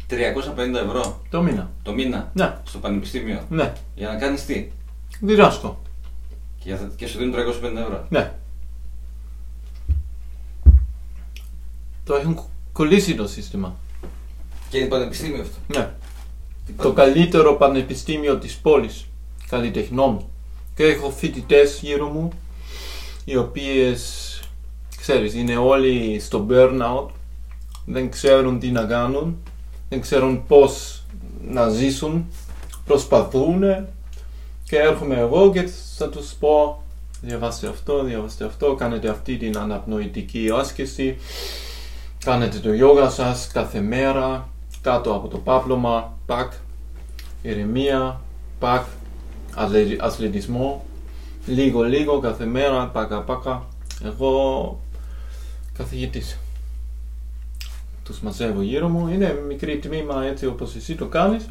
350 0.09 0.14
ευρώ 0.85 1.20
Το 1.31 1.42
μήνα. 1.42 1.70
το 1.83 1.92
μήνα; 1.92 2.31
Ναι, 2.35 2.57
στο 2.64 2.78
πανεπιστήμιο; 2.78 3.42
ναι. 3.48 3.72
Για 3.94 4.09
να 4.09 4.16
κάνεις 4.16 4.44
τι; 4.46 4.70
Διδάσκω. 5.20 5.83
Και, 6.59 6.68
για- 6.68 6.90
και 6.96 7.07
σου 7.07 7.18
δίνουν 7.18 7.35
350 7.35 7.76
ευρώ. 7.76 8.07
Ναι. 8.09 8.33
Το 12.05 12.14
έχουν 12.14 12.35
κο- 12.35 12.50
κολλήσει 12.72 13.14
το 13.14 13.28
σύστημα. 13.28 13.76
Και 14.68 14.78
είναι 14.78 14.87
πανεπιστήμιο 14.88 15.40
αυτό; 15.42 15.57
Ναι. 15.78 15.90
Τι 16.66 16.72
Το 16.72 16.90
πάνε- 16.92 17.12
καλύτερο 17.14 17.55
πανεπιστήμιο 17.57 18.38
της 18.38 18.57
πόλης. 18.57 19.07
Καλλιτεχνών. 19.48 20.25
Και 20.75 20.85
έχω 20.85 21.11
φοιτητές 21.11 21.79
γύρω 21.83 22.09
μου. 22.09 22.31
Οι 23.25 23.37
οποίες, 23.37 24.40
ξέρεις, 24.96 25.35
είναι 25.35 25.57
όλοι 25.57 26.20
στο 26.20 26.46
burnout. 26.51 27.07
Δεν 27.87 28.11
ξέρουν 28.11 28.59
τι 28.59 28.70
να 28.70 28.85
κάνουν. 28.85 29.37
Δεν 29.88 30.01
ξέρουν 30.01 30.46
πώς 30.46 31.03
να 31.48 31.68
ζήσουν. 31.68 32.27
Προσπαθούν. 32.87 33.62
Και 34.64 34.77
έρχομαι 34.79 35.16
εγώ 35.18 35.53
και 35.53 35.68
θα 35.96 36.09
τους 36.09 36.33
πω 36.33 36.83
διαβάστε 37.22 37.68
αυτό, 37.68 38.03
διαβάστε 38.03 38.44
αυτό, 38.44 38.75
κάνετε 38.75 39.09
αυτή 39.09 39.37
την 39.37 39.59
αναπνοητική 39.59 40.48
άσκηση, 40.59 41.16
κάνετε 42.25 42.59
το 42.59 42.72
γιόγα 42.72 43.11
σας 43.11 43.48
κάθε 43.53 43.81
μέρα, 43.81 44.48
κάτω 44.83 45.14
από 45.14 45.29
το 45.29 45.38
πάπλωμα, 45.38 46.18
πακ, 46.27 46.53
ηρεμία, 47.42 48.21
πακ, 48.59 48.85
αθλη- 49.55 50.01
αθλητισμό, 50.03 50.85
λίγο 51.47 51.83
λίγο 51.83 52.18
κάθε 52.18 52.45
μέρα, 52.45 52.87
πάκα 52.87 53.21
πάκα, 53.21 53.62
εγώ 54.05 54.81
καθηγητής. 55.79 56.38
Τους 58.05 58.21
μαζεύω 58.21 58.62
γύρω 58.62 58.88
μου, 58.88 59.09
είναι 59.09 59.42
μικρή 59.49 59.79
τμήμα 59.79 60.25
έτσι 60.25 60.47
όπως 60.47 60.75
εσύ 60.77 60.95
το 60.95 61.07
κάνεις, 61.07 61.49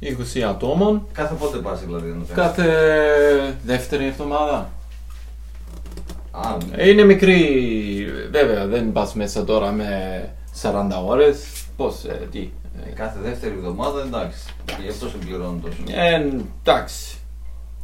20 0.00 0.40
ατόμων, 0.42 1.06
Κάθε 1.12 1.34
πότε 1.34 1.58
πας 1.58 1.80
δηλαδή 1.80 2.08
να 2.08 2.14
το 2.24 2.24
κάνεις; 2.34 2.54
κάθε 2.56 3.58
δεύτερη 3.64 4.06
εβδομάδα. 4.06 4.70
Α, 6.30 6.56
ναι. 6.70 6.76
Ε, 6.76 6.88
Είναι 6.88 7.04
μικρή, 7.04 8.06
βέβαια 8.30 8.66
δεν 8.66 8.92
πας 8.92 9.14
μέσα 9.14 9.44
τώρα 9.44 9.70
με 9.72 9.88
40 10.62 11.02
ώρες, 11.06 11.65
πώς, 11.76 12.04
ε, 12.04 12.28
τι. 12.30 12.50
Ε, 12.86 12.90
κάθε 12.90 13.20
δεύτερη 13.20 13.54
εβδομάδα 13.54 14.02
εντάξει. 14.02 14.54
Γι' 14.82 14.88
αυτό 14.88 15.08
σε 15.08 15.16
πληρώνουν 15.16 15.60
τόσο. 15.60 15.76
Ε, 15.86 16.28
εντάξει, 16.62 17.18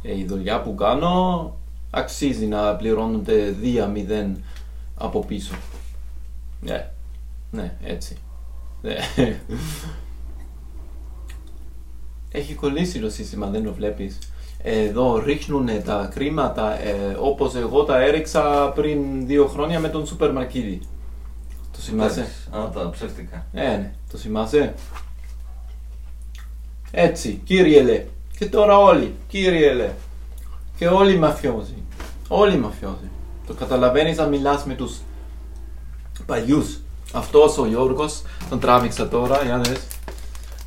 Ε, 0.01 0.17
η 0.17 0.25
δουλειά 0.25 0.61
που 0.61 0.75
κάνω 0.75 1.55
αξίζει 1.89 2.45
να 2.45 2.75
πληρώνονται 2.75 3.55
2-0 3.61 4.35
από 4.95 5.19
πίσω. 5.19 5.53
Ναι, 6.61 6.91
ναι, 7.51 7.75
έτσι. 7.83 8.17
Ναι. 8.81 8.95
Έχει 12.31 12.53
κολλήσει 12.53 12.99
το 12.99 13.09
σύστημα, 13.09 13.47
δεν 13.47 13.63
το 13.63 13.73
βλέπεις. 13.73 14.17
Εδώ 14.63 15.17
ρίχνουν 15.17 15.69
τα 15.85 16.09
χρήματα 16.13 16.81
ε, 16.81 17.17
όπως 17.19 17.55
εγώ 17.55 17.83
τα 17.83 18.01
έριξα 18.01 18.71
πριν 18.75 19.25
δύο 19.27 19.47
χρόνια 19.47 19.79
με 19.79 19.89
τον 19.89 20.05
σούπερ 20.05 20.31
μαρκίδι. 20.31 20.81
Το 21.73 21.79
θυμάσαι. 21.79 22.19
Εντάξει. 22.19 22.67
Α, 22.67 22.69
τα 22.69 22.89
ψεύτικα. 22.89 23.45
Ε, 23.53 23.61
ναι, 23.61 23.93
το 24.11 24.17
θυμάσαι. 24.17 24.73
Έτσι, 26.91 27.41
κύριε 27.43 27.81
Λε. 27.81 28.05
Και 28.37 28.45
τώρα 28.45 28.77
όλοι, 28.77 29.15
κύριε 29.27 29.73
Λε. 29.73 29.89
Και 30.77 30.87
όλοι 30.87 31.17
μαφιόζοι. 31.17 31.83
Όλοι 32.27 32.57
μαφιόζοι. 32.57 33.09
Το 33.47 33.53
καταλαβαίνεις 33.53 34.17
αν 34.19 34.29
μιλάς 34.29 34.65
με 34.65 34.73
τους 34.73 34.97
παλιούς. 36.25 36.79
Αυτός 37.13 37.57
ο 37.57 37.65
Γιώργος, 37.65 38.21
τον 38.49 38.59
τράβηξα 38.59 39.07
τώρα, 39.07 39.43
για 39.43 39.57
δες. 39.57 39.79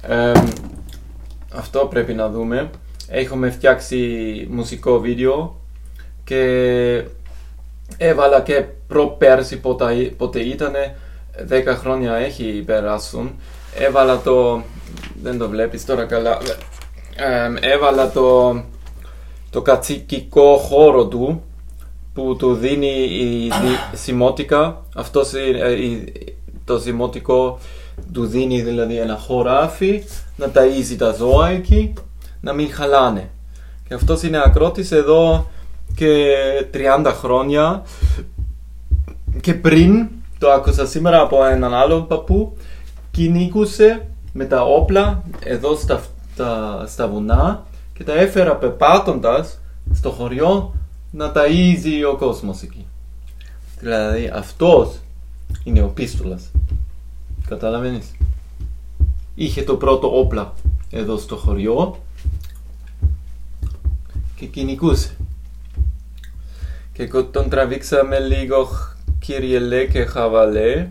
Εμ, 0.02 0.48
αυτό 1.54 1.86
πρέπει 1.86 2.14
να 2.14 2.30
δούμε. 2.30 2.70
Έχουμε 3.08 3.50
φτιάξει 3.50 4.46
μουσικό 4.50 4.98
βίντεο 4.98 5.60
και 6.24 7.04
έβαλα 7.96 8.40
και 8.40 8.64
προπέρσι 8.86 9.60
πότε, 9.60 9.94
πότε 10.16 10.40
ήτανε 10.40 10.96
10 11.48 11.62
χρόνια 11.66 12.14
έχει 12.14 12.62
περάσουν 12.66 13.34
έβαλα 13.78 14.20
το 14.20 14.62
δεν 15.22 15.38
το 15.38 15.48
βλέπεις 15.48 15.84
τώρα 15.84 16.04
καλά 16.04 16.38
Εμ, 17.16 17.54
έβαλα 17.60 18.10
το 18.10 18.60
το 19.50 19.62
κατσικικό 19.62 20.56
χώρο 20.56 21.06
του 21.06 21.42
που 22.14 22.36
του 22.38 22.54
δίνει 22.54 23.04
η 23.04 23.48
δι- 23.62 23.98
σημότικα 23.98 24.82
αυτός 24.94 25.32
είναι, 25.32 25.58
ε, 25.58 25.72
η- 25.72 26.36
το 26.64 26.78
σημότικο 26.78 27.58
του 28.12 28.26
δίνει 28.26 28.62
δηλαδή 28.62 28.98
ένα 28.98 29.16
χωράφι 29.16 30.02
να 30.36 30.46
ταΐζει 30.54 30.96
τα 30.98 31.12
ζώα 31.12 31.48
εκεί 31.48 31.92
να 32.40 32.52
μην 32.52 32.72
χαλάνε. 32.72 33.30
Και 33.88 33.94
αυτός 33.94 34.22
είναι 34.22 34.42
ακρότης 34.44 34.92
εδώ 34.92 35.50
και 35.96 36.26
30 36.74 37.12
χρόνια 37.14 37.82
και 39.40 39.54
πριν 39.54 40.08
το 40.38 40.50
άκουσα 40.50 40.86
σήμερα 40.86 41.20
από 41.20 41.44
έναν 41.44 41.74
άλλον 41.74 42.06
παππού 42.06 42.56
κυνηγούσε 43.10 44.08
με 44.32 44.44
τα 44.44 44.62
όπλα 44.62 45.22
εδώ 45.40 45.76
στα, 45.76 46.02
τα- 46.36 46.84
στα 46.86 47.08
βουνά 47.08 47.66
και 47.94 48.04
τα 48.04 48.12
έφερα 48.12 48.56
πεπάτοντας 48.56 49.58
στο 49.94 50.10
χωριό 50.10 50.74
να 51.10 51.32
ταΐζει 51.34 52.12
ο 52.12 52.16
κόσμος 52.16 52.62
εκεί. 52.62 52.86
Δηλαδή 53.80 54.30
αυτός 54.34 54.98
είναι 55.64 55.82
ο 55.82 55.88
πίστολας. 55.88 56.50
Καταλαβαίνεις; 57.48 58.12
Είχε 59.34 59.62
το 59.62 59.74
πρώτο 59.76 60.18
όπλα 60.18 60.52
εδώ 60.90 61.16
στο 61.18 61.36
χωριό 61.36 61.96
και 64.36 64.46
κυνηγούσε. 64.46 65.16
Και 66.96 67.02
εγώ 67.02 67.24
τον 67.24 67.48
τραβήξαμε 67.48 68.18
λίγο 68.18 68.68
κύριε 69.18 69.58
Λέ 69.58 69.84
και 69.84 70.04
Χαβαλέ 70.04 70.88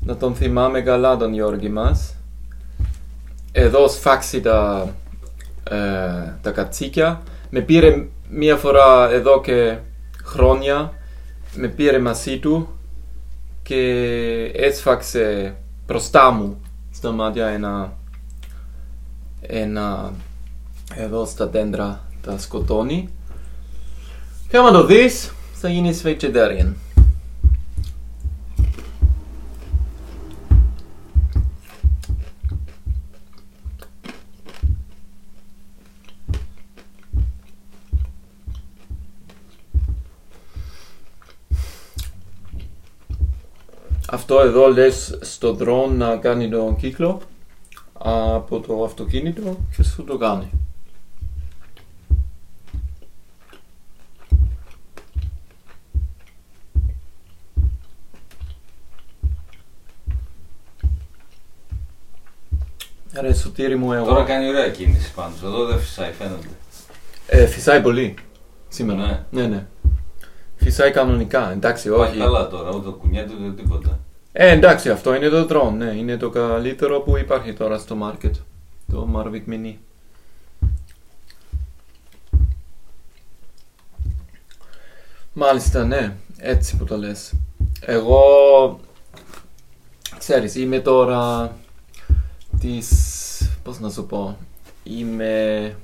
να 0.00 0.16
τον 0.16 0.34
θυμάμαι 0.34 0.80
καλά 0.80 1.16
τον 1.16 1.32
Γιώργη 1.32 1.68
μας. 1.68 2.14
Εδώ 3.52 3.88
σφάξει 3.88 4.40
τα, 4.40 4.88
ε, 5.70 5.76
τα 6.42 6.50
κατσίκια. 6.50 7.22
Με 7.50 7.60
πήρε 7.60 8.06
μία 8.30 8.56
φορά 8.56 9.10
εδώ 9.10 9.40
και 9.40 9.78
χρόνια. 10.24 10.92
Με 11.54 11.68
πήρε 11.68 11.98
μαζί 11.98 12.38
του 12.38 12.68
και 13.62 13.80
έσφαξε 14.54 15.54
μπροστά 15.86 16.30
μου 16.30 16.60
στα 16.92 17.10
μάτια 17.10 17.46
ένα, 17.46 17.96
ένα 19.40 20.12
εδώ 20.94 21.24
στα 21.24 21.46
δέντρα 21.46 22.00
τα 22.22 22.38
σκοτώνει. 22.38 23.08
Και 24.52 24.58
άμα 24.58 24.70
το 24.70 24.84
δεις, 24.84 25.32
θα 25.52 25.68
γίνεις 25.68 26.02
vegetarian. 26.04 26.72
Αυτό 44.10 44.40
εδώ 44.40 44.68
λες 44.68 45.18
στο 45.20 45.56
drone 45.60 45.90
να 45.96 46.16
κάνει 46.16 46.48
τον 46.48 46.76
κύκλο 46.76 47.20
από 47.92 48.60
το 48.60 48.84
αυτοκίνητο 48.84 49.56
και 49.76 49.82
σου 49.82 50.04
το 50.04 50.16
κάνει. 50.16 50.50
Ρε 63.20 63.34
σωτήρι 63.34 63.76
μου 63.76 63.92
εγώ. 63.92 64.04
Τώρα 64.04 64.24
κάνει 64.24 64.48
ωραία 64.48 64.70
κίνηση 64.70 65.12
πάνω 65.14 65.34
σου. 65.38 65.46
Εδώ 65.46 65.64
δεν 65.64 65.78
φυσάει, 65.78 66.12
φαίνεται. 66.12 66.46
Ε, 67.26 67.46
φυσάει 67.46 67.80
πολύ 67.80 68.14
σήμερα. 68.68 69.26
Ναι. 69.30 69.40
ναι. 69.42 69.46
ναι. 69.46 69.66
Φυσάει 70.56 70.90
κανονικά, 70.90 71.52
εντάξει, 71.52 71.88
Πάει 71.88 72.08
όχι. 72.08 72.18
καλά 72.18 72.48
τώρα, 72.48 72.70
ούτε 72.70 72.90
κουνιέται 72.90 73.32
ούτε 73.34 73.62
τίποτα. 73.62 73.98
Ε, 74.32 74.50
εντάξει, 74.50 74.90
αυτό 74.90 75.14
είναι 75.14 75.28
το 75.28 75.46
drone, 75.50 75.72
ναι. 75.76 75.90
Είναι 75.90 76.16
το 76.16 76.30
καλύτερο 76.30 77.00
που 77.00 77.16
υπάρχει 77.16 77.52
τώρα 77.52 77.78
στο 77.78 77.96
market. 78.02 78.30
Το 78.90 79.08
Mavic 79.16 79.52
Mini. 79.52 79.74
Μάλιστα, 85.32 85.84
ναι. 85.84 86.16
Έτσι 86.38 86.76
που 86.76 86.84
το 86.84 86.96
λες. 86.96 87.32
Εγώ, 87.80 88.20
ξέρεις, 90.18 90.54
είμαι 90.54 90.78
τώρα 90.78 91.52
της, 92.62 93.58
πώς 93.62 93.78
να 93.80 93.90
σου 93.90 94.06
πω, 94.06 94.36
είμαι, 94.84 95.76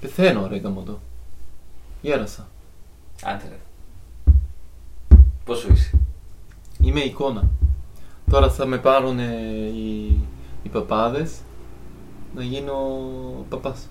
πεθαίνω 0.00 0.46
ρε 0.46 0.56
γαμώτο. 0.56 1.00
Γέρασα. 2.02 2.48
Άντε 3.22 3.44
ρε. 3.48 3.58
Πόσο 5.44 5.68
είσαι; 5.72 5.98
Είμαι 6.80 7.00
εικόνα. 7.00 7.48
Τώρα 8.30 8.50
θα 8.50 8.66
με 8.66 8.78
πάρουν 8.78 9.18
οι, 9.18 10.20
οι 10.62 10.68
παπάδες 10.68 11.36
να 12.34 12.42
γίνω 12.42 12.74
παπάς. 13.48 13.88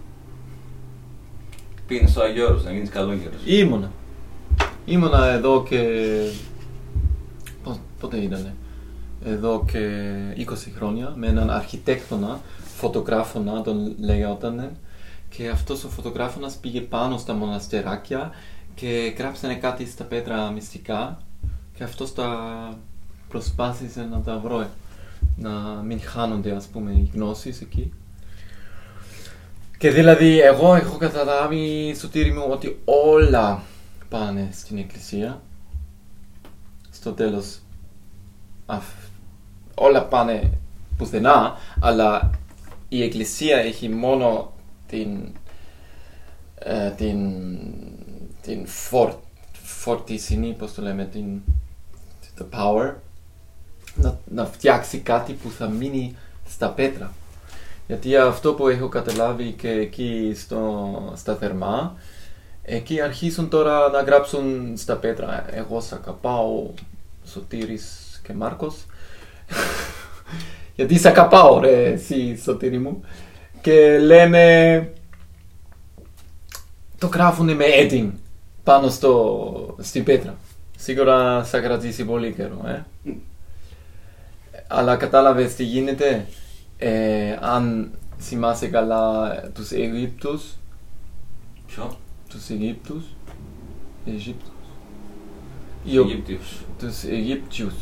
Πήγαινε 1.88 2.07
στο 2.07 2.22
Αγιώρος 2.22 2.63
να 2.63 2.72
γίνεις 2.72 2.89
καλόγερος. 2.89 3.41
Ήμουνα. 3.45 3.91
Ήμουνα 4.86 5.26
εδώ 5.28 5.63
και... 5.63 5.82
Πώς- 7.63 7.80
Πότε 7.99 8.18
ήτανε; 8.18 8.55
Εδώ 9.30 9.65
και 9.71 9.89
20 10.38 10.43
χρόνια 10.75 11.13
με 11.15 11.28
έναν 11.28 11.49
αρχιτέκτονα, 11.49 12.39
φωτογράφονα 12.78 13.61
τον 13.61 13.95
λέγονταν 13.99 14.69
και 15.30 15.49
αυτός 15.49 15.84
ο 15.84 15.89
φωτογράφωνας 15.89 16.55
πήγε 16.55 16.82
πάνω 16.82 17.17
στα 17.17 17.34
μοναστεράκια 17.34 18.32
και 18.75 19.13
γράψανε 19.17 19.55
κάτι 19.55 19.86
στα 19.86 20.03
πέτρα 20.03 20.51
μυστικά 20.51 21.21
και 21.78 21.84
αυτός 21.84 22.13
τα 22.13 22.30
προσπάθησε 23.30 24.07
να 24.11 24.19
τα 24.21 24.38
βρω 24.38 24.67
να 25.38 25.49
μην 25.86 26.01
χάνονται 26.01 26.51
ας 26.55 26.65
πούμε 26.65 26.91
οι 26.91 27.11
γνώσεις 27.13 27.61
εκεί. 27.61 27.93
Και 29.78 29.91
δηλαδή 29.91 30.39
εγώ 30.39 30.75
έχω 30.75 30.97
καταλάβει 30.97 31.93
στο 31.95 32.07
τύρι 32.07 32.32
μου 32.34 32.45
ότι 32.49 32.80
όλα 32.86 33.63
πάνε 34.09 34.49
στην 34.51 34.78
εκκλησία 34.78 35.41
στο 36.91 37.11
τέλος 37.11 37.59
αφ- 38.65 39.06
όλα 39.80 40.03
πάνε 40.03 40.51
πουθενά 40.97 41.57
αλλά 41.80 42.32
η 42.89 43.03
εκκλησία 43.03 43.57
έχει 43.57 43.89
μόνο 43.89 44.51
την 44.88 45.28
ε, 46.59 46.89
την 46.89 47.34
την 48.41 48.67
φορ, 48.67 49.13
φορτισινή 49.63 50.53
πώς 50.53 50.73
το 50.73 50.82
λέμε 50.82 51.05
την 51.05 51.41
the 52.38 52.45
power 52.59 52.93
να, 53.95 54.19
να 54.25 54.45
φτιάξει 54.45 54.97
κάτι 54.97 55.34
που 55.34 55.49
θα 55.49 55.67
μείνει 55.67 56.15
στα 56.47 56.69
πέτρα. 56.69 57.13
Γιατί 57.88 58.17
αυτό 58.17 58.53
που 58.53 58.67
έχω 58.67 58.88
καταλάβει 58.88 59.51
και 59.51 59.69
εκεί 59.69 60.34
στο, 60.36 61.13
στα 61.15 61.36
θερμά 61.36 61.95
εκεί 62.63 63.01
αρχίζουν 63.01 63.49
τώρα 63.49 63.89
να 63.89 64.01
γράψουν 64.01 64.73
στα 64.78 64.95
πέτρα. 64.95 65.45
Εγώ 65.55 65.82
σ' 65.82 65.91
αγαπάω 65.91 66.69
Σωτήρης 67.25 68.19
και 68.23 68.34
Μάρκος 68.34 68.86
γιατί 70.75 70.97
σ' 70.99 71.05
αγαπάω 71.05 71.59
ρε 71.59 71.83
εσύ 71.91 72.37
Σωτήρη 72.43 72.77
μου 72.77 73.01
και 73.61 73.97
λένε 73.99 74.91
το 76.97 77.07
γράφουν 77.07 77.55
με 77.55 77.65
edding 77.81 78.09
πάνω 78.63 78.89
στο, 78.89 79.75
στην 79.79 80.03
πέτρα 80.03 80.35
σίγουρα 80.77 81.43
θα 81.43 81.59
κρατήσει 81.59 82.05
πολύ 82.05 82.33
καιρό 82.33 82.61
ε. 82.67 82.85
Αλλά 84.67 84.95
κατάλαβες 84.95 85.55
τι 85.55 85.63
γίνεται 85.63 86.25
ε, 86.77 87.37
αν 87.41 87.91
θυμάσαι 88.19 88.67
καλά 88.67 89.29
τους 89.53 89.71
Αιγύπτους 89.71 90.43
Ποιο; 91.67 91.97
τους 92.29 92.49
Αιγύπτους 92.49 93.03
Αιγύπτους 94.05 94.49
Τους 95.83 95.93
Οι 95.93 95.97
ο- 95.97 96.01
Αιγύπτιους. 96.01 96.57
τους 96.79 97.03
Αιγύπτιους 97.03 97.73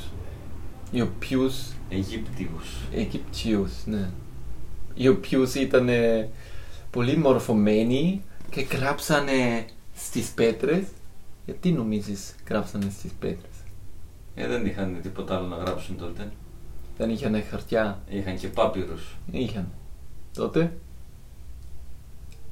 οι 0.92 1.02
οποίους 1.02 1.72
Αιγύπτιους. 1.90 2.70
Αιγύπτιους 2.94 3.72
ναι 3.86 4.10
οι 4.96 5.08
οποίους 5.08 5.56
ήταν 5.56 5.90
πολύ 6.92 7.18
μορφωμένοι 7.18 8.22
και 8.50 8.62
γράψανε 8.62 9.66
στις 9.96 10.30
πέτρες 10.30 10.84
γιατί 11.46 11.72
νομίζεις 11.72 12.36
γράψανε 12.50 12.90
στις 12.90 13.12
πέτρες; 13.20 13.54
Ε, 14.36 14.48
δεν 14.48 14.66
είχαν 14.66 15.00
τίποτα 15.02 15.36
άλλο 15.36 15.48
να 15.48 15.56
γράψουν 15.56 15.98
τότε. 15.98 16.32
δεν 16.98 17.10
είχαν 17.10 17.44
χαρτιά; 17.50 18.00
Είχαν 18.10 18.38
και 18.38 18.48
πάπυρους. 18.48 19.16
είχαν 19.32 19.68
τότε; 20.34 20.78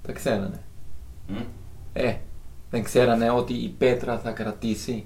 Τα 0.01 0.11
ξέρανε 0.11 0.61
Μμ. 1.27 1.35
Ε, 1.93 2.17
δεν 2.69 2.83
ξέρανε 2.83 3.29
ότι 3.29 3.53
η 3.53 3.67
πέτρα 3.69 4.19
θα 4.19 4.31
κρατήσει. 4.31 5.05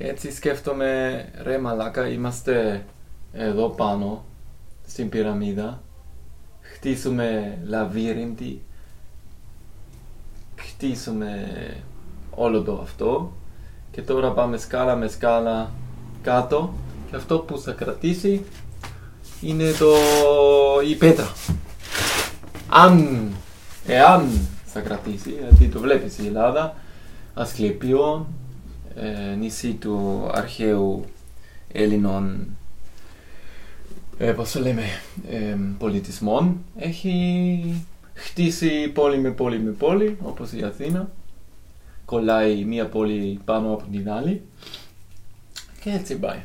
Και 0.00 0.06
έτσι 0.06 0.32
σκέφτομαι, 0.32 1.24
ρε 1.42 1.58
μαλάκα, 1.58 2.08
είμαστε 2.08 2.84
εδώ 3.32 3.68
πάνω, 3.68 4.24
στην 4.86 5.08
πυραμίδα. 5.08 5.82
Χτίσουμε 6.60 7.58
λαβύριντι. 7.64 8.62
Χτίσουμε 10.56 11.46
όλο 12.30 12.62
το 12.62 12.80
αυτό. 12.82 13.32
Και 13.90 14.02
τώρα 14.02 14.32
πάμε 14.32 14.56
σκάλα 14.56 14.96
με 14.96 15.08
σκάλα 15.08 15.70
κάτω. 16.22 16.74
Και 17.10 17.16
αυτό 17.16 17.38
που 17.38 17.58
θα 17.58 17.72
κρατήσει 17.72 18.44
είναι 19.40 19.70
το... 19.72 19.92
η 20.88 20.94
πέτρα 20.94 21.32
αν, 22.68 23.28
εάν 23.86 24.48
θα 24.64 24.80
κρατήσει, 24.80 25.30
γιατί 25.30 25.68
το 25.68 25.80
βλέπεις 25.80 26.18
η 26.18 26.26
Ελλάδα, 26.26 26.74
Ασκληπιών, 27.34 28.26
ε, 28.94 29.34
νησί 29.34 29.72
του 29.72 30.28
αρχαίου 30.32 31.04
Έλληνων, 31.72 32.56
ε, 34.18 34.32
πώς 34.32 34.50
το 34.50 34.60
λέμε, 34.60 34.84
ε, 35.30 35.56
πολιτισμών, 35.78 36.64
έχει 36.78 37.84
χτίσει 38.14 38.88
πόλη 38.88 39.18
με 39.18 39.30
πόλη 39.30 39.58
με 39.58 39.70
πόλη, 39.70 40.16
όπως 40.22 40.52
η 40.52 40.62
Αθήνα, 40.62 41.10
κολλάει 42.04 42.64
μία 42.64 42.86
πόλη 42.86 43.40
πάνω 43.44 43.72
από 43.72 43.84
την 43.90 44.10
άλλη 44.10 44.42
και 45.80 45.90
έτσι 45.90 46.18
πάει. 46.18 46.42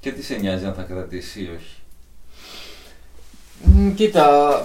Και 0.00 0.12
τι 0.12 0.22
σε 0.22 0.36
νοιάζει 0.36 0.64
αν 0.64 0.74
θα 0.74 0.82
κρατήσει 0.82 1.40
ή 1.40 1.48
όχι; 1.56 1.76
Μ, 3.62 3.94
Κοίτα, 3.94 4.64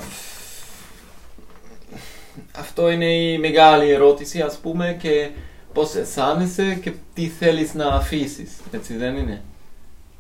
αυτό 2.52 2.90
είναι 2.90 3.14
η 3.14 3.38
μεγάλη 3.38 3.90
ερώτηση 3.90 4.42
ας 4.42 4.58
πούμε 4.58 4.98
και 5.02 5.30
πώς 5.74 5.96
αισθάνεσαι 5.96 6.76
και 6.76 6.94
τι 7.14 7.28
θέλεις 7.28 7.74
να 7.74 7.88
αφήσεις, 7.88 8.52
έτσι 8.72 8.96
δεν 8.96 9.16
είναι; 9.16 9.42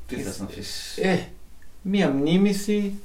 Τι 0.08 0.16
θες 0.16 0.40
να 0.40 0.46
αφήσεις; 0.46 0.98
Ε, 0.98 1.28
μία 1.82 2.10
μνήμηση 2.10 3.00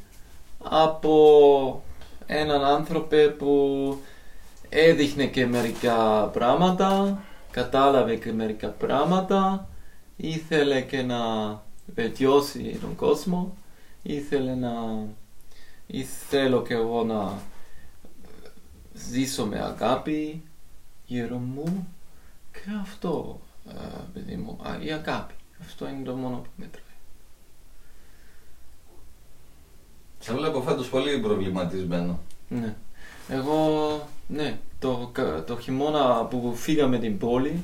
από 0.58 1.82
έναν 2.26 2.64
άνθρωπο 2.64 3.16
που 3.38 3.98
έδειχνε 4.68 5.26
και 5.26 5.46
μερικά 5.46 6.24
πράγματα, 6.32 7.22
κατάλαβε 7.50 8.16
και 8.16 8.32
μερικά 8.32 8.68
πράγματα, 8.68 9.68
ήθελε 10.16 10.80
και 10.80 11.02
να 11.02 11.16
βελτιώσει 11.94 12.78
τον 12.80 12.96
κόσμο, 12.96 13.56
ήθελε 14.02 14.54
να... 14.54 14.72
ή 15.86 16.02
θέλω 16.02 16.62
και 16.62 16.74
εγώ 16.74 17.04
να 17.04 17.38
ζήσω 18.94 19.46
με 19.46 19.60
αγάπη 19.60 20.42
γύρω 21.06 21.36
μου 21.36 21.64
και 21.64 21.97
αυτό, 22.82 23.40
ε, 23.68 23.72
παιδί 24.14 24.34
μου, 24.36 24.58
α, 24.62 24.78
η 24.84 24.92
αγάπη. 24.92 25.34
Αυτό 25.60 25.88
είναι 25.88 26.04
το 26.04 26.14
μόνο 26.14 26.36
που 26.36 26.48
μετράει. 26.56 26.82
Σε 30.18 30.32
βλέπω 30.34 30.62
φέτος 30.62 30.88
πολύ 30.88 31.18
προβληματισμένο. 31.18 32.18
Ναι. 32.48 32.74
Εγώ, 33.28 33.88
ναι, 34.28 34.58
το, 34.78 35.08
κα- 35.12 35.44
το 35.44 35.58
χειμώνα 35.58 36.24
που 36.24 36.52
φύγαμε 36.54 36.98
την 36.98 37.18
πόλη, 37.18 37.62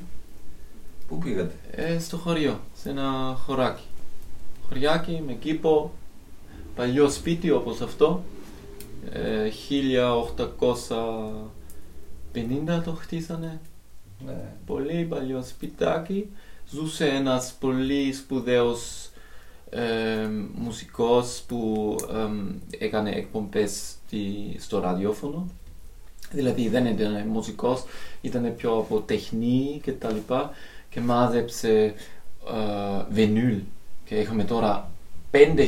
Πού 1.07 1.17
πήγατε; 1.17 1.53
ε, 1.71 1.99
στο 1.99 2.17
χωριό, 2.17 2.59
σε 2.75 2.89
ένα 2.89 3.37
χωράκι. 3.45 3.83
Χωριάκι 4.67 5.23
με 5.25 5.33
κήπο, 5.33 5.91
παλιό 6.75 7.09
σπίτι 7.09 7.51
όπως 7.51 7.81
αυτό, 7.81 8.23
ε, 9.11 9.49
1850 12.33 12.81
το 12.83 12.91
χτίσανε, 12.93 13.59
Ναι. 14.25 14.43
πολύ 14.65 15.05
παλιό 15.09 15.43
σπιτάκι. 15.43 16.29
Ζούσε 16.69 17.07
ένας 17.07 17.55
πολύ 17.59 18.13
σπουδαίος 18.13 19.09
ε, 19.69 20.27
μουσικός 20.55 21.43
που 21.47 21.95
ε, 22.11 22.85
έκανε 22.85 23.09
εκπομπές 23.11 23.71
στη- 24.05 24.55
στο 24.59 24.79
ραδιόφωνο. 24.79 25.47
Δηλαδή 26.31 26.67
δεν 26.69 26.85
ήταν 26.85 27.27
μουσικός, 27.27 27.83
ήταν 28.21 28.55
πιο 28.55 28.77
από 28.77 28.99
τεχνή 28.99 29.79
και 29.83 29.91
τα 29.91 30.11
λοιπά 30.11 30.51
και 30.89 30.99
μάζεψε 30.99 31.93
ε, 32.47 33.03
βινίλ 33.09 33.59
και 34.05 34.15
είχαμε 34.15 34.43
τώρα 34.43 34.89
5.000 35.31 35.65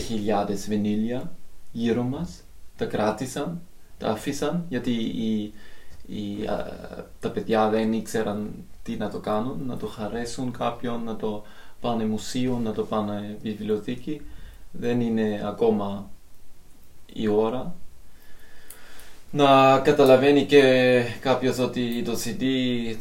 βινίλια 0.68 1.32
γύρω 1.72 2.04
μας, 2.04 2.44
τα 2.78 2.86
κράτησαν, 2.86 3.62
τα 3.98 4.08
άφησαν 4.10 4.66
γιατί 4.70 4.92
οι, 4.92 5.54
οι, 6.08 6.46
α, 6.48 6.66
τα 7.20 7.30
παιδιά 7.30 7.70
δεν 7.70 7.94
ήξεραν 7.94 8.50
τι 8.84 8.96
να 8.96 9.10
το 9.10 9.20
κάνουν, 9.20 9.62
να 9.66 9.78
το 9.78 9.88
χαρέσουν 9.88 10.52
κάποιον, 10.58 11.04
να 11.04 11.16
το 11.16 11.44
πάνε 11.82 12.06
μουσείο, 12.06 12.60
να 12.64 12.72
το 12.72 12.84
πάνε 12.84 13.38
βιβλιοθήκη. 13.42 14.22
Δεν 14.72 15.02
είναι 15.02 15.42
ακόμα 15.46 16.10
η 17.14 17.28
ώρα. 17.28 17.76
Να 19.32 19.80
καταλαβαίνει 19.80 20.46
και 20.46 21.04
κάποιος 21.20 21.60
ότι 21.60 22.04
το 22.06 22.12
CD, 22.24 22.44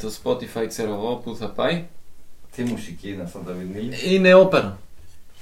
το 0.01 0.11
Spotify, 0.23 0.65
ξέρω 0.67 0.93
εγώ, 0.93 1.15
που 1.15 1.35
θα 1.35 1.49
πάει. 1.49 1.85
Τι 2.55 2.63
μουσική 2.63 3.09
είναι 3.09 3.23
αυτά 3.23 3.39
τα 3.39 3.53
βινίλια. 3.53 3.97
Είναι 4.05 4.33
όπερα. 4.33 4.77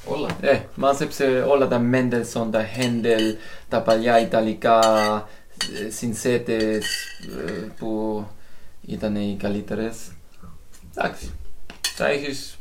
Όλα. 0.08 0.28
Ε, 0.42 0.60
μάζεψε 0.76 1.46
όλα 1.50 1.68
τα 1.68 1.82
Mendelssohn, 1.92 2.48
τα 2.52 2.66
Händel, 2.78 3.36
τα 3.70 3.82
παλιά 3.82 4.20
Ιταλικά 4.20 4.80
ε, 5.86 5.90
συνθέτες 5.90 6.86
ε, 7.48 7.52
που 7.78 8.24
ήταν 8.86 9.16
οι 9.16 9.38
καλύτερες. 9.40 9.98
Εντάξει, 10.96 11.32
τα 11.98 12.08
έχεις, 12.08 12.58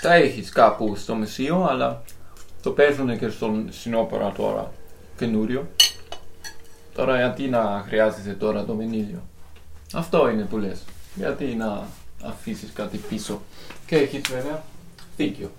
τα 0.00 0.14
έχεις 0.14 0.50
κάπου 0.50 0.96
στο 0.96 1.14
μουσείο, 1.14 1.64
αλλά 1.64 2.02
το 2.62 2.70
παίζουν 2.70 3.18
και 3.18 3.28
στον 3.28 3.68
συνόπερα 3.72 4.32
τώρα 4.32 4.72
καινούριο. 5.16 5.70
Τώρα 6.94 7.16
γιατί 7.16 7.48
να 7.48 7.84
χρειάζεσαι 7.86 8.32
τώρα 8.32 8.64
το 8.64 8.74
βινίλιο. 8.74 9.22
Αυτό 9.92 10.28
είναι 10.28 10.42
που 10.42 10.58
λες. 10.58 10.82
Γιατί 11.14 11.44
να 11.44 11.86
αφήσεις 12.22 12.70
κάτι 12.74 12.96
πίσω; 12.96 13.42
Και 13.86 13.96
έχεις 13.96 14.20
βέβαια 14.30 14.64
δίκιο. 15.16 15.50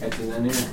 Έτσι 0.00 0.22
δεν 0.22 0.44
είναι; 0.44 0.68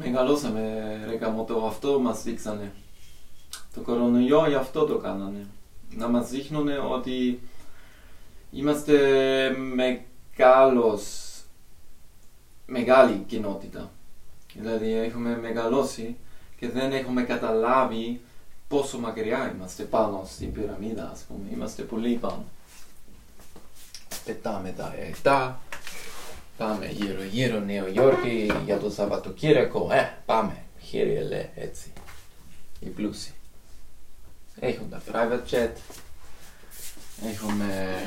Μεγαλώσαμε 0.00 1.04
ρε 1.06 1.16
καμώτο, 1.16 1.64
αυτό 1.66 2.00
μας 2.00 2.22
δείξανε. 2.22 2.72
Το 3.74 3.80
κορονοϊό 3.80 4.48
γι' 4.48 4.54
αυτό 4.54 4.84
το 4.84 4.98
κάνανε. 4.98 5.46
Να 5.90 6.08
μας 6.08 6.28
δείχνουν 6.30 6.68
ότι 6.90 7.40
είμαστε 8.50 8.96
μεγάλος, 9.74 11.04
μεγάλη 12.66 13.24
κοινότητα. 13.26 13.90
Δηλαδή 14.54 14.92
έχουμε 14.92 15.38
μεγαλώσει 15.38 16.16
και 16.58 16.68
δεν 16.68 16.92
έχουμε 16.92 17.22
καταλάβει 17.22 18.20
πόσο 18.68 18.98
μακριά 18.98 19.52
είμαστε 19.54 19.82
πάνω 19.82 20.22
στην 20.26 20.52
πυραμίδα, 20.52 21.10
ας 21.12 21.20
πούμε. 21.28 21.48
Είμαστε 21.52 21.82
πολύ 21.82 22.14
πάνω. 22.14 22.44
Πετάμε 24.24 24.74
τα 24.76 24.94
εφτά, 24.98 25.60
πάμε 26.58 26.86
γύρω 26.86 27.22
γύρω 27.22 27.60
Νέο 27.60 27.86
Υόρκη 27.86 28.50
για 28.64 28.78
το 28.78 28.90
Σαββατοκύριακο. 28.90 29.88
Ε, 29.92 30.18
πάμε, 30.26 30.62
χέρι 30.78 31.14
ελέ, 31.14 31.48
έτσι. 31.54 31.92
Οι 32.80 32.88
πλούσιοι. 32.88 33.32
Έχουν 34.60 34.88
τα 34.90 35.02
private 35.12 35.54
jet, 35.54 35.70
έχουμε, 37.30 37.98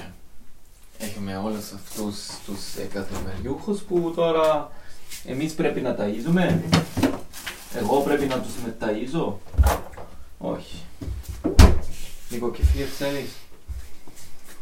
έχουμε 0.98 1.38
όλους 1.38 1.72
αυτούς 1.72 2.16
τους 2.46 2.76
εκατομμυριούχους 2.76 3.82
που 3.82 4.14
τώρα 4.16 4.72
εμείς 5.26 5.54
πρέπει 5.54 5.82
να 5.82 5.96
ταΐζουμε. 6.00 6.60
Εγώ 7.76 8.02
πρέπει 8.02 8.26
να 8.26 8.40
τους 8.40 8.54
μεταΐζω. 8.66 9.34
Όχι. 10.38 10.82
Λίγο 12.30 12.52
κεφίρ 12.52 12.88
θέλεις. 12.98 13.32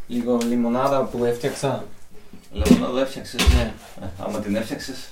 Λίγο 0.08 0.38
λιμονάδα 0.38 1.04
που 1.04 1.26
έφτιαξα. 1.26 1.86
Λεμονάδα 2.52 3.02
έφτιαξες. 3.02 3.48
Ναι. 3.48 3.74
Ε, 4.02 4.10
άμα 4.20 4.40
την 4.40 4.56
έφτιαξες. 4.56 5.10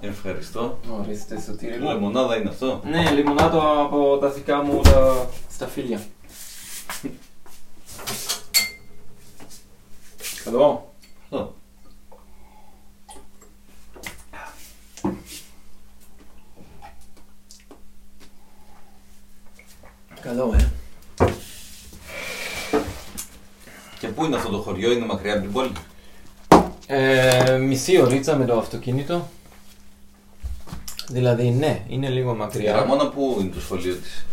Ευχαριστώ. 0.00 0.78
Ορίστε 1.00 1.40
σωτήρι 1.40 1.78
μου. 1.78 1.88
Λεμονάδα 1.88 2.36
είναι 2.36 2.48
αυτό. 2.48 2.80
Ναι, 2.84 3.10
λιμονάδα 3.10 3.80
από 3.80 4.18
τα 4.18 4.30
δικά 4.30 4.62
μου 4.62 4.80
τα 4.80 5.28
στα 5.50 5.66
φίλια. 5.66 6.00
Καλό. 10.44 10.94
Αυτό. 11.22 11.54
Καλό, 20.24 20.54
ε. 20.58 20.70
Και 23.98 24.08
πού 24.08 24.24
είναι 24.24 24.36
αυτό 24.36 24.48
το 24.48 24.58
χωριό, 24.58 24.92
είναι 24.92 25.06
μακριά 25.06 25.32
από 25.32 25.42
την 25.42 25.52
πόλη; 25.52 25.72
ε 26.86 27.58
μισή 27.58 28.00
ωρίτσα 28.00 28.36
με 28.36 28.44
το 28.44 28.58
αυτοκίνητο. 28.58 29.28
Δηλαδή, 31.08 31.50
ναι, 31.50 31.82
είναι 31.88 32.08
λίγο 32.08 32.32
Η 32.32 32.36
μακριά. 32.36 32.72
Ραμόνα 32.76 33.08
πού 33.08 33.36
είναι 33.40 33.50
το 33.54 33.60
σχολείο 33.60 33.94
της; 33.94 34.26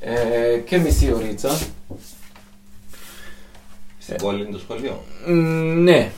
Ε, 0.00 0.58
και 0.66 0.78
μισή 0.78 1.12
ωρίτσα. 1.12 1.58
Στην 3.98 4.14
Ε. 4.14 4.16
πόλη 4.22 4.42
είναι 4.42 4.52
το 4.52 4.58
σχολείο; 4.58 5.04
Μ, 5.26 5.32
ναι, 5.82 6.12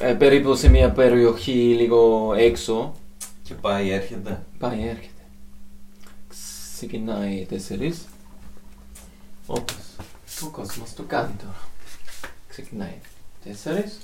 ε, 0.00 0.12
περίπου 0.12 0.54
σε 0.54 0.68
μια 0.68 0.90
περιοχή 0.90 1.74
λίγο 1.78 2.32
έξω. 2.38 2.94
Και 3.42 3.54
πάει, 3.54 3.90
έρχεται; 3.90 4.42
Πάει, 4.58 4.78
έρχεται. 4.88 5.22
Ξεκινάει 6.76 7.46
τέσσερις. 7.48 8.04
Όπως 9.52 9.76
ο 10.42 10.48
κόσμος 10.48 10.94
το 10.94 11.02
κάνει 11.02 11.32
τώρα. 11.38 11.58
Ξεκινάει 12.48 12.94
τέσσερις. 13.44 13.98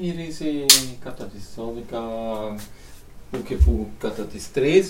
Γυρίζει 0.00 0.64
κατά 1.04 1.24
τις 1.24 1.44
12 1.56 2.56
που 3.30 3.42
και 3.42 3.54
που 3.54 3.88
κατά 3.98 4.22
τις 4.22 4.48
3 4.54 4.82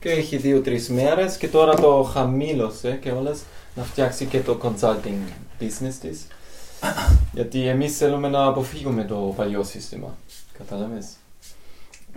και 0.00 0.10
έχει 0.10 0.36
δύο-τρεις 0.36 0.88
μέρες 0.88 1.36
και 1.36 1.48
τώρα 1.48 1.74
το 1.74 2.02
χαμήλωσε 2.02 2.98
και 3.02 3.10
όλες 3.10 3.42
να 3.74 3.82
φτιάξει 3.82 4.26
και 4.26 4.40
το 4.40 4.58
consulting 4.62 5.32
business 5.60 5.94
της. 6.00 6.26
Γιατί 7.34 7.66
εμείς 7.66 7.96
θέλουμε 7.96 8.28
να 8.28 8.44
αποφύγουμε 8.44 9.04
το 9.04 9.32
παλιό 9.36 9.62
σύστημα. 9.62 10.16
Κατάλαβες; 10.58 11.06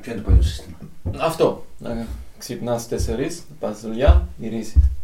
Ποιο 0.01 0.11
είναι 0.11 0.21
το 0.21 0.27
παλιό 0.27 0.43
σύστημα; 0.43 0.77
Αυτό. 1.17 1.65
Να 1.77 2.07
ξυπνάς 2.37 2.87
τέσσερις, 2.87 3.43
να 3.49 3.67
πας 3.67 3.81
δουλειά, 3.81 4.27
γυρίσει. 4.37 4.94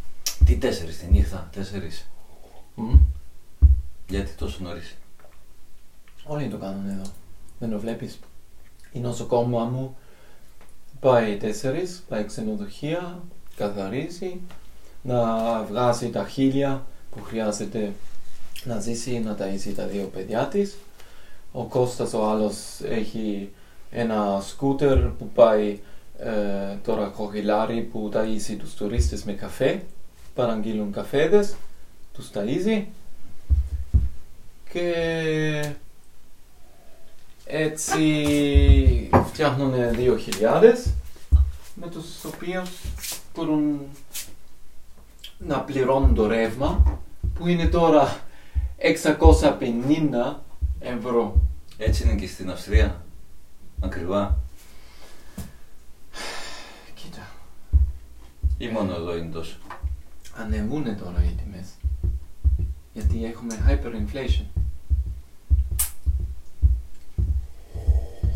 Τι 0.46 0.58
τέσσερις, 0.58 0.98
τη 1.00 1.06
νύχτα, 1.12 1.50
τέσσερις. 1.54 2.08
Μμμ. 2.76 3.00
Γιατί 4.08 4.32
τόσο 4.34 4.58
νωρίς; 4.62 4.96
Όλοι 6.26 6.48
το 6.48 6.58
κάνουν 6.58 6.90
εδώ. 6.90 7.12
Δεν 7.60 7.70
το 7.70 7.80
βλέπεις. 7.80 8.20
Η 8.92 9.00
νοσοκόμα 9.00 9.64
μου 9.64 9.96
πάει 11.00 11.38
τέσσερις, 11.38 12.04
πάει 12.10 12.26
ξενοδοχεία, 12.26 13.20
καθαρίζει, 13.56 14.40
να 15.02 15.26
βγάζει 15.64 16.10
τα 16.10 16.28
χίλια 16.28 16.86
που 17.12 17.24
χρειάζεται 17.24 17.94
να 18.64 18.80
ζήσει, 18.80 19.20
να 19.20 19.38
ταΐσει 19.40 19.74
τα 19.76 19.86
δύο 19.86 20.10
παιδιά 20.14 20.48
της. 20.48 20.78
Ο 21.52 21.64
Κώστας 21.64 22.14
ο 22.14 22.30
άλλος 22.30 22.56
έχει 22.84 23.50
ένα 23.92 24.42
σκούτερ 24.48 25.00
που 25.00 25.30
πάει 25.30 25.80
ε, 26.20 26.76
τώρα 26.84 27.08
κοχυλάρι 27.08 27.82
που 27.82 28.10
ταΐσει 28.14 28.56
τους 28.60 28.74
τουρίστες 28.74 29.24
με 29.24 29.34
καφέ. 29.34 29.84
Παραγγείλουν 30.36 30.92
καφέδες, 30.92 31.56
τους 32.14 32.30
ταΐζει 32.34 32.84
και 34.72 35.74
έτσι 37.46 39.10
φτιάχνουν 39.26 39.96
δύο 39.96 40.18
χιλιάδες 40.18 40.94
με 41.76 41.88
τους 41.88 42.24
οποίους 42.24 42.70
μπορούν 43.36 43.80
να 45.38 45.60
πληρώνουν 45.60 46.16
το 46.16 46.28
ρεύμα 46.28 47.00
που 47.34 47.48
είναι 47.48 47.68
τώρα 47.68 48.20
650 48.78 50.36
ευρώ. 50.80 51.42
Έτσι 51.78 52.04
είναι 52.04 52.16
και 52.16 52.28
στην 52.28 52.50
Αυστρία. 52.50 53.06
Ακριβά. 53.82 54.38
Κοίτα, 56.94 57.28
Ή 58.58 58.68
μόνο 58.68 58.94
εδώ 58.94 59.16
είναι 59.18 59.32
τόσο. 59.32 59.58
Ανεβούνε 60.38 60.94
τώρα 60.94 61.24
οι 61.24 61.36
τιμές. 61.44 61.68
Γιατί 62.94 63.26
έχουμε 63.26 63.56
hyperinflation. 63.68 64.46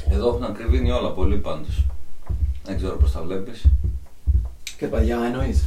Εδώ 0.09 0.27
έχουν 0.27 0.43
ακριβήνει 0.43 0.91
όλα 0.91 1.11
πολύ 1.11 1.37
πάντως. 1.37 1.85
Δεν 2.63 2.77
ξέρω 2.77 2.97
πώς 2.97 3.11
τα 3.11 3.21
βλέπεις. 3.21 3.65
Και 4.77 4.87
παλιά 4.87 5.19
εννοείς. 5.25 5.63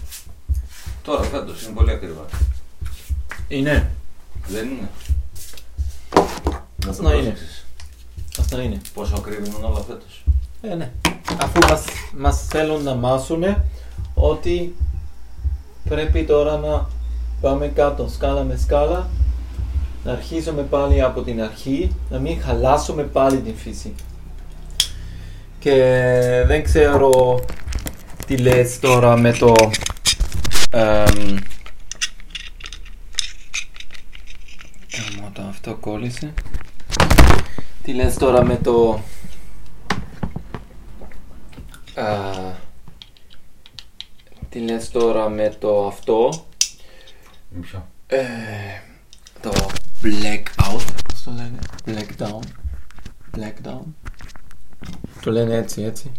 Τώρα 1.03 1.23
φέτος 1.23 1.63
είναι 1.65 1.75
πολύ 1.75 1.91
ακριβά. 1.91 2.25
Είναι. 3.49 3.91
Δεν 4.49 4.69
είναι. 4.69 4.89
Να 6.87 6.95
το 6.97 7.03
Να 7.03 7.13
είναι. 7.13 7.23
πρόσεξες. 7.23 7.65
Αυτά 8.39 8.63
είναι. 8.63 8.81
Πόσο 8.95 9.21
κρύβουν 9.21 9.65
όλα 9.65 9.81
φέτος. 9.81 10.25
Ε, 10.63 10.75
ναι. 10.75 10.93
Αφού 11.41 11.59
μας, 11.69 11.85
μας 12.17 12.43
θέλουν 12.47 12.83
να 12.83 12.95
μάσουν 12.95 13.43
ότι 14.15 14.75
πρέπει 15.89 16.25
τώρα 16.25 16.57
να 16.57 16.87
πάμε 17.41 17.67
κάτω 17.67 18.09
σκάλα 18.09 18.43
με 18.43 18.57
σκάλα 18.57 19.09
να 20.05 20.13
αρχίσουμε 20.13 20.63
πάλι 20.63 21.03
από 21.03 21.23
την 21.23 21.43
αρχή, 21.43 21.97
να 22.11 22.19
μην 22.19 22.41
χαλάσουμε 22.41 23.03
πάλι 23.03 23.41
την 23.41 23.57
φύση. 23.57 23.95
Και 25.59 25.75
δεν 26.47 26.63
ξέρω 26.63 27.41
τι 28.27 28.37
λες 28.37 28.79
τώρα 28.79 29.17
με 29.17 29.33
το... 29.33 29.55
εμ, 30.71 31.37
Γαμώ 34.97 35.31
το, 35.33 35.43
αυτό 35.49 35.75
κόλλησε. 35.75 36.33
Τι 37.83 37.93
λες 37.93 38.15
τώρα 38.15 38.45
με 38.45 38.57
το... 38.57 39.01
Α, 41.95 42.67
τι 44.49 44.59
λες 44.59 44.91
τώρα 44.91 45.29
με 45.29 45.57
το 45.59 45.87
αυτό, 45.87 46.45
Με 47.51 47.61
ποιο; 47.61 47.87
ε, 48.07 48.25
το 49.41 49.51
blackout, 50.03 50.85
πώς 51.09 51.23
το 51.25 51.31
λένε, 51.31 51.59
blackdown, 51.87 52.41
blackdown. 53.37 53.83
Το 55.21 55.31
λένε 55.31 55.57
έτσι, 55.57 55.83
έτσι. 55.83 56.13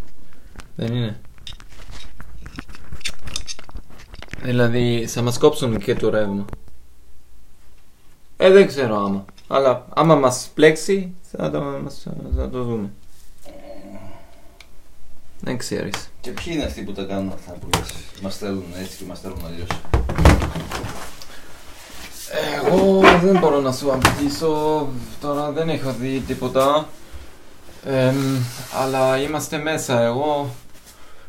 Δεν 0.75 0.93
είναι. 0.95 1.19
Δηλαδή, 4.41 5.07
θα 5.07 5.21
μας 5.21 5.37
κόψουν 5.37 5.79
και 5.79 5.95
το 5.95 6.09
ρεύμα. 6.09 6.45
Ε, 8.37 8.49
δεν 8.49 8.67
ξέρω 8.67 8.95
άμα. 8.95 9.25
Αλλά 9.47 9.85
άμα 9.93 10.15
μας 10.15 10.51
πλέξει, 10.53 11.13
θα 11.21 11.51
το, 11.51 11.61
μας, 11.61 12.07
θα 12.35 12.49
το 12.49 12.63
δούμε. 12.63 12.89
Δεν 15.49 15.57
ξέρεις. 15.57 16.09
Και 16.21 16.31
ποιοι 16.31 16.53
είναι 16.55 16.63
αυτοί 16.63 16.81
που 16.81 16.91
τα 16.91 17.03
κάνουν 17.03 17.31
αυτά 17.33 17.51
που 17.51 17.67
λες; 17.77 17.93
Μας 18.21 18.37
θέλουν 18.37 18.63
έτσι 18.81 18.97
και 18.97 19.03
μας 19.07 19.19
θέλουν 19.19 19.45
αλλιώς. 19.45 19.67
Εγώ 22.55 22.99
δεν 23.23 23.39
μπορώ 23.39 23.59
να 23.59 23.71
σου 23.71 23.91
απαντήσω, 23.93 24.87
τώρα 25.21 25.51
δεν 25.51 25.69
έχω 25.69 25.91
δει 25.99 26.23
τίποτα. 26.27 26.87
Εμ, 27.85 28.15
αλλά 28.83 29.17
είμαστε 29.17 29.57
μέσα. 29.57 30.01
Εγώ 30.01 30.49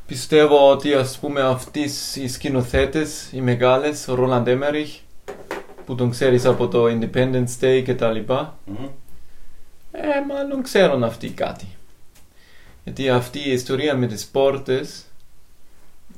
πιστεύω 0.06 0.70
ότι 0.70 0.94
ας 0.94 1.18
πούμε 1.18 1.40
αυτοί 1.40 1.90
οι 2.14 2.28
σκηνοθέτες, 2.28 3.28
οι 3.32 3.40
μεγάλες, 3.40 4.08
ο 4.08 4.14
Ρόλαντ 4.14 4.48
Έμεριχ, 4.48 4.90
που 5.86 5.94
τον 5.94 6.10
ξέρεις 6.10 6.44
από 6.44 6.68
το 6.68 6.84
Independence 6.84 7.64
Day 7.64 7.82
και 7.84 7.94
τα 7.94 8.10
λοιπά, 8.10 8.56
Μμμ. 8.64 8.84
ε, 9.92 10.00
μάλλον 10.28 10.62
ξέρουν 10.62 11.04
αυτοί 11.04 11.28
κάτι. 11.28 11.66
Γιατί 12.91 13.11
αυτή 13.11 13.38
η 13.38 13.53
ιστορία 13.53 13.97
με 13.97 14.07
τις 14.07 14.26
πόρτες, 14.26 15.05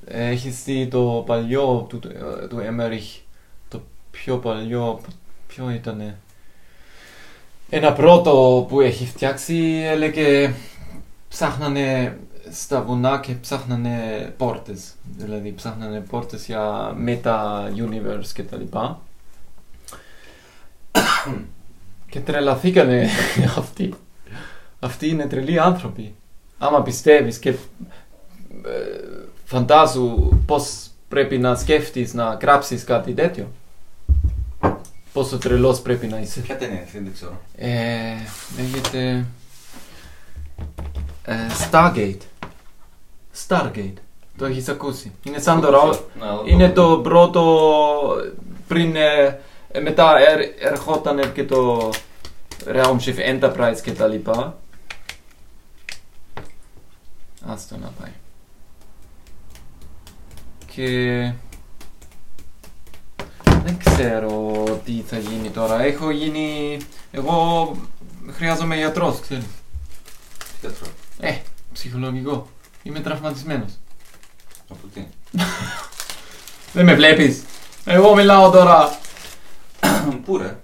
ε, 0.04 0.26
έχεις 0.26 0.62
δει 0.62 0.86
το 0.86 1.22
παλιό 1.26 1.86
του, 1.88 2.00
του 2.48 2.58
Έμεριχ, 2.58 3.04
το 3.68 3.82
πιο 4.10 4.36
παλιό, 4.36 5.00
ποιο 5.46 5.70
ήτανε. 5.70 6.18
Ένα 7.70 7.92
πρώτο 7.92 8.66
που 8.68 8.80
έχει 8.80 9.06
φτιάξει 9.06 9.82
έλεγε 9.84 10.54
ψάχνανε 11.28 12.18
στα 12.50 12.82
βουνά 12.82 13.20
και 13.20 13.32
ψάχνανε 13.32 14.34
πόρτες. 14.36 14.92
Δηλαδή 15.16 15.52
ψάχνανε 15.52 16.00
πόρτες 16.00 16.46
για 16.46 16.94
meta-universe 17.06 18.30
και 18.34 18.42
τα 18.42 18.56
λοιπά. 18.56 19.00
και 22.10 22.20
τρελαθήκανε 22.20 23.08
αυτοί. 23.58 23.94
Αυτοί 24.80 25.08
είναι 25.08 25.26
τρελοί 25.26 25.58
άνθρωποι. 25.58 26.14
Άμα 26.64 26.82
πιστεύεις 26.82 27.38
και 27.38 27.48
ε, 27.48 27.54
φαντάζου 29.44 30.28
πώς 30.46 30.90
πρέπει 31.08 31.38
να 31.38 31.54
σκέφτεις 31.54 32.14
να 32.14 32.38
γράψεις 32.40 32.84
κάτι 32.84 33.12
τέτοιο. 33.12 33.48
Πόσο 35.12 35.38
τρελός 35.38 35.80
πρέπει 35.80 36.06
να 36.06 36.18
είσαι. 36.18 36.40
Ποια 36.40 36.56
ταινία 36.56 36.74
είναι 36.74 36.84
αυτή, 36.84 36.98
δεν 36.98 37.12
ξέρω. 37.12 37.40
Ε, 37.56 37.68
λέγεται 38.56 39.26
ε, 41.24 41.34
Stargate. 41.70 42.18
Stargate. 43.48 44.00
Το 44.38 44.44
έχεις 44.44 44.68
ακούσει. 44.68 45.12
Είναι 45.22 45.38
σαν 45.38 45.60
το 45.60 45.70
ρο... 45.70 46.08
Να, 46.18 46.26
να, 46.26 46.40
Είναι 46.44 46.66
να. 46.66 46.72
το 46.72 47.00
πρώτο 47.02 48.22
πριν 48.68 48.96
ε, 48.96 49.40
ε, 49.70 49.80
μετά 49.80 50.14
ερ, 50.18 50.40
ερχόταν 50.70 51.32
και 51.32 51.44
το 51.44 51.90
Raumschiff 52.66 53.40
Enterprise 53.40 53.80
και 53.82 53.92
τα 53.92 54.06
λοιπά. 54.06 54.56
Άστο 57.46 57.76
να 57.76 57.88
πάει. 58.00 58.12
Και 60.66 61.32
δεν 63.64 63.78
ξέρω 63.78 64.62
τι 64.84 65.02
θα 65.06 65.18
γίνει 65.18 65.50
τώρα. 65.50 65.82
Έχω 65.82 66.10
γίνει... 66.10 66.78
Εγώ 67.10 67.76
χρειάζομαι 68.30 68.76
γιατρός, 68.76 69.20
ξέρεις. 69.20 69.44
Τι 70.38 70.66
τέτοιο. 70.66 70.86
Ε, 71.20 71.36
ψυχολογικό. 71.72 72.48
Είμαι 72.82 73.00
τραυματισμένος. 73.00 73.72
Από 74.68 74.86
τι; 74.94 75.06
Δεν 76.72 76.84
με 76.84 76.94
βλέπεις. 76.94 77.42
Εγώ 77.84 78.14
μιλάω 78.14 78.50
τώρα. 78.50 78.98
Πού 80.24 80.38
ρε; 80.38 80.58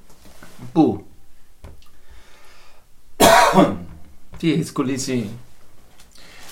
Πού; 0.73 1.07
Τι 4.39 4.53
έχεις 4.53 4.73
κολλήσει; 4.73 5.31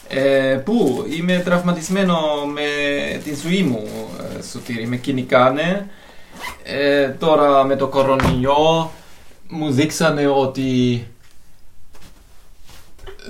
Ε, 0.08 0.60
πού; 0.64 1.04
Είμαι 1.18 1.42
τραυματισμένο 1.44 2.16
με 2.52 2.62
τη 3.24 3.34
ζωή 3.34 3.62
μου, 3.62 3.88
ε, 4.38 4.42
Σωτήρη. 4.42 4.86
Με 4.86 4.96
κυνηγάνε. 4.96 5.88
Ε, 6.64 7.08
τώρα 7.08 7.64
με 7.64 7.76
το 7.76 7.88
κορονοϊό 7.88 8.90
μου 9.48 9.70
δείξανε 9.70 10.26
ότι 10.26 11.06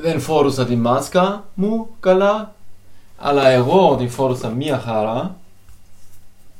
δεν 0.00 0.20
φόρουσα 0.20 0.66
τη 0.66 0.76
μάσκα 0.76 1.44
μου 1.54 1.88
καλά. 2.00 2.54
Αλλά 3.18 3.48
εγώ 3.48 3.96
την 3.98 4.10
φόρουσα 4.10 4.48
μία 4.48 4.78
χαρά. 4.78 5.36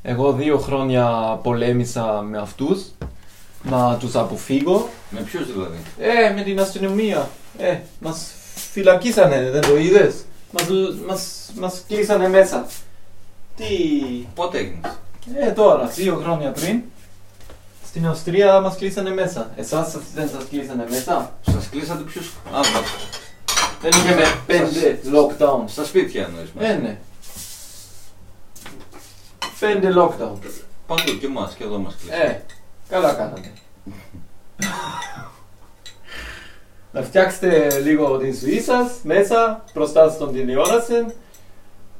Εγώ 0.01 0.31
δύο 0.33 0.57
χρόνια 0.57 1.05
πολέμησα 1.43 2.21
με 2.29 2.37
αυτούς 2.37 2.85
να 3.63 3.95
τους 3.95 4.15
αποφύγω. 4.15 4.89
Με 5.09 5.19
ποιους 5.19 5.51
δηλαδή; 5.51 5.77
Ε, 5.99 6.33
με 6.35 6.41
την 6.41 6.59
αστυνομία. 6.59 7.29
Ε, 7.57 7.77
μας 7.99 8.31
φυλακίσανε, 8.77 9.49
δεν 9.49 9.61
το 9.61 9.77
είδες. 9.77 10.15
Μας, 10.51 10.65
μας, 11.07 11.51
μας 11.55 11.83
κλείσανε 11.87 12.27
μέσα. 12.27 12.65
Τι... 13.55 13.65
Πότε 14.35 14.57
έγινες. 14.57 14.97
Ε, 15.35 15.51
τώρα, 15.51 15.85
δύο 15.85 16.15
χρόνια 16.15 16.51
πριν. 16.51 16.81
Στην 17.87 18.07
Αυστρία 18.07 18.59
μας 18.61 18.75
κλείσανε 18.75 19.09
μέσα. 19.09 19.51
Εσάς 19.55 19.91
σας- 19.91 20.03
δεν 20.13 20.29
σας 20.29 20.43
κλείσανε 20.49 20.85
μέσα. 20.89 21.33
Σας 21.41 21.67
κλείσατε 21.69 22.03
ποιους; 22.03 22.33
Α, 22.53 22.59
ναι. 22.59 22.81
Δεν 23.81 23.91
είχαμε 24.01 24.23
πέντε 24.45 24.99
lockdowns. 25.13 25.67
Στα 25.67 25.85
σπίτια 25.85 26.23
εννοείς 26.23 26.49
μέσα. 26.55 26.71
Ε, 26.71 26.75
ναι. 26.75 26.97
Πέντε 29.59 29.93
lockdown. 29.97 30.37
Παντού 30.87 31.17
και 31.19 31.25
εμάς 31.25 31.53
και 31.53 31.63
εδώ 31.63 31.77
μας 31.77 31.95
κλείσατε. 32.01 32.23
Ε, 32.23 32.41
καλά 32.89 33.13
κάνατε. 33.13 33.51
Να 36.97 37.03
φτιάξετε 37.03 37.79
λίγο 37.79 38.17
τη 38.17 38.31
ζωή 38.31 38.59
σας 38.61 38.91
μέσα, 39.03 39.63
μπροστά 39.73 40.09
στον 40.09 40.33
τηλεόραση, 40.33 41.05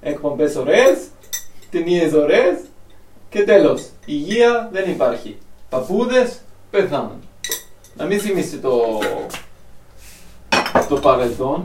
εκπομπές 0.02 0.56
ωραίες, 0.56 0.98
ταινίες 1.72 2.14
ωραίες 2.14 2.58
και 3.30 3.44
τέλος. 3.44 3.84
Υγεία 4.06 4.70
δεν 4.72 4.90
υπάρχει. 4.90 5.38
Παππούδες 5.70 6.40
πεθάνουν. 6.70 7.22
Να 7.96 8.06
μην 8.06 8.20
θυμίσετε 8.20 8.58
το, 8.58 9.00
το 10.90 10.96
παρελθόν. 10.96 11.64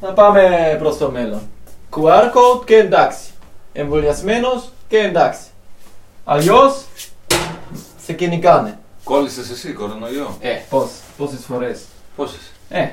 Να 0.00 0.12
πάμε 0.12 0.76
προς 0.78 0.98
το 0.98 1.10
μέλλον. 1.10 1.48
QR 1.90 2.24
code 2.24 2.64
και 2.64 2.76
εντάξει. 2.76 3.30
Εμβολιασμένος 3.72 4.68
και 4.88 4.98
εντάξει. 4.98 5.42
Αλλιώς 6.24 6.84
σε 8.04 8.12
κυνηγάνε. 8.12 8.78
Κόλλησες 9.04 9.50
εσύ 9.50 9.72
κορονοϊό; 9.72 10.36
Ε, 10.40 10.58
πώς, 10.70 10.90
πόσες 11.16 11.44
φορές; 11.44 11.80
Πόσες; 12.16 12.51
Ε, 12.72 12.88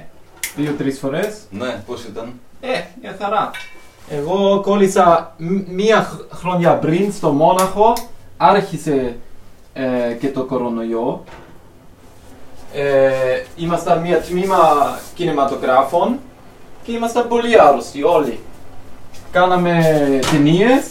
δύο-τρεις 0.55 0.99
φορές. 0.99 1.37
Ναι, 1.49 1.83
πώς 1.85 2.03
ήταν; 2.03 2.33
Ε, 2.61 2.79
για 3.01 3.15
χαρά. 3.21 3.51
Εγώ 4.09 4.61
κόλλησα 4.61 5.33
μ- 5.37 5.67
μία 5.67 6.03
χ- 6.03 6.35
χρονιά 6.37 6.73
πριν 6.75 7.11
στο 7.13 7.29
Μόναχο, 7.31 7.93
άρχισε 8.37 9.15
ε, 9.73 10.13
και 10.19 10.27
το 10.29 10.43
κορονοϊό. 10.43 11.23
Ε, 12.73 13.11
ήμασταν 13.55 14.01
μία 14.01 14.21
τμήμα 14.21 14.57
κινηματογράφων 15.15 16.19
και 16.83 16.91
ήμασταν 16.91 17.27
πολύ 17.27 17.61
άρρωστοι 17.61 18.03
όλοι. 18.03 18.39
Κάναμε 19.31 19.79
ταινίες, 20.31 20.85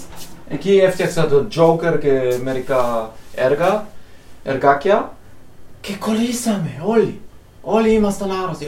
εκεί 0.49 0.78
έφτιαξα 0.78 1.26
το 1.26 1.47
Joker 1.57 1.99
και 2.01 2.39
μερικά 2.43 3.11
έργα, 3.34 3.86
εργάκια 4.45 5.12
και 5.80 5.95
κολλήσαμε 5.97 6.82
όλοι. 6.86 7.20
Όλοι 7.71 7.93
ήμασταν 7.93 8.31
άρρωστοι. 8.43 8.66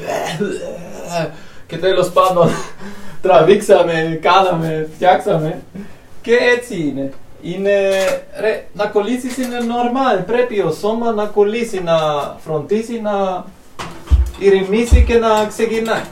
Και 1.66 1.76
τέλος 1.76 2.10
πάντων 2.10 2.50
τραβήξαμε, 3.22 4.18
κάναμε, 4.22 4.88
φτιάξαμε. 4.94 5.62
Και 6.22 6.36
έτσι 6.56 6.78
είναι. 6.80 7.12
Είναι, 7.42 7.78
ρε, 8.40 8.66
να 8.72 8.86
κολλήσεις 8.86 9.36
είναι 9.36 9.56
normal. 9.60 10.22
Πρέπει 10.26 10.60
ο 10.60 10.70
σώμα 10.70 11.12
να 11.12 11.24
κολλήσει, 11.24 11.82
να 11.82 11.96
φροντίσει, 12.44 13.00
να 13.00 13.44
ηρεμήσει 14.38 15.04
και 15.04 15.14
να 15.14 15.46
ξεκινάει. 15.46 16.04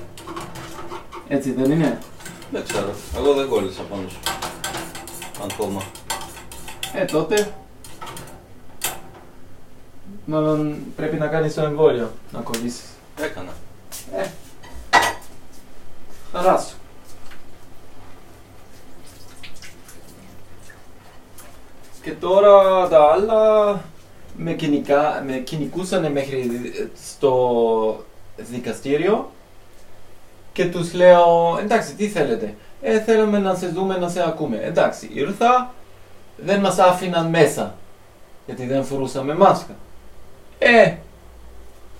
Έτσι 1.29 1.53
δεν 1.53 1.71
είναι; 1.71 1.99
Δεν 2.51 2.63
ξέρω. 2.69 2.91
Εγώ 3.17 3.33
δεν 3.33 3.49
κόλλησα 3.49 3.83
πάνω 3.91 4.03
σου. 4.09 4.19
Ακόμα. 5.53 5.83
Ε, 6.95 7.05
τότε. 7.05 7.53
Μάλλον 10.31 10.77
πρέπει 10.97 11.17
να 11.17 11.27
κάνεις 11.27 11.55
το 11.55 11.61
εμβόλιο, 11.61 12.11
να 12.33 12.41
κολλήσεις. 12.41 12.85
Έκανα. 13.21 13.53
Ε. 14.15 14.27
Χαράς 16.33 16.69
σου. 16.69 16.77
Και 22.03 22.13
τώρα 22.13 22.89
τα 22.89 23.13
άλλα 23.13 23.81
με, 24.37 24.53
κυνικά, 24.53 25.23
με 25.27 25.33
κυνηγούσαν 25.37 26.13
μέχρι 26.13 26.51
στο 27.05 28.05
δικαστήριο 28.37 29.31
και 30.53 30.67
τους 30.67 30.93
λέω 30.93 31.59
εντάξει 31.61 31.95
τι 31.95 32.09
θέλετε; 32.09 32.55
Ε, 32.83 33.01
θέλουμε 33.01 33.39
να 33.39 33.55
σε 33.55 33.69
δούμε, 33.69 33.97
να 33.99 34.09
σε 34.09 34.23
ακούμε. 34.23 34.61
Εντάξει, 34.63 35.11
ήρθα, 35.13 35.75
δεν 36.37 36.61
μας 36.61 36.79
άφηναν 36.79 37.27
μέσα 37.27 37.75
γιατί 38.47 38.67
δεν 38.67 38.85
φορούσαμε 38.85 39.35
μάσκα. 39.35 39.75
Ε, 40.59 40.93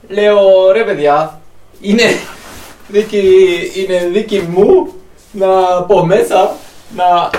λέω 0.09 0.71
ρε 0.73 0.85
παιδιά, 0.85 1.41
είναι 1.81 2.03
δίκη, 2.89 3.23
είναι 3.77 4.07
δίκη 4.07 4.41
μου 4.41 4.93
να 5.33 5.83
πω 5.83 6.05
μέσα, 6.05 6.57
να 6.97 7.31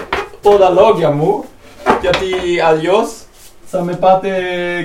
πω 0.42 0.58
τα 0.58 0.70
λόγια 0.70 1.12
μου, 1.12 1.44
γιατί 2.02 2.60
αλλιώς 2.60 3.10
θα 3.66 3.82
με 3.82 3.94
πάτε 3.94 4.32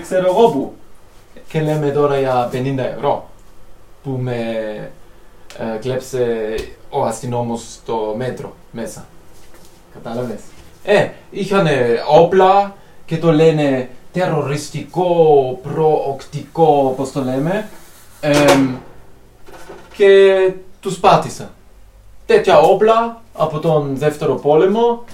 ξέρω 0.03 0.27
εγώ 0.27 0.49
που. 0.49 0.73
Και 1.49 1.61
λέμε 1.61 1.91
τώρα 1.91 2.19
για 2.19 2.51
50 2.53 2.79
ευρώ 2.79 3.29
που 4.03 4.11
με 4.11 4.41
ε, 5.59 5.79
κλέψε 5.81 6.55
ο 6.91 7.05
αστυνόμος 7.05 7.63
στο 7.73 8.15
μέτρο 8.17 8.55
μέσα. 8.71 9.07
Κατάλαβες; 9.93 10.41
Ε, 10.85 11.09
είχαν 11.31 11.67
όπλα 12.11 12.75
και 13.05 13.17
το 13.17 13.33
λένε 13.33 13.89
τεροριστικό, 14.15 15.59
προοκτικό, 15.63 16.95
πώς 16.97 17.13
το 17.13 17.23
λέμε. 17.23 17.69
Εμ, 18.21 18.75
και 19.97 20.53
τους 20.81 20.99
πάτησα. 20.99 21.51
Τέτοια 22.27 22.59
όπλα 22.59 23.23
από 23.35 23.59
τον 23.59 23.97
δεύτερο 23.97 24.35
πόλεμο, 24.35 25.05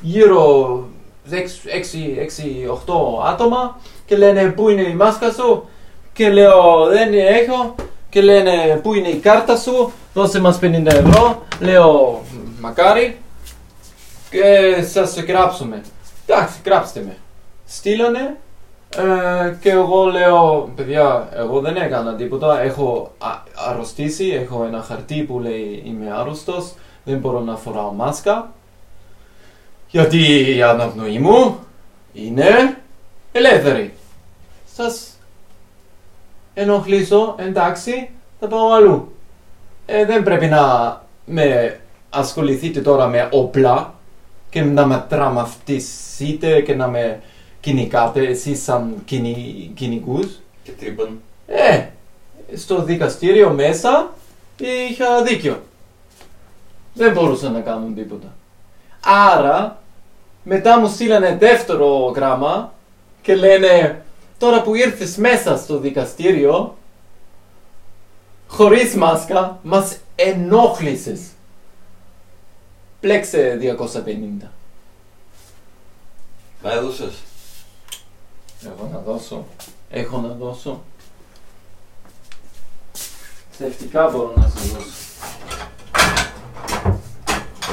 γύρω 0.00 0.84
6-8 1.30 1.36
άτομα 3.26 3.78
και 4.06 4.16
λένε 4.16 4.44
πού 4.44 4.68
είναι 4.68 4.82
η 4.82 4.94
μάσκα 4.94 5.32
σου; 5.32 5.68
Και 6.12 6.28
λέω 6.28 6.86
δεν 6.86 7.14
έχω 7.14 7.74
και 8.08 8.22
λένε 8.22 8.80
πού 8.82 8.94
είναι 8.94 9.08
η 9.08 9.16
κάρτα 9.16 9.56
σου, 9.56 9.92
δώσε 10.14 10.40
μας 10.40 10.58
50 10.62 10.86
ευρώ, 10.86 11.42
λέω 11.60 12.22
μακάρι 12.60 13.16
και 14.30 14.82
σας 14.82 15.16
γράψουμε. 15.16 15.82
Εντάξει, 16.26 16.54
γράψτε 16.64 17.00
με. 17.00 17.16
Στείλανε 17.72 18.36
ε, 18.96 19.56
και 19.60 19.70
εγώ 19.70 20.04
λέω, 20.04 20.72
παιδιά, 20.76 21.28
εγώ 21.34 21.60
δεν 21.60 21.76
έκανα 21.76 22.14
τίποτα. 22.14 22.60
Έχω 22.60 23.12
α- 23.18 23.42
αρρωστήσει, 23.68 24.28
έχω 24.28 24.64
ένα 24.64 24.82
χαρτί 24.82 25.22
που 25.22 25.38
λέει 25.40 25.82
είμαι 25.86 26.12
άρρωστος, 26.16 26.74
δεν 27.04 27.18
μπορώ 27.18 27.40
να 27.40 27.56
φοράω 27.56 27.92
μάσκα. 27.92 28.52
Γιατί 29.88 30.54
η 30.56 30.62
αναπνοή 30.62 31.18
μου 31.18 31.58
είναι 32.12 32.78
ελεύθερη. 33.32 33.94
Σας 34.74 35.18
ενοχλήσω, 36.54 37.34
εντάξει, 37.38 38.10
θα 38.40 38.46
πάω 38.46 38.72
αλλού. 38.72 39.14
Ε, 39.86 40.04
δεν 40.04 40.22
πρέπει 40.22 40.46
να 40.46 40.62
με 41.24 41.80
ασχοληθείτε 42.10 42.80
τώρα 42.80 43.06
με 43.06 43.28
όπλα 43.32 43.94
και 44.50 44.62
να 44.62 44.86
με 44.86 45.04
τραυματίσετε 45.08 46.60
και 46.60 46.74
να 46.74 46.88
με 46.88 47.20
κυνηγάτε 47.60 48.26
εσείς 48.26 48.62
σαν 48.62 48.94
κυνη, 49.04 49.70
κυνηγούς; 49.74 50.26
Και 50.62 50.70
τρύπαν. 50.70 51.20
Ε, 51.46 51.86
στο 52.54 52.82
δικαστήριο 52.82 53.50
μέσα 53.50 54.12
είχα 54.90 55.22
δίκιο. 55.22 55.62
Δεν 56.94 57.12
μπορούσαν 57.12 57.52
να 57.52 57.60
κάνουν 57.60 57.94
τίποτα. 57.94 58.34
Άρα, 59.00 59.82
μετά 60.42 60.78
μου 60.78 60.88
στείλανε 60.88 61.36
δεύτερο 61.36 62.12
γράμμα 62.14 62.72
και 63.22 63.34
λένε 63.34 64.02
τώρα 64.38 64.62
που 64.62 64.74
ήρθες 64.74 65.16
μέσα 65.16 65.56
στο 65.56 65.78
δικαστήριο 65.78 66.76
χωρίς 68.48 68.94
μάσκα 68.94 69.58
μας 69.62 69.96
ενόχλησες. 70.14 71.20
Πλέξε 73.00 73.58
250. 73.60 74.50
Τα 76.62 76.72
έδωσες. 76.72 77.12
Εγώ 78.64 78.90
να 78.92 78.98
δώσω. 78.98 79.46
Έχω 79.90 80.20
να 80.20 80.28
δώσω. 80.28 80.82
Ψευτικά 83.50 84.08
μπορώ 84.08 84.32
να 84.36 84.48
σου 84.48 84.66
δώσω. 84.66 85.00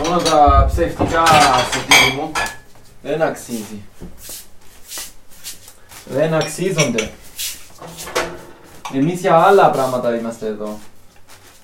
Όλα 0.05 0.17
τα 0.17 0.65
ψευτικά 0.71 1.25
στο 1.25 1.79
μου 2.15 2.31
δεν 3.01 3.21
αξίζει. 3.21 3.81
Δεν 6.05 6.33
αξίζονται. 6.33 7.11
Εμείς 8.93 9.19
για 9.19 9.35
άλλα 9.35 9.71
πράγματα 9.71 10.15
είμαστε 10.15 10.47
εδώ. 10.47 10.77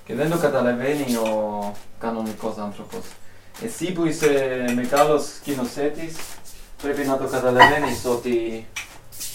Και 0.06 0.16
δεν 0.16 0.30
το 0.30 0.38
καταλαβαίνει 0.38 1.16
ο 1.16 1.72
κανονικός 2.00 2.58
άνθρωπος. 2.58 3.02
Εσύ 3.62 3.92
που 3.92 4.06
είσαι 4.06 4.66
μεγάλος 4.76 5.24
σκηνοθέτης 5.36 6.16
πρέπει 6.82 7.06
να 7.06 7.18
το 7.18 7.28
καταλαβαίνεις 7.28 8.06
ότι 8.06 8.68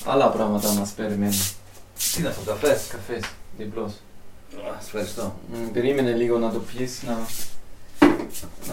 άλλα 0.06 0.28
πράγματα 0.28 0.72
μας 0.72 0.90
περιμένουν. 0.90 1.40
Τι 2.12 2.18
είναι 2.18 2.28
αυτό, 2.28 2.40
καφές; 2.50 2.86
Καφές, 2.86 3.20
διπλός. 3.58 3.92
Σας 4.76 4.84
ευχαριστώ. 4.86 5.34
Μ, 5.52 5.70
περίμενε 5.72 6.12
λίγο 6.12 6.38
να 6.38 6.50
το 6.50 6.58
πιεις, 6.58 7.02
να, 7.02 7.12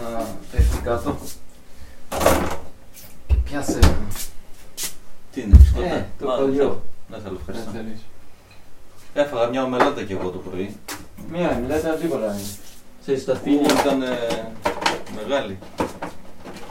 να 0.01 0.25
πέφτει 0.51 0.77
κάτω. 0.83 1.17
Και 3.27 3.33
πιάσε. 3.43 3.79
Τι 5.31 5.41
είναι, 5.41 5.55
μπισκότα. 5.57 5.85
Ε, 5.85 6.07
το 6.19 6.25
Μα, 6.25 6.35
παλιό. 6.35 6.81
Δεν 7.09 7.21
θέλω, 7.21 7.39
Δεν 7.45 7.55
ευχαριστώ. 7.55 7.71
θέλεις. 7.71 7.99
Έφαγα 9.13 9.47
μια 9.47 9.63
ομελέτα 9.63 10.03
και 10.03 10.13
εγώ 10.13 10.29
το 10.29 10.37
πρωί. 10.37 10.75
Μία, 11.31 11.51
μιλάτε 11.61 11.97
τίποτα 12.01 12.25
είναι. 12.25 12.41
Σε 13.05 13.11
Που 13.11 13.19
σταφύλια. 13.19 13.81
ήταν 13.81 14.01
ε, 14.01 14.17
μεγάλη. 15.15 15.57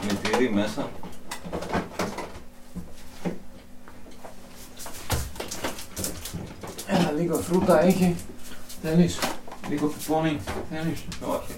Με 0.07 0.13
τυρί 0.21 0.49
μέσα. 0.49 0.89
Έλα, 6.87 7.11
λίγο 7.11 7.37
φρούτα 7.37 7.81
έχει. 7.83 8.15
Θέλεις; 8.81 9.19
Λίγο 9.69 9.87
πιπώνι. 9.87 10.39
Θέλεις; 10.71 11.03
Όχι, 11.21 11.55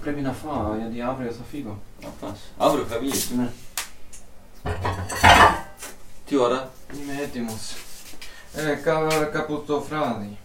Πρέπει 0.00 0.20
να 0.20 0.32
φάω 0.32 0.74
γιατί 0.78 1.00
αύριο 1.00 1.30
θα 1.32 1.44
φύγω. 1.50 1.80
να 2.02 2.08
πας. 2.20 2.38
Αύριο 2.58 2.84
θα 2.84 2.98
βγεις. 2.98 3.30
Ναι. 3.30 3.50
Τι 6.26 6.36
ώρα; 6.36 6.70
Είμαι 6.94 7.22
έτοιμος. 7.22 7.74
Ε, 8.54 8.74
κα, 8.74 9.24
κάπου 9.32 9.62
το 9.66 9.80
βράδυ. 9.80 10.38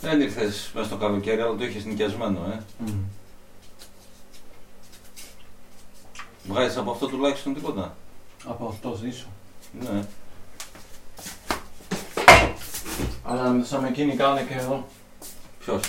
Δεν 0.00 0.20
ήρθες 0.20 0.70
μέσα 0.74 0.86
στο 0.86 0.96
καλοκαίρι, 0.96 1.40
αλλά 1.40 1.54
το 1.56 1.64
είχες 1.64 1.84
νοικιασμένο, 1.84 2.40
ε. 2.52 2.62
Βγάζεις 6.48 6.76
από 6.76 6.90
αυτό 6.90 7.06
τουλάχιστον 7.06 7.54
τίποτα; 7.54 7.96
Από 8.44 8.66
αυτό 8.68 8.98
ζήσω. 9.02 9.26
Ναι. 9.80 10.04
Αλλά 13.24 13.64
σαν 13.64 13.84
εκείνη 13.84 14.16
κάνε 14.16 14.42
και 14.42 14.54
εδώ. 14.54 14.86
Ποιος; 15.58 15.80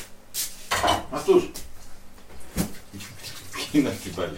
Αυτούς. 1.11 1.51
Ποιοι 3.51 3.67
είναι 3.71 3.89
αυτοί 3.89 4.09
πάλι; 4.09 4.37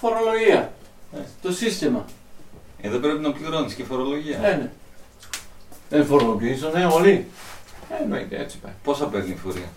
Φορολογία. 0.00 0.72
Ε. 1.12 1.18
Το 1.42 1.52
σύστημα. 1.52 2.04
Ε, 2.80 2.88
δεν 2.90 3.00
πρέπει 3.00 3.18
να 3.18 3.32
πληρώνεις 3.32 3.74
και 3.74 3.84
φορολογία. 3.84 4.38
Ναι, 4.38 4.48
ναι. 4.48 4.70
Δεν 5.88 6.06
φορολογίζονται 6.06 6.84
όλοι. 6.84 7.26
Ε, 7.90 8.02
εννοείται, 8.02 8.38
έτσι 8.38 8.58
πάει. 8.58 8.72
Πόσα 8.82 9.04
παίρνει 9.04 9.30
η 9.30 9.36
φορεία; 9.36 9.68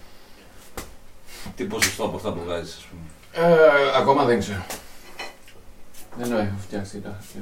Τι 1.55 1.63
ποσοστό 1.63 2.03
από 2.03 2.15
αυτά 2.15 2.31
που 2.31 2.41
βγάζεις, 2.43 2.75
ας 2.75 2.83
πούμε; 2.83 3.47
Ε, 3.47 3.97
ακόμα 3.97 4.23
δεν 4.25 4.39
ξέρω. 4.39 4.65
Δεν 6.17 6.29
το 6.29 6.35
έχω 6.35 6.57
φτιάξει 6.57 6.99
τα 6.99 7.09
χαρτιά. 7.09 7.41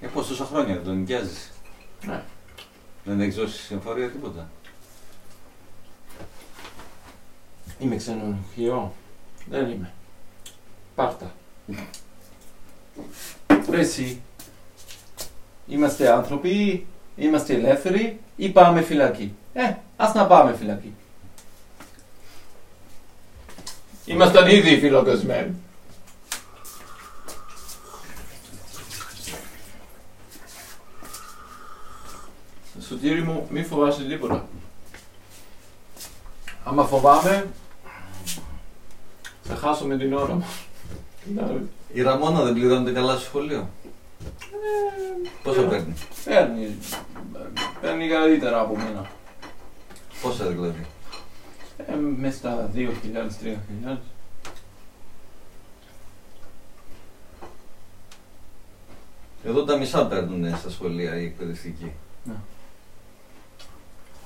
Ε, 0.00 0.06
πώς 0.06 0.26
τόσα 0.26 0.44
χρόνια 0.44 0.74
δεν 0.74 0.84
τον 0.84 0.98
νοικιάζεις; 0.98 1.50
Ναι. 2.06 2.22
Δεν 3.04 3.20
έχεις 3.20 3.34
δώσει 3.34 3.58
συμφορία 3.62 4.10
τίποτα; 4.10 4.50
Είμαι 7.78 7.96
ξενοδοχείο. 7.96 8.94
Δεν 9.50 9.70
είμαι. 9.70 9.92
Πάρτα. 10.94 11.34
Ρε 13.70 13.80
εσύ. 13.80 14.20
Είμαστε 15.66 16.10
άνθρωποι, 16.12 16.86
είμαστε 17.16 17.54
ελεύθεροι 17.54 18.20
ή 18.36 18.48
πάμε 18.48 18.82
φυλακή; 18.82 19.34
Ε, 19.52 19.74
ας 19.96 20.14
να 20.14 20.26
πάμε 20.26 20.54
φυλακή. 20.54 20.94
Ήμασταν 24.04 24.48
ήδη 24.48 24.78
φυλακισμένοι. 24.78 25.54
Σωτήρι 32.90 33.22
μου, 33.22 33.46
μη 33.50 33.62
φοβάσαι 33.62 34.02
τίποτα. 34.04 34.48
Άμα 36.64 36.84
φοβάμαι, 36.84 37.46
θα 39.42 39.54
χάσω 39.56 39.86
με 39.86 39.96
την 39.98 40.12
ώρα 40.12 40.34
μου. 40.34 40.46
Να- 41.34 41.62
Η 41.92 42.02
Ραμόνα 42.02 42.42
δεν 42.42 42.52
πληρώνεται 42.54 42.92
καλά 42.92 43.12
στο 43.14 43.24
σχολείο; 43.24 43.68
Πόσα 45.42 45.60
ε, 45.60 45.64
παίρνει; 45.64 45.94
Παίρνει, 46.24 46.76
παίρνει 47.80 48.08
καλύτερα 48.08 48.60
από 48.60 48.76
μένα. 48.76 49.10
Πόσα 50.22 50.46
δηλαδή; 50.46 50.86
Ε, 51.76 51.94
μέσα 51.94 52.36
στα 52.36 52.70
2.000-3.000. 52.74 53.96
Εδώ 59.44 59.64
τα 59.64 59.76
μισά 59.76 60.06
παίρνουν 60.06 60.56
στα 60.56 60.70
σχολεία 60.70 61.16
οι 61.20 61.24
εκπαιδευτικοί. 61.24 61.92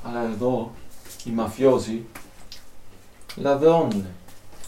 Αλλά 0.07 0.23
εδώ 0.23 0.73
οι 1.25 1.31
μαφιόζοι 1.31 2.05
λαδεώνουνε, 3.37 4.11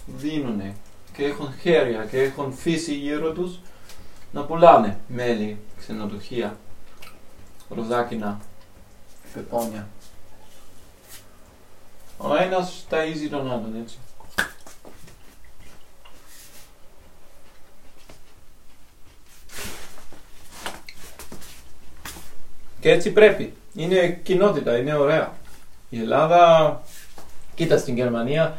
δίνουνε 0.07 0.74
και 1.12 1.24
έχουν 1.24 1.55
χέρια 1.61 2.05
και 2.05 2.22
έχουν 2.22 2.53
φύση 2.53 2.95
γύρω 2.95 3.32
τους 3.32 3.59
να 4.32 4.45
πουλάνε 4.45 4.99
μέλι, 5.09 5.59
ξενοδοχεία, 5.78 6.57
ροδάκινα, 7.68 8.41
πεπόνια. 9.32 9.89
Ο 12.18 12.37
ένας 12.37 12.87
ταΐζει 12.91 13.28
τον 13.30 13.53
άλλον 13.53 13.76
έτσι. 13.82 13.99
Και 22.80 22.91
έτσι 22.91 23.12
πρέπει. 23.12 23.55
Είναι 23.77 24.20
κοινότητα, 24.22 24.77
είναι 24.79 24.95
ωραία. 24.95 25.33
Η 25.89 26.01
Ελλάδα, 26.01 26.83
κοίτα 27.55 27.79
στην 27.79 27.95
Γερμανία, 27.97 28.57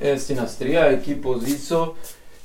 ε, 0.00 0.16
στην 0.16 0.40
Αυστρία, 0.40 0.84
εκεί 0.84 1.14
που 1.14 1.40
ζήσω, 1.44 1.94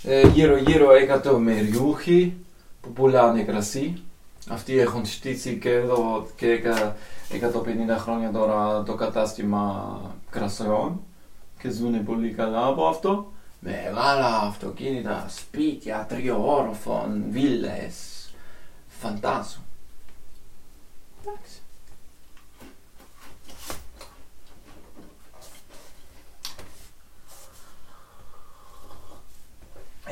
ε, 0.03 0.27
γύρω 0.27 0.57
γύρω 0.57 0.91
εκατομμυριούχοι 0.93 2.35
που 2.81 2.89
πουλάνε 2.93 3.43
κρασί. 3.43 4.01
Αυτοί 4.49 4.79
έχουν 4.79 5.05
στήσει 5.05 5.57
και 5.57 5.69
εδώ 5.71 6.27
και 6.35 6.51
εκα- 6.51 6.95
150 7.29 7.97
χρόνια 7.97 8.31
τώρα 8.31 8.83
το 8.83 8.93
κατάστημα 8.95 9.97
κρασιών 10.29 11.01
και 11.61 11.69
ζουν 11.69 12.03
πολύ 12.03 12.29
καλά 12.29 12.65
από 12.65 12.87
αυτό. 12.87 13.31
Μεγάλα 13.59 14.37
αυτοκίνητα, 14.41 15.25
σπίτια, 15.29 16.05
τριόροφων, 16.09 17.23
βίλες, 17.29 17.93
φαντάζω. 18.87 19.63
Εντάξει. 21.21 21.58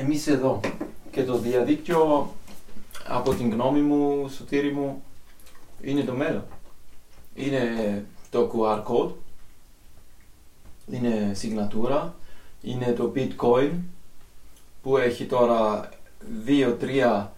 Εμείς 0.00 0.26
εδώ 0.26 0.60
και 1.10 1.24
το 1.24 1.38
διαδίκτυο 1.38 2.32
από 3.08 3.34
την 3.34 3.50
γνώμη 3.50 3.80
μου, 3.80 4.28
Σωτήρη 4.28 4.72
μου, 4.72 5.02
είναι 5.82 6.02
το 6.02 6.12
μέλλον. 6.12 6.44
Είναι 7.34 8.04
το 8.30 8.50
QR 8.54 8.82
code, 8.84 9.12
είναι 10.90 11.30
σιγνατούρα, 11.34 12.14
είναι 12.62 12.92
το 12.92 13.12
bitcoin 13.16 13.70
που 14.82 14.96
έχει 14.96 15.24
τώρα 15.24 15.88
δύο-τρία 16.44 17.32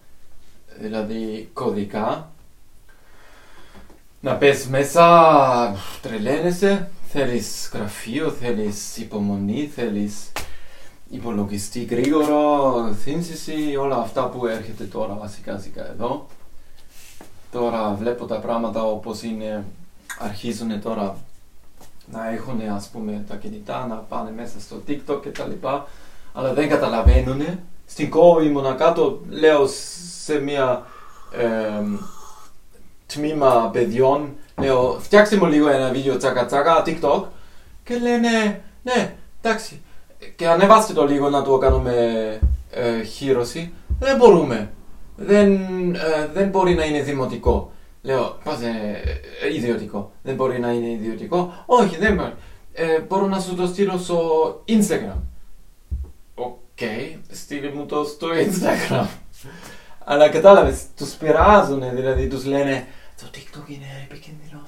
δηλαδή 0.79 1.49
κωδικά 1.53 2.31
να 4.19 4.35
πες 4.35 4.67
μέσα, 4.67 5.75
τρελαίνεσαι, 6.01 6.89
θέλεις 7.07 7.69
γραφείο, 7.73 8.29
θέλεις 8.29 8.97
υπομονή, 8.97 9.71
θέλεις 9.75 10.31
υπολογιστή 11.11 11.83
γρήγορο, 11.83 12.95
σύνθεση, 13.01 13.75
όλα 13.79 13.97
αυτά 13.97 14.27
που 14.27 14.45
έρχεται 14.45 14.83
τώρα 14.83 15.13
βασικά 15.13 15.57
σιγά 15.57 15.87
εδώ. 15.89 16.25
Τώρα 17.51 17.95
βλέπω 17.99 18.25
τα 18.25 18.39
πράγματα 18.39 18.83
όπως 18.83 19.21
είναι, 19.21 19.65
αρχίζουν 20.19 20.81
τώρα 20.81 21.17
να 22.11 22.29
έχουν 22.29 22.61
ας 22.75 22.87
πούμε 22.87 23.25
τα 23.27 23.35
κινητά, 23.35 23.85
να 23.87 23.95
πάνε 23.95 24.31
μέσα 24.31 24.59
στο 24.59 24.81
TikTok 24.87 25.21
και 25.21 25.29
τα 25.29 25.45
λοιπά, 25.45 25.87
αλλά 26.33 26.53
δεν 26.53 26.69
καταλαβαίνουν. 26.69 27.41
Στην 27.85 28.09
κόρη 28.09 28.45
ήμουνα 28.45 28.73
κάτω, 28.73 29.21
λέω 29.29 29.67
σε 30.23 30.39
μια 30.39 30.85
εμ, 31.31 31.97
τμήμα 33.05 33.69
παιδιών, 33.73 34.35
λέω 34.57 34.97
φτιάξτε 34.99 35.35
μου 35.35 35.45
λίγο 35.45 35.69
ένα 35.69 35.89
βίντεο 35.89 36.17
τσάκα 36.17 36.45
τσάκα, 36.45 36.83
TikTok 36.85 37.23
και 37.83 37.97
λένε 37.97 38.61
ναι, 38.83 39.15
εντάξει, 39.41 39.81
και 40.35 40.47
ανεβάστε 40.47 40.93
το 40.93 41.05
λίγο 41.05 41.29
να 41.29 41.43
το 41.43 41.57
κάνουμε 41.57 41.93
ε, 42.71 43.03
χείρωση. 43.03 43.73
Δεν 43.99 44.17
μπορούμε. 44.17 44.71
Δεν, 45.15 45.53
ε, 45.95 46.29
δεν 46.33 46.49
μπορεί 46.49 46.73
να 46.73 46.85
είναι 46.85 47.01
δημοτικό. 47.01 47.71
Λέω, 48.01 48.37
πώς 48.43 48.59
είναι 48.61 49.01
ε, 49.41 49.55
ιδιωτικό. 49.55 50.11
Δεν 50.23 50.35
μπορεί 50.35 50.59
να 50.59 50.71
είναι 50.71 50.89
ιδιωτικό. 50.89 51.63
Όχι, 51.65 51.97
δεν 51.97 52.15
μπορεί. 52.15 52.33
Ε, 52.73 52.99
μπορώ 52.99 53.27
να 53.27 53.39
σου 53.39 53.55
το 53.55 53.67
στείλω 53.67 53.97
στο 53.97 54.19
Instagram. 54.67 55.19
OK, 56.35 56.79
στείλε 57.31 57.71
μου 57.73 57.85
το 57.85 58.03
στο 58.03 58.27
Instagram. 58.27 59.07
Αλλά 60.03 60.29
κατάλαβες, 60.29 60.83
τους 60.97 61.09
πειράζουν, 61.09 61.83
δηλαδή 61.93 62.27
τους 62.27 62.45
λένε 62.45 62.87
το 63.17 63.27
TikTok 63.33 63.69
είναι 63.69 64.07
επικίνδυνο, 64.09 64.61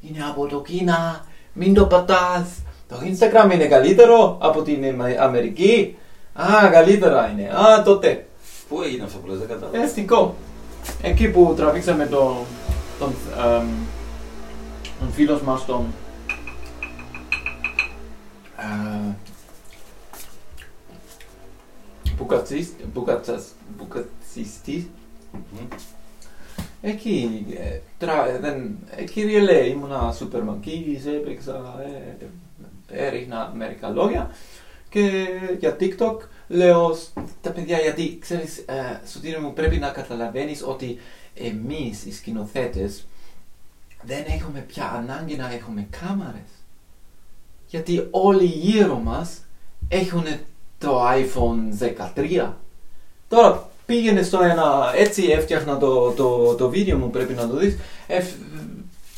είναι 0.00 0.24
από 0.30 0.46
το 0.46 0.60
Κίνα, 0.60 1.26
μην 1.52 1.74
το 1.74 1.86
πατάς. 1.86 2.48
Το 2.90 2.96
Instagram 3.04 3.52
είναι 3.54 3.66
καλύτερο 3.66 4.38
από 4.40 4.62
την 4.62 4.84
Αμα- 4.84 5.20
Αμερική; 5.20 5.96
Α, 6.32 6.68
καλύτερα 6.70 7.28
είναι. 7.30 7.48
Α, 7.48 7.82
τότε. 7.82 8.26
Πού 8.68 8.82
έγινε 8.82 9.04
αυτό 9.04 9.18
που 9.18 9.26
λες, 9.28 9.38
δεν 9.38 9.48
κατάλαβα. 9.48 9.82
Ε, 9.82 9.86
στην 9.88 10.06
κο. 10.06 10.34
Εκεί 11.02 11.28
που 11.30 11.52
τραβήξαμε 11.56 12.06
τον, 12.06 12.36
τον, 12.98 13.12
εμ, 13.38 13.66
τον 15.00 15.12
φίλος 15.12 15.40
μας 15.42 15.64
τον 15.64 15.86
ε, 18.58 19.14
Μπουκατσίστ, 22.16 22.72
μπουκατσας, 22.92 23.44
μπουκατσιστής. 23.76 24.86
Μμμ. 25.32 25.66
Εκεί, 26.82 27.46
ε, 27.58 27.78
τρα, 27.98 28.28
ε, 28.28 28.38
δεν, 28.38 28.78
εκεί 28.96 29.22
ρελέ, 29.22 29.66
ήμουνα 29.66 30.12
σούπερ 30.16 30.42
μαρκής, 30.42 31.06
έπαιξα, 31.06 31.74
ε, 32.20 32.24
έριχνα 32.92 33.52
μερικά 33.56 33.88
λόγια. 33.88 34.30
Και 34.88 35.26
για 35.58 35.76
TikTok 35.80 36.16
λέω 36.48 36.96
τα 37.40 37.50
παιδιά 37.50 37.78
γιατί 37.78 38.18
ξέρεις 38.20 38.58
ε, 38.58 39.00
Σωτήρη 39.12 39.40
μου 39.40 39.52
πρέπει 39.52 39.76
να 39.76 39.88
καταλαβαίνεις 39.88 40.62
ότι 40.66 40.98
εμείς 41.34 42.04
οι 42.04 42.12
σκηνοθέτες 42.12 43.06
δεν 44.02 44.24
έχουμε 44.26 44.64
πια 44.68 44.90
ανάγκη 44.90 45.36
να 45.36 45.52
έχουμε 45.52 45.86
κάμαρες. 46.00 46.50
Γιατί 47.66 48.08
όλοι 48.10 48.44
γύρω 48.44 48.98
μας 48.98 49.38
έχουν 49.88 50.24
το 50.78 51.02
iPhone 51.08 51.84
13 52.16 52.52
Τώρα 53.28 53.70
πήγαινε 53.86 54.22
στο 54.22 54.42
ένα, 54.42 54.92
έτσι 54.96 55.22
έφτιαχνα 55.24 55.78
το, 55.78 56.10
το, 56.10 56.54
το 56.54 56.68
βίντεο 56.68 56.98
μου 56.98 57.10
πρέπει 57.10 57.32
να 57.32 57.48
το 57.48 57.56
δεις. 57.56 57.76
Εφ, 58.06 58.30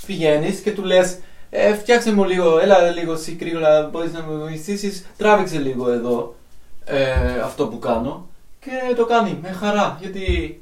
Πηγαίνεις 0.07 0.61
και 0.61 0.73
του 0.73 0.85
λες 0.85 1.19
ε, 1.55 1.75
φτιάξε 1.75 2.13
μου 2.13 2.25
λίγο, 2.25 2.59
έλα 2.59 2.91
λίγο 2.91 3.13
εσύ 3.13 3.33
κρύωλα, 3.33 3.89
μπορείς 3.93 4.13
να 4.13 4.23
με 4.23 4.37
βοηθήσεις 4.37 5.07
Τράβηξε 5.17 5.59
λίγο 5.59 5.91
εδώ 5.91 6.35
ε, 6.85 7.41
αυτό 7.45 7.67
που 7.67 7.79
κάνω 7.79 8.27
και 8.61 8.95
το 8.97 9.07
κάνει 9.07 9.39
με 9.43 9.49
χαρά 9.49 9.99
γιατί 10.01 10.61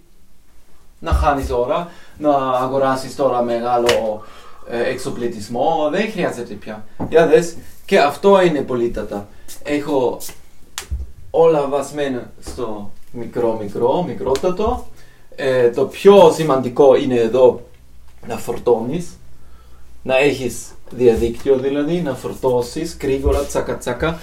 να 0.99 1.13
χάνεις 1.13 1.51
ώρα, 1.51 1.91
να 2.19 2.31
αγοράσεις 2.37 3.17
τώρα 3.17 3.43
μεγάλο 3.43 4.23
ε, 4.69 4.91
εξοπλισμό, 4.91 5.89
δεν 5.91 6.11
χρειάζεται 6.11 6.55
πια. 6.55 6.85
Για 7.09 7.27
δες, 7.27 7.57
και 7.85 7.99
αυτό 7.99 8.43
είναι 8.43 8.61
πολύτατα. 8.61 9.29
Έχω 9.63 10.19
όλα 11.31 11.69
βασμένα 11.69 12.31
στο 12.41 12.91
μικρό 13.13 13.59
μικρό, 13.63 14.03
μικρότατο. 14.03 14.87
Ε, 15.37 15.71
το 15.71 15.85
πιο 15.85 16.33
σημαντικό 16.33 16.95
είναι 16.95 17.17
εδώ 17.17 17.61
να 18.27 18.37
φορτώνεις, 18.37 19.19
να 20.03 20.17
έχεις 20.17 20.75
διαδίκτυο 20.91 21.57
δηλαδή, 21.57 22.01
να 22.01 22.15
φορτώσεις 22.15 22.97
γρήγορα 23.03 23.45
τσακα 23.45 23.79
τσακα. 23.79 24.19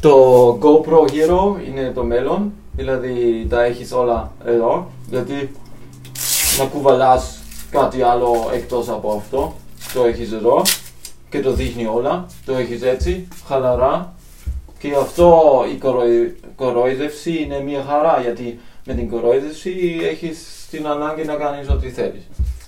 Το 0.00 0.58
GoPro 0.62 0.98
Hero 0.98 1.68
είναι 1.68 1.92
το 1.94 2.04
μέλλον, 2.04 2.52
δηλαδή 2.72 3.46
τα 3.48 3.62
έχεις 3.62 3.92
όλα 3.92 4.32
εδώ, 4.44 4.90
γιατί 5.10 5.50
να 6.58 6.64
κουβαλάς 6.64 7.40
κάτι 7.70 8.02
άλλο 8.02 8.50
εκτός 8.54 8.88
από 8.88 9.12
αυτό, 9.12 9.56
το 9.94 10.04
έχεις 10.04 10.32
εδώ 10.32 10.62
και 11.30 11.40
το 11.40 11.52
δείχνει 11.52 11.86
όλα, 11.86 12.26
το 12.44 12.56
έχεις 12.56 12.82
έτσι, 12.82 13.28
χαλαρά 13.46 14.14
και 14.78 14.94
αυτό 15.00 15.42
η 15.74 15.78
κοροϊ... 15.78 16.36
κοροϊδεύση 16.56 17.42
είναι 17.42 17.60
μια 17.60 17.84
χαρά 17.88 18.20
γιατί 18.20 18.58
με 18.84 18.94
την 18.94 19.10
κοροϊδεύση 19.10 19.98
έχεις 20.02 20.66
την 20.70 20.86
ανάγκη 20.86 21.24
να 21.24 21.34
κάνεις 21.34 21.68
ό,τι 21.70 21.90
θέλεις. 21.90 22.22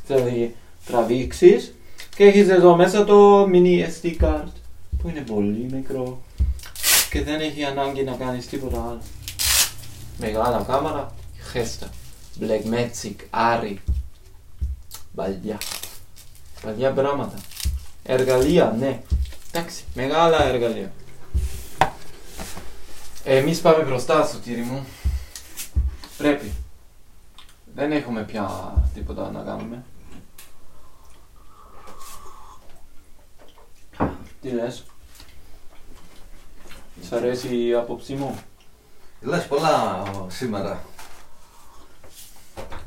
Δηλαδή 0.07 0.55
τραβήξεις 0.87 1.75
και 2.15 2.25
έχεις 2.25 2.49
εδώ 2.49 2.77
μέσα 2.77 3.05
το 3.05 3.43
mini 3.43 3.89
SD 4.03 4.17
card 4.21 4.49
που 5.03 5.09
είναι 5.09 5.21
πολύ 5.21 5.69
μικρό 5.73 6.23
και 7.11 7.23
δεν 7.23 7.41
έχει 7.41 7.65
ανάγκη 7.65 8.05
να 8.05 8.13
κάνεις 8.13 8.47
τίποτα 8.47 8.83
άλλο. 8.83 9.01
Μεγάλα 10.19 10.65
κάμερα, 10.67 11.15
χέστα. 11.53 11.89
Blackmagic, 12.41 13.15
Ari. 13.31 13.77
Βαλιά. 15.15 15.59
Βαλιά 16.65 16.93
πράγματα. 16.93 17.39
Εργαλεία, 18.03 18.77
ναι. 18.79 19.03
Εντάξει, 19.53 19.85
μεγάλα 19.95 20.45
εργαλεία. 20.45 20.93
Εμείς 23.25 23.61
πάμε 23.61 23.85
μπροστά 23.85 24.27
στο 24.27 24.39
τύρι 24.39 24.61
μου. 24.61 24.87
Πρέπει. 26.19 26.53
Δεν 27.75 27.93
έχουμε 27.93 28.23
πια 28.23 28.75
τίποτα 28.95 29.31
να 29.31 29.41
κάνουμε. 29.41 29.85
Τι 34.45 34.51
λες; 34.51 34.85
Σ' 37.03 37.13
αρέσει 37.13 37.67
η 37.67 37.75
άποψή 37.75 38.15
μου; 38.15 38.39
Λες 39.21 39.47
πολλά 39.47 40.03
σήμερα. 40.29 40.85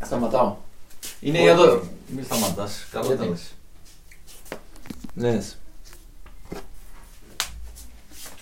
Σταματάω. 0.04 0.58
Είναι 1.20 1.38
Όχι, 1.38 1.46
για 1.48 1.56
το... 1.56 1.82
Μη 2.08 2.24
σταματάς, 2.24 2.88
καλό 2.92 3.06
Γιατί; 3.06 3.22
τα 3.22 3.30
λες. 3.30 3.54
Λες. 5.16 5.58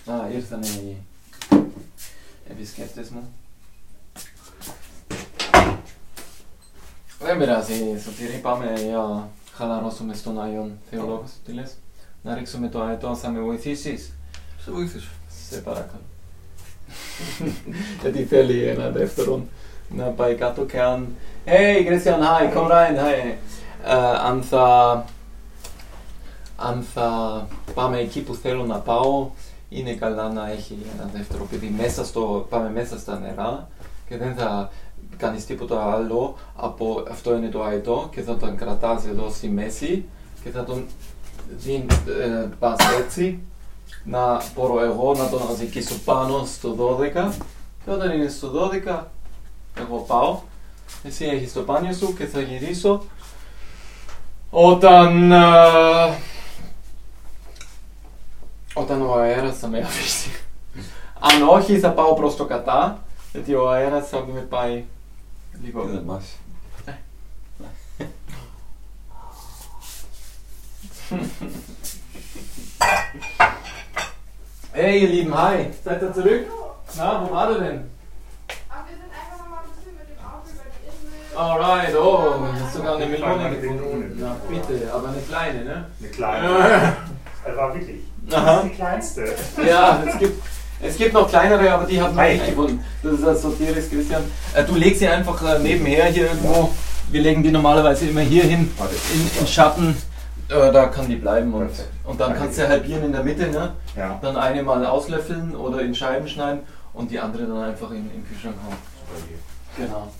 Α, 0.06 0.30
ήρθαν 0.30 0.62
οι 0.62 0.96
επισκέπτες 2.50 3.08
μου. 3.08 3.34
Δεν 7.18 7.38
πειράζει, 7.38 8.00
Σωτήρη, 8.04 8.38
πάμε 8.38 8.72
για 8.80 9.30
χαλαρώσουμε 9.54 10.14
στον 10.14 10.40
Άγιον 10.40 10.78
Θεολόγος, 10.90 11.30
τι 11.44 11.52
λες; 11.52 11.76
Να 12.26 12.34
ρίξουμε 12.34 12.68
το 12.68 12.82
αετό, 12.82 13.14
θα 13.14 13.28
με 13.28 13.40
βοηθήσεις; 13.40 14.12
Σε 14.64 14.70
βοηθήσω. 14.70 15.10
Σε 15.48 15.60
παρακαλώ. 15.60 16.02
Γιατί 18.02 18.24
θέλει 18.24 18.62
ένα 18.62 18.90
δεύτερον 18.90 19.48
να 19.88 20.04
πάει 20.04 20.34
κάτω 20.34 20.64
και 20.64 20.80
αν... 20.80 21.08
Hey, 21.46 21.86
Christian, 21.86 22.20
hi, 22.20 22.54
komm 22.54 22.70
rein, 22.70 22.96
hi. 22.96 23.34
Ε, 23.84 23.94
αν 24.26 24.42
θα... 24.42 25.04
Αν 26.56 26.86
θα 26.94 27.46
πάμε 27.74 27.98
εκεί 27.98 28.20
που 28.20 28.34
θέλω 28.34 28.64
να 28.64 28.78
πάω, 28.78 29.30
είναι 29.68 29.92
καλά 29.92 30.32
να 30.32 30.50
έχει 30.50 30.76
ένα 30.94 31.10
δεύτερο 31.12 31.46
παιδί 31.50 31.74
μέσα 31.78 32.04
στο... 32.04 32.46
Πάμε 32.50 32.70
μέσα 32.70 32.98
στα 32.98 33.18
νερά 33.18 33.68
και 34.08 34.16
δεν 34.16 34.34
θα 34.34 34.70
κάνεις 35.16 35.46
τίποτα 35.46 35.92
άλλο 35.92 36.36
από 36.56 37.04
αυτό 37.10 37.36
είναι 37.36 37.48
το 37.48 37.62
αετό 37.62 38.08
και 38.12 38.20
θα 38.20 38.36
τον 38.36 38.56
κρατάς 38.56 39.06
εδώ 39.06 39.30
στη 39.30 39.48
μέση 39.48 40.04
και 40.44 40.50
θα 40.50 40.64
τον 40.64 40.84
δίνει, 41.56 41.86
ε, 42.22 42.48
πας 42.58 42.78
έτσι 43.04 43.38
να 44.04 44.42
μπορώ 44.54 44.84
εγώ 44.84 45.14
να 45.14 45.28
τον 45.28 45.42
αδικήσω 45.50 45.94
πάνω 46.04 46.44
στο 46.44 46.98
12 46.98 47.32
και 47.84 47.90
όταν 47.90 48.10
είναι 48.10 48.28
στο 48.28 48.70
12 48.86 49.04
εγώ 49.78 49.96
πάω. 49.96 50.38
Εσύ 51.02 51.24
έχεις 51.24 51.52
το 51.52 51.60
πάνιο 51.60 51.92
σου 51.92 52.14
και 52.14 52.26
θα 52.26 52.40
γυρίσω. 52.40 53.02
Όταν 54.50 55.32
ε, 55.32 56.18
όταν 58.74 59.02
ο 59.02 59.14
αέρας 59.14 59.58
θα 59.58 59.68
με 59.68 59.78
αφήσει. 59.78 60.30
Αν 61.20 61.48
όχι 61.48 61.78
θα 61.78 61.90
πάω 61.90 62.14
προς 62.14 62.36
το 62.36 62.44
κατά 62.44 63.04
γιατί 63.32 63.54
ο 63.54 63.70
αέρας 63.70 64.08
θα 64.08 64.26
με 64.32 64.40
πάει 64.40 64.84
λίγο 65.62 65.82
Τι 65.82 65.90
δεν 65.90 66.02
μας. 66.02 66.24
Hey 74.72 75.02
ihr 75.02 75.08
Lieben, 75.08 75.34
hi, 75.36 75.66
seid 75.84 76.02
ihr 76.02 76.12
zurück? 76.12 76.46
Na, 76.96 77.24
wo 77.24 77.32
war 77.32 77.50
ihr 77.52 77.58
denn? 77.58 77.64
Wir 77.64 78.96
sind 78.96 79.12
einfach 79.12 79.38
nochmal 79.38 79.60
ein 79.62 79.70
bisschen 79.76 79.94
mit 79.94 80.08
dem 80.10 80.18
Auto 80.24 80.50
über 80.50 80.64
die 80.66 80.86
Insel. 80.90 81.38
Alright, 81.38 81.94
oh, 81.96 82.34
du 82.40 82.64
hast 82.64 82.74
sogar 82.74 82.96
eine 82.96 83.06
Melone 83.06 83.50
gefunden. 83.50 83.84
Melone. 83.84 84.06
Na 84.18 84.36
bitte, 84.48 84.92
aber 84.92 85.08
eine 85.08 85.20
kleine, 85.20 85.64
ne? 85.64 85.86
Eine 86.00 86.08
kleine. 86.08 86.48
Ja, 86.48 86.96
Das 87.46 87.56
war 87.56 87.74
wirklich. 87.74 88.00
Aha. 88.32 88.44
Das 88.44 88.64
ist 88.64 88.70
die 88.70 88.76
kleinste. 88.76 89.34
ja 89.64 90.02
es, 90.08 90.18
gibt, 90.18 90.42
es 90.82 90.96
gibt 90.96 91.14
noch 91.14 91.28
kleinere, 91.28 91.72
aber 91.72 91.84
die 91.86 92.00
haben 92.00 92.16
wir 92.16 92.24
nicht 92.32 92.46
gefunden. 92.46 92.84
Das 93.04 93.12
ist 93.12 93.24
das 93.24 93.42
Sotiris 93.42 93.88
Christian. 93.90 94.24
Äh, 94.54 94.64
du 94.64 94.74
legst 94.74 94.98
sie 94.98 95.06
einfach 95.08 95.40
äh, 95.42 95.60
nebenher 95.60 96.06
hier 96.06 96.26
irgendwo. 96.26 96.74
Wir 97.12 97.20
legen 97.22 97.44
die 97.44 97.52
normalerweise 97.52 98.06
immer 98.08 98.22
hier 98.22 98.42
hin, 98.42 98.72
Warte. 98.76 98.96
in, 99.14 99.40
in 99.40 99.46
Schatten. 99.46 99.96
Äh, 100.48 100.72
da 100.72 100.86
kann 100.86 101.08
die 101.08 101.16
bleiben 101.16 101.52
und, 101.52 101.70
und 102.04 102.20
dann 102.20 102.34
kannst 102.34 102.56
du 102.56 102.62
ja 102.62 102.68
halbieren 102.68 103.04
in 103.04 103.12
der 103.12 103.24
Mitte, 103.24 103.48
ne? 103.48 103.74
Ja. 103.96 104.18
Dann 104.22 104.36
eine 104.36 104.62
mal 104.62 104.86
auslöffeln 104.86 105.56
oder 105.56 105.80
in 105.80 105.92
Scheiben 105.92 106.28
schneiden 106.28 106.60
und 106.92 107.10
die 107.10 107.18
andere 107.18 107.46
dann 107.46 107.64
einfach 107.64 107.90
in, 107.90 107.96
in 107.96 108.10
den 108.10 108.28
Kühlschrank 108.28 108.54
hauen. 108.64 108.76
Genau. 109.76 110.12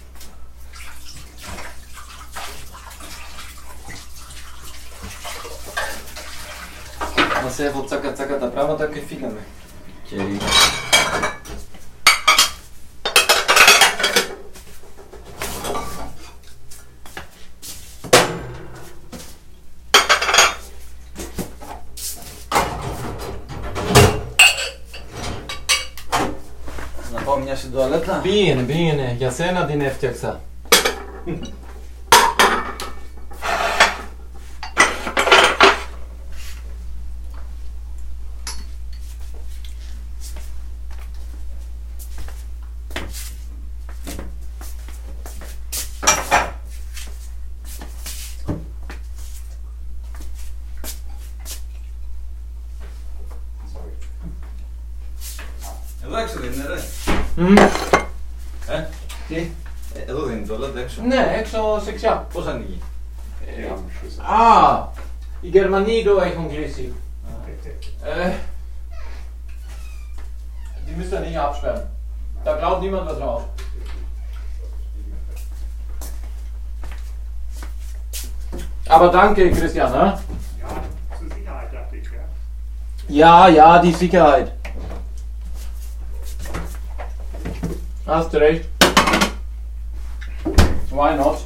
Na 7.42 7.50
servo, 7.50 7.82
caka, 7.84 8.12
caka, 8.12 8.38
da 8.38 8.46
brava, 8.48 8.74
da 8.74 8.88
che 8.88 9.00
figame. 9.00 9.38
Chieri. 10.08 10.40
Πάω 27.76 27.88
μια 27.88 27.96
στην 27.96 28.06
τουαλέτα. 28.06 28.20
Πήγαινε, 28.22 28.62
πήγαινε. 28.62 29.14
Για 29.18 29.30
Germanii 65.56 66.04
doi 66.04 66.34
conclusii. 66.34 66.92
Äh, 68.04 68.32
die 70.86 70.92
müsst 70.92 71.12
ihr 71.12 71.20
nicht 71.20 71.38
absperren. 71.38 71.82
Da 72.44 72.56
glaubt 72.58 72.82
niemand 72.82 73.08
was 73.08 73.18
drauf. 73.18 73.44
Aber 78.86 79.08
danke, 79.08 79.50
Christian. 79.50 79.92
Ne? 79.92 80.18
Ja, 80.60 80.68
zur 81.18 81.28
Sicherheit 81.34 81.72
dachte 81.72 81.96
ich, 81.96 82.08
ja. 83.08 83.48
Ja, 83.48 83.78
die 83.78 83.92
Sicherheit. 83.92 84.52
Hast 88.06 88.30
du 88.34 88.36
recht. 88.36 88.68
Why 90.90 91.16
not? 91.16 91.45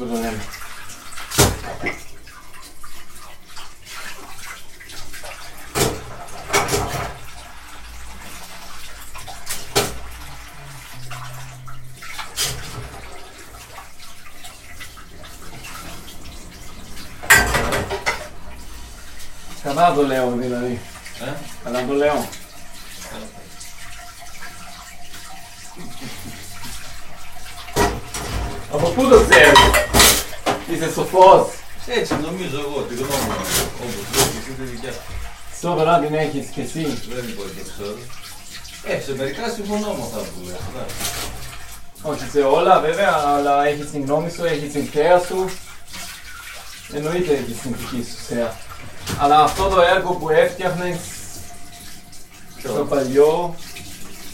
Έτσι 0.00 0.10
που 0.10 0.14
το 0.14 0.20
λέμε. 0.20 0.42
Καλά 19.62 19.94
το 19.94 20.02
λέω 20.02 20.30
δηλαδή. 20.30 20.80
Ε; 21.20 21.32
Καλά 21.64 21.86
το 21.86 21.92
λέω. 21.92 22.28
Από 28.72 28.88
πού 28.88 29.08
το 29.08 29.24
ξέρεις. 29.28 29.78
Είσαι 30.70 30.90
σοφός. 30.92 31.46
Έτσι 31.86 32.12
νομίζω 32.26 32.58
εγώ, 32.66 32.78
τη 32.88 32.94
γνώμη 32.94 33.28
μου. 33.28 33.44
Όπως 33.82 34.04
λέω 34.14 34.26
και 34.32 34.38
εσύ 34.40 34.52
τη 34.58 34.64
δικιά 34.72 34.92
σου. 34.92 35.12
Σοβαρά 35.60 35.98
την 35.98 36.14
έχεις 36.14 36.46
και 36.54 36.60
εσύ. 36.60 36.82
Δεν 37.14 37.24
υπάρχει 37.32 37.54
και 37.58 37.64
ξέρω. 37.70 37.96
Ε, 38.90 39.00
σε 39.00 39.14
μερικά 39.16 39.48
συμφωνώ 39.48 39.90
με 39.96 40.02
αυτά 40.06 40.18
που 40.18 40.38
λες. 40.46 40.62
εντάξει. 40.70 40.96
Όχι 42.02 42.30
σε 42.30 42.40
όλα 42.40 42.80
βέβαια, 42.80 43.14
αλλά 43.36 43.66
έχεις 43.66 43.90
την 43.90 44.04
γνώμη 44.04 44.30
σου, 44.30 44.44
έχεις 44.44 44.72
την 44.72 44.84
θέα 44.92 45.18
σου. 45.18 45.50
Εννοείται 46.92 47.32
έχεις 47.32 47.60
την 47.62 47.74
δική 47.78 48.02
σου 48.10 48.16
θέα. 48.28 48.56
Αλλά 49.18 49.42
αυτό 49.42 49.68
το 49.68 49.80
έργο 49.80 50.12
που 50.12 50.28
έφτιαχνες 50.30 50.96
στο 52.58 52.72
Ποιο; 52.72 52.84
παλιό 52.84 53.54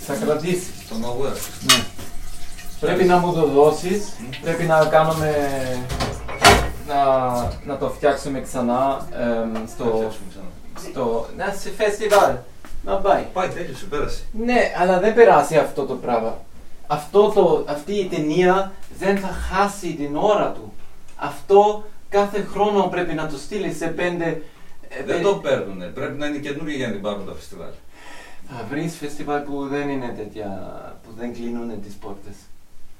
θα 0.07 0.14
κρατήσεις. 0.14 0.72
Το 0.89 0.95
Nowhere. 1.03 1.39
Ναι. 1.61 1.85
Πρέπει 2.80 3.05
να 3.05 3.16
μου 3.16 3.32
το 3.32 3.47
δώσεις, 3.47 4.03
πρέπει 4.43 4.64
να 4.64 4.85
κάνουμε, 4.85 5.30
να, 6.89 7.32
να 7.66 7.78
το 7.78 7.91
φτιάξουμε 7.91 8.41
ξανά 8.41 9.07
εμ, 9.12 9.53
Το 9.53 9.61
στο, 9.68 9.85
φτιάξουμε 9.85 10.26
ξανά. 10.30 10.89
στο, 10.91 11.26
να, 11.37 11.53
σε 11.53 11.70
φεστιβάλ. 11.70 12.35
Να 12.85 12.95
πάει. 12.97 13.24
Πάει, 13.32 13.49
τέλειωσε, 13.49 13.85
πέρασε. 13.85 14.22
Ναι, 14.32 14.72
αλλά 14.80 15.01
δεν 15.01 15.14
περάσει 15.14 15.57
αυτό 15.57 15.85
το 15.85 15.95
πράγμα. 15.95 16.39
Αυτό 16.87 17.28
το, 17.28 17.64
αυτή 17.68 17.93
η 17.95 18.07
ταινία 18.07 18.72
δεν 18.99 19.18
θα 19.18 19.28
χάσει 19.28 19.95
την 19.95 20.16
ώρα 20.16 20.51
του. 20.53 20.72
Αυτό 21.16 21.85
κάθε 22.09 22.47
χρόνο 22.53 22.82
πρέπει 22.82 23.14
να 23.14 23.26
το 23.28 23.37
στείλει 23.37 23.72
σε 23.72 23.87
πέντε... 23.87 24.43
ε, 24.89 24.97
Δεν 25.05 25.07
πέ- 25.07 25.22
το 25.22 25.35
παίρνουνε. 25.35 25.87
Πρέπει 25.87 26.18
να 26.18 26.26
είναι 26.26 26.39
καινούργια 26.39 26.76
για 26.76 26.87
να 26.87 26.93
την 26.93 27.03
πάρουν 27.03 27.26
τα 27.26 27.32
φεστιβάλ. 27.32 27.70
Θα 28.49 28.64
βρεις 28.70 28.97
φεστιβάλ 28.97 29.41
που 29.41 29.66
δεν 29.68 29.89
είναι 29.89 30.14
τέτοια, 30.16 30.49
που 31.03 31.11
δεν 31.18 31.32
κλείνουν 31.32 31.82
τις 31.82 31.95
πόρτες. 31.95 32.35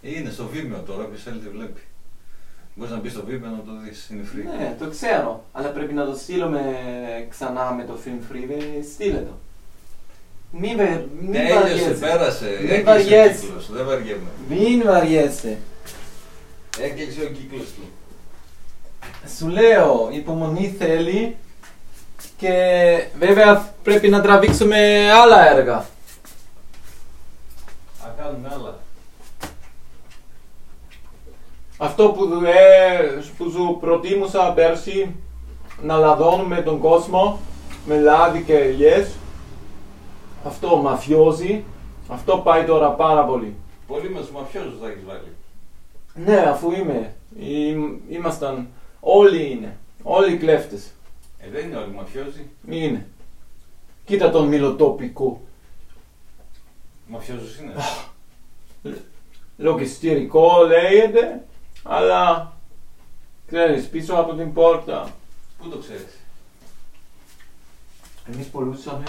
Είναι 0.03 0.31
στο 0.31 0.45
Vimeo 0.53 0.83
τώρα, 0.87 1.05
όποιος 1.05 1.23
θέλει 1.23 1.39
τη 1.39 1.49
βλέπει. 1.49 1.81
Μπορείς 2.75 2.93
να 2.93 2.99
μπεις 3.01 3.13
στο 3.13 3.21
Vimeo 3.29 3.41
να 3.41 3.63
το 3.67 3.73
δεις, 3.85 4.09
είναι 4.11 4.23
free. 4.35 4.59
Ναι, 4.59 4.77
το 4.79 4.89
ξέρω. 4.91 5.45
Αλλά 5.53 5.69
πρέπει 5.69 5.93
να 5.93 6.05
το 6.05 6.15
στείλουμε 6.17 6.61
ξανά 7.31 7.73
με 7.73 7.85
το 7.85 7.99
film 8.05 8.33
free, 8.33 8.51
στείλε 8.93 9.19
το. 9.19 9.33
Μην, 10.51 10.77
βε- 10.77 11.01
μην 11.21 11.33
Τέλειωσε, 11.33 11.59
βαριέσαι. 11.61 11.91
πέρασε. 11.91 12.45
Μην 12.61 12.71
Έκλεισε 12.71 12.81
ο 12.81 12.85
βαριέσαι. 12.85 13.41
κύκλος, 13.41 13.71
δεν 13.73 13.85
βαριέμαι. 13.87 14.29
Μην 14.49 14.83
βαριέσαι. 14.85 15.59
Έκλεισε 16.81 17.23
ο 17.23 17.27
κύκλος 17.29 17.63
του. 17.67 17.83
Σου 19.39 19.49
λέω, 19.49 20.09
υπομονή 20.13 20.75
θέλει 20.79 21.37
και 22.37 22.53
βέβαια 23.19 23.73
πρέπει 23.83 24.09
να 24.09 24.21
τραβήξουμε 24.21 25.11
άλλα 25.13 25.51
έργα. 25.57 25.87
Θα 28.03 28.15
κάνουμε 28.19 28.49
άλλα. 28.53 28.79
Αυτό 31.85 32.09
που, 32.11 32.25
ε, 32.45 33.21
που 33.39 33.51
σου 33.51 33.77
προτίμουσα 33.81 34.53
πέρσι 34.53 35.15
να 35.83 35.97
λαδώνουμε 35.97 36.63
τον 36.63 36.79
κόσμο 36.79 37.41
με 37.87 38.01
λάδι 38.01 38.43
και 38.43 38.55
ελιές. 38.59 39.11
Αυτό 40.45 40.77
μαφιόζει. 40.77 41.65
Αυτό 42.09 42.39
πάει 42.39 42.65
τώρα 42.65 42.89
πάρα 42.91 43.25
πολύ. 43.25 43.55
Πολύ 43.87 44.11
με 44.11 44.21
τους 44.21 44.31
μαφιόζους 44.31 44.79
θα 44.81 44.87
έχεις 44.87 45.05
βάλει. 45.07 45.33
Ναι, 46.15 46.37
αφού 46.49 46.71
είμαι. 46.73 47.15
Ήμ- 47.39 47.99
Ήμασταν. 48.09 48.69
Όλοι 49.01 49.51
είναι. 49.51 49.77
Όλοι 50.03 50.37
κλέφτες. 50.37 50.93
Ε, 51.39 51.51
δεν 51.51 51.65
είναι 51.67 51.77
όλοι 51.77 51.93
μαφιόζοι. 51.93 52.47
Είναι. 52.69 53.07
Κοίτα 54.05 54.31
τον 54.31 54.47
μιλοτόπικο. 54.49 55.41
Μαφιόζους 57.07 57.59
είναι. 57.59 57.73
Λογιστηρικό 59.57 60.51
λέγεται, 60.67 61.45
αλλά 61.85 62.53
ξέρεις, 63.47 63.89
πίσω 63.89 64.15
από 64.15 64.35
την 64.35 64.53
πόρτα. 64.53 65.15
Πού 65.59 65.69
το 65.69 65.79
ξέρεις; 65.79 66.19
Εμείς 68.33 68.47
πολλούσαμε 68.47 69.05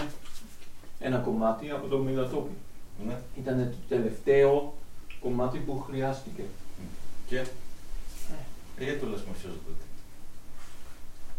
ένα 0.99 1.17
κομμάτι 1.17 1.71
από 1.71 1.87
το 1.87 1.97
μιλοτόπι. 1.97 2.57
Ναι. 3.07 3.17
Ήταν 3.37 3.57
το 3.57 3.95
τελευταίο 3.95 4.73
κομμάτι 5.19 5.57
που 5.57 5.81
χρειάστηκε. 5.87 6.43
Και; 7.27 7.39
Ε, 8.77 8.83
γιατί 8.83 8.99
το 8.99 9.07
λες 9.07 9.21
μαφιόζο 9.23 9.55
τότε. 9.65 9.83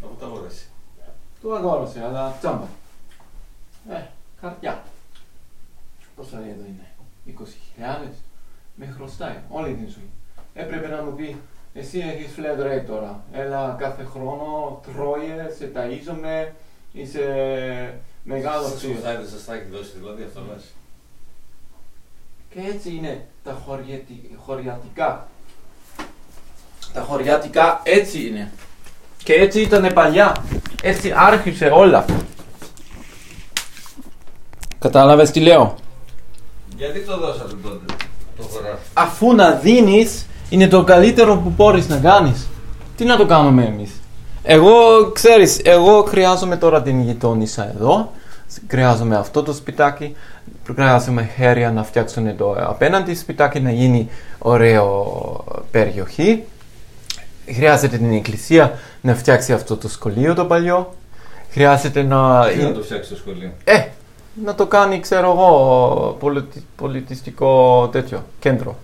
Από 0.03 0.15
τα 0.21 0.27
αγόρασε. 0.27 0.67
Το 1.43 1.55
αγόρασε, 1.55 2.05
αλλά 2.05 2.37
τσάμπα. 2.39 2.67
Ε, 3.91 4.07
καρδιά. 4.41 4.85
Πόσα 6.17 6.39
εδώ 6.39 6.65
είναι, 6.65 6.87
20.000. 7.27 8.13
Με 8.75 8.87
χρωστάει 8.87 9.39
όλη 9.49 9.75
την 9.75 9.89
ζωή. 9.89 10.11
Έπρεπε 10.59 10.89
να 10.89 11.03
μου 11.03 11.15
πει, 11.17 11.37
εσύ 11.75 11.99
έχεις 11.99 12.31
flat 12.37 12.61
rate 12.67 12.85
τώρα. 12.89 13.21
Έλα 13.33 13.77
κάθε 13.79 14.07
χρόνο, 14.13 14.81
τρώγε, 14.87 15.35
σε 15.59 15.71
ταΐζομαι, 15.75 16.53
είσαι 16.93 17.25
μεγάλος 18.23 18.71
Σας 18.71 18.81
θείος. 18.81 18.93
χρωστάει, 18.93 19.17
δεν 19.17 19.29
σας 19.29 19.45
τα 19.45 19.55
έχει 19.55 19.69
δώσει 19.71 19.93
δηλαδή 19.99 20.23
αυτό 20.23 20.41
λες. 20.53 20.65
Και 22.51 22.61
έτσι 22.75 22.91
είναι 22.91 23.27
τα 23.45 23.59
χωριατι- 23.67 24.31
χωριατικά. 24.47 25.29
Τα 26.93 27.01
χωριατικά 27.01 27.81
έτσι 27.85 28.27
είναι. 28.27 28.53
Και 29.25 29.33
έτσι 29.35 29.61
ήταν 29.61 29.91
παλιά. 29.95 30.37
Έτσι 30.83 31.13
άρχισε 31.17 31.67
όλα. 31.67 32.05
Κατάλαβες 34.79 35.31
τι 35.31 35.41
λέω; 35.41 35.77
Γιατί 36.77 37.01
το 37.01 37.19
δώσατε 37.19 37.55
τότε 37.63 37.95
το 38.37 38.43
χωράφι; 38.43 38.83
Αφού 38.95 39.35
να 39.35 39.51
δίνεις 39.53 40.27
είναι 40.49 40.69
το 40.69 40.85
καλύτερο 40.85 41.37
που 41.37 41.53
μπορείς 41.57 41.89
να 41.89 41.97
κάνεις. 41.97 42.47
Τι 42.97 43.05
να 43.05 43.17
το 43.17 43.27
κάνουμε 43.27 43.65
εμείς; 43.65 43.91
Εγώ, 44.43 45.11
ξέρεις, 45.13 45.61
εγώ 45.65 46.03
χρειάζομαι 46.03 46.57
τώρα 46.57 46.83
την 46.83 47.01
γειτόνισσα 47.01 47.71
εδώ. 47.75 48.11
Χρειάζομαι 48.69 49.17
αυτό 49.17 49.43
το 49.43 49.53
σπιτάκι. 49.53 50.17
Χρειάζομαι 50.75 51.31
χέρια 51.37 51.71
να 51.71 51.83
φτιάξουν 51.85 52.37
το 52.37 52.57
απέναντι 52.59 53.15
σπιτάκι 53.15 53.61
να 53.61 53.71
γίνει 53.71 54.09
ωραίο 54.39 55.45
περιοχή. 55.71 56.43
Χρειάζεται 57.55 57.97
την 57.97 58.13
εκκλησία 58.13 58.79
να 59.01 59.15
φτιάξει 59.15 59.53
αυτό 59.53 59.77
το 59.77 59.89
σχολείο 59.89 60.35
το 60.35 60.45
παλιό. 60.45 60.95
Χρειάζεται 61.51 62.03
να... 62.03 62.47
Τι 62.47 62.63
να 62.63 62.73
το 62.73 62.83
φτιάξει 62.83 63.11
το 63.11 63.17
σχολείο; 63.17 63.51
Ε, 63.65 63.85
να 64.45 64.55
το 64.55 64.67
κάνει, 64.67 65.01
ξέρω 65.01 65.31
εγώ, 65.31 66.17
πολιτι- 66.21 66.65
πολιτιστικό 66.77 67.89
τέτοιο, 67.93 68.25
κέντρο. 68.39 68.77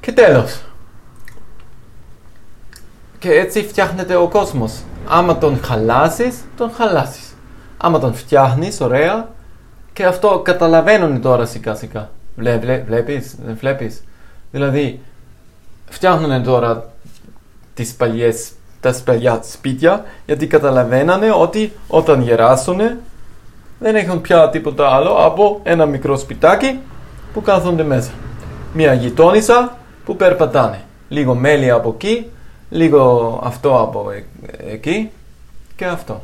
Και 0.00 0.12
τέλος. 0.12 0.60
Και 3.18 3.32
έτσι 3.32 3.62
φτιάχνεται 3.62 4.14
ο 4.14 4.28
κόσμος. 4.28 4.72
Άμα 5.08 5.38
τον 5.38 5.60
χαλάσεις, 5.64 6.36
τον 6.56 6.70
χαλάσεις. 6.70 7.34
Άμα 7.76 7.98
τον 7.98 8.14
φτιάχνεις, 8.14 8.80
ωραία, 8.80 9.28
και 9.92 10.04
αυτό 10.04 10.40
καταλαβαίνουν 10.44 11.20
τώρα 11.20 11.46
σιγά 11.46 11.74
σιγά. 11.74 12.10
Βλέ, 12.36 12.58
βλέ, 12.58 12.78
βλέπεις, 12.86 13.36
δεν 13.44 13.56
βλέπεις. 13.56 14.02
Δηλαδή, 14.50 15.00
φτιάχνουν 15.88 16.42
τώρα 16.42 16.90
τις 17.74 17.94
παλιές, 17.94 18.50
τα 18.80 18.94
παλιά 19.04 19.40
σπίτια, 19.42 20.04
γιατί 20.26 20.46
καταλαβαίνανε 20.46 21.32
ότι 21.32 21.72
όταν 21.88 22.22
γεράσουν 22.22 22.80
δεν 23.78 23.94
έχουν 23.94 24.20
πια 24.20 24.50
τίποτα 24.50 24.88
άλλο 24.88 25.10
από 25.10 25.60
ένα 25.62 25.86
μικρό 25.86 26.16
σπιτάκι 26.16 26.78
που 27.32 27.42
κάθονται 27.42 27.82
μέσα. 27.82 28.10
Μια 28.72 28.94
γειτόνισσα 28.94 29.78
που 30.10 30.16
περπατάνε. 30.16 30.84
Λίγο 31.08 31.34
μέλι 31.34 31.70
από 31.70 31.88
εκεί, 31.88 32.30
λίγο 32.70 33.40
αυτό 33.44 33.80
από 33.80 34.10
ε- 34.10 34.24
εκεί 34.72 35.10
και 35.76 35.84
αυτό. 35.84 36.22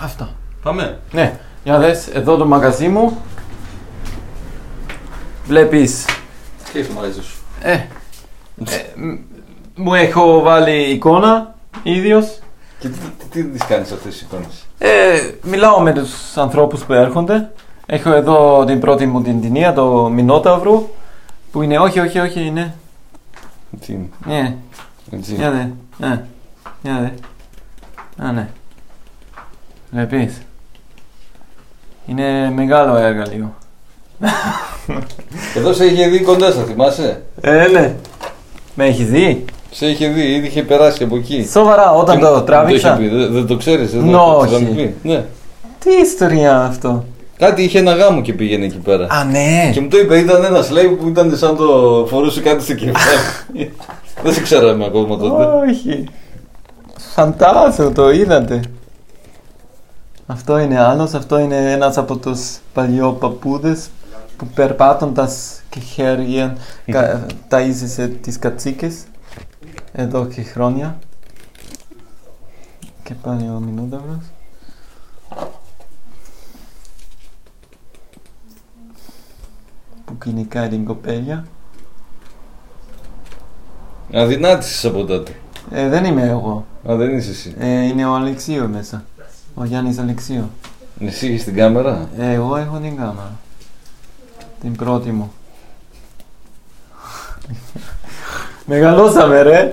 Αυτό. 0.00 0.28
Πάμε. 0.62 0.98
Ναι, 1.12 1.38
για 1.64 1.78
δες, 1.78 2.06
εδώ 2.08 2.36
το 2.36 2.46
μαγαζί 2.46 2.88
μου. 2.88 3.18
Βλέπεις, 5.46 6.04
Τι 6.72 6.78
έχει 6.78 6.92
μαζί 6.92 7.22
σου; 7.22 7.36
ε, 7.62 7.72
ε, 7.72 7.86
μ- 8.94 9.18
μου 9.74 9.94
έχω 9.94 10.40
βάλει 10.40 10.90
εικόνα, 10.90 11.54
ίδιος. 11.82 12.38
Και 12.84 12.90
τι, 12.90 12.98
τι, 13.30 13.42
τις 13.44 13.52
τις 13.58 13.66
κάνεις 13.68 13.92
αυτές 13.92 14.12
τις 14.12 14.20
εικόνες; 14.20 14.66
Ε, 14.78 15.30
μιλάω 15.42 15.80
με 15.80 15.92
τους 15.92 16.36
ανθρώπους 16.36 16.84
που 16.84 16.92
έρχονται. 16.92 17.50
Έχω 17.86 18.12
εδώ 18.12 18.64
την 18.64 18.80
πρώτη 18.80 19.06
μου 19.06 19.22
την 19.22 19.42
ταινία, 19.42 19.72
το 19.72 20.08
Μινόταυρο, 20.08 20.90
που 21.52 21.62
είναι, 21.62 21.78
όχι, 21.78 22.00
όχι, 22.00 22.18
όχι, 22.18 22.40
είναι, 22.46 22.74
Τι 23.86 23.92
είναι. 23.92 24.08
ναι, 24.26 24.56
Έτσι. 25.10 25.34
για 25.34 25.50
δε, 25.50 25.64
ναι, 26.06 26.24
για 26.82 26.98
δε, 27.00 28.24
α, 28.26 28.32
ναι. 28.32 28.48
Βλέπεις, 29.90 30.40
είναι 32.06 32.50
μεγάλο 32.50 32.96
εργαλείο. 32.96 33.54
Εδώ 35.56 35.72
σε 35.72 35.86
είχε 35.86 36.08
δει 36.08 36.20
κοντά 36.20 36.52
σας, 36.52 36.64
θυμάσαι; 36.64 37.22
Ε, 37.40 37.66
ναι, 37.68 37.94
με 38.74 38.84
έχει 38.84 39.04
δει; 39.04 39.44
Σε 39.76 39.86
είχε 39.86 40.08
δει, 40.08 40.34
ήδη 40.34 40.46
είχε 40.46 40.62
περάσει 40.62 41.02
από 41.02 41.16
εκεί. 41.16 41.48
Σοβαρά, 41.50 41.92
όταν 41.92 42.16
Και 42.18 42.24
το 42.24 42.30
μου- 42.30 42.36
μου 42.36 42.44
τράβηξα. 42.44 42.88
είχε 43.00 43.08
πει, 43.08 43.16
Δεν, 43.16 43.32
δεν 43.32 43.46
το 43.46 43.56
ξέρεις, 43.56 43.90
δεν 43.90 44.04
Νο, 44.04 44.18
το 44.18 44.36
όχι. 44.36 44.54
είχαμε 44.54 44.68
πει. 44.76 44.94
Ναι. 45.08 45.24
Τι 45.78 45.90
ιστορία 45.90 46.60
αυτό. 46.62 47.04
Κάτι 47.36 47.62
είχε 47.62 47.78
ένα 47.78 47.94
γάμο 47.94 48.20
και 48.22 48.32
πήγαινε 48.32 48.64
εκεί 48.64 48.76
πέρα. 48.76 49.06
Α, 49.10 49.24
ναι. 49.24 49.70
Και 49.72 49.80
μου 49.80 49.88
το 49.88 49.98
είπε, 49.98 50.18
ήταν 50.18 50.44
ένας 50.44 50.70
λέει 50.70 50.86
που 50.86 51.08
ήταν 51.08 51.36
σαν 51.36 51.56
το 51.56 52.06
φορούσε 52.10 52.40
κάτι 52.40 52.62
στο 52.62 52.74
κεφάλι. 52.74 53.72
δεν 54.22 54.32
σε 54.32 54.40
ξέραμε 54.40 54.84
ακόμα 54.84 55.16
τότε. 55.16 55.44
Όχι. 55.44 56.08
Φαντάζω, 57.14 57.90
το 57.90 58.10
είδατε. 58.10 58.60
Αυτό 60.26 60.58
είναι 60.58 60.80
άλλος, 60.80 61.14
αυτό 61.14 61.38
είναι 61.38 61.72
ένας 61.72 61.96
από 61.98 62.16
τους 62.16 62.40
παλιό 62.72 63.12
παππούδες 63.12 63.86
που 64.36 64.46
περπάτοντας 64.54 65.60
και 65.70 65.80
χέρια 65.80 66.56
κα, 66.86 67.26
ταΐζησε 67.50 68.10
τις 68.20 68.38
κατσίκες 68.38 68.94
εδώ 69.96 70.26
και 70.26 70.42
χρόνια. 70.42 70.98
Και 73.02 73.14
πάλι 73.14 73.48
ο 73.48 73.58
Μινόδαυρος. 73.58 74.24
Που 80.04 80.18
κυνηγάει 80.18 80.68
την 80.68 80.84
κοπέλια. 80.84 81.46
Αδυνάτησες 84.12 84.84
από 84.84 85.04
τότε. 85.04 85.36
Ε, 85.70 85.88
δεν 85.88 86.04
είμαι 86.04 86.28
εγώ. 86.28 86.66
Α, 86.90 86.96
δεν 86.96 87.16
είσαι 87.16 87.30
εσύ. 87.30 87.54
Ε, 87.58 87.84
είναι 87.84 88.06
ο 88.06 88.14
Αλεξίου 88.14 88.68
μέσα. 88.68 89.04
Ο 89.54 89.64
Γιάννης 89.64 89.98
Αλεξίου. 89.98 90.50
Εσύ 91.00 91.26
είχες 91.28 91.44
την 91.44 91.54
κάμερα; 91.54 92.08
Ε, 92.18 92.32
εγώ 92.32 92.56
έχω 92.56 92.78
την 92.78 92.96
κάμερα. 92.96 93.38
Την 94.60 94.76
πρώτη 94.76 95.10
μου. 95.10 95.32
Μεγαλώσαμε 98.66 99.42
ρε. 99.42 99.70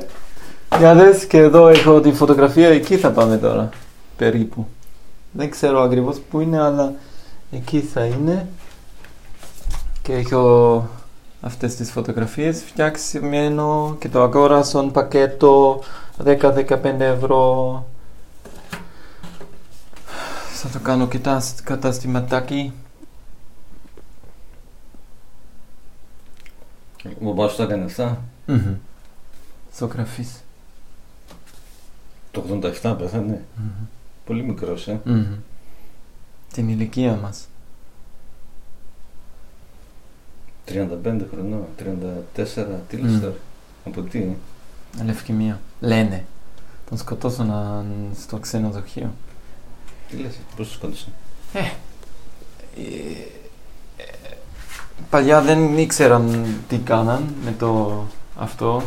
Για 0.77 0.95
δες 0.95 1.25
και 1.25 1.37
εδώ 1.37 1.67
έχω 1.67 2.01
τη 2.01 2.11
φωτογραφία, 2.11 2.67
εκεί 2.67 2.97
θα 2.97 3.11
πάμε 3.11 3.37
τώρα. 3.37 3.69
Περίπου. 4.17 4.67
Δεν 5.31 5.49
ξέρω 5.49 5.81
ακριβώς 5.81 6.19
που 6.19 6.39
είναι, 6.39 6.61
αλλά 6.61 6.93
εκεί 7.51 7.79
θα 7.79 8.05
είναι. 8.05 8.47
Και 10.01 10.13
έχω 10.13 10.87
αυτές 11.41 11.75
τις 11.75 11.91
φωτογραφίες 11.91 12.63
φτιάξιμενο 12.63 13.95
και 13.99 14.09
το 14.09 14.21
αγόρασαν 14.21 14.91
πακέτο 14.91 15.81
10-15 16.25 16.99
ευρώ. 16.99 17.85
Θα 20.53 20.69
το 20.69 20.79
κάνω 20.79 21.07
κοιτά 21.07 21.41
καταστηματάκι. 21.63 22.73
Ο 27.03 27.09
μπαμπάς 27.19 27.51
σου 27.51 27.57
τα 27.57 27.63
έκανε 27.63 27.83
αυτά; 27.83 28.21
Mm-hmm. 28.47 28.75
Ζωγραφής. 29.77 30.43
Το 32.31 32.43
87 32.81 32.95
πέθανε. 32.97 33.45
Πολύ 34.25 34.43
μικρός, 34.43 34.87
ε. 34.87 35.01
Mm-hmm. 35.05 35.37
Την 36.53 36.69
ηλικία 36.69 37.15
μας. 37.15 37.45
35 40.67 41.21
χρονών, 41.31 41.65
34, 41.77 42.65
τι 42.87 42.97
λες 42.97 43.11
Μμμ. 43.11 43.19
τώρα; 43.21 43.33
Από 43.85 44.01
τι, 44.01 44.19
ε; 44.19 45.03
Λευκαιμία. 45.03 45.59
Λένε. 45.79 46.25
Τον 46.89 46.97
σκοτώσαν 46.97 47.85
στο 48.21 48.37
ξενοδοχείο. 48.37 49.13
τι 50.09 50.15
λες, 50.17 50.39
πώς 50.55 50.67
το 50.67 50.73
σκότωσαν; 50.73 51.09
Ε, 51.53 51.59
ε, 52.77 53.25
παλιά 55.09 55.41
δεν 55.41 55.77
ήξεραν 55.77 56.45
τι 56.67 56.77
κάναν 56.77 57.33
με 57.43 57.51
το 57.59 58.03
αυτό. 58.41 58.81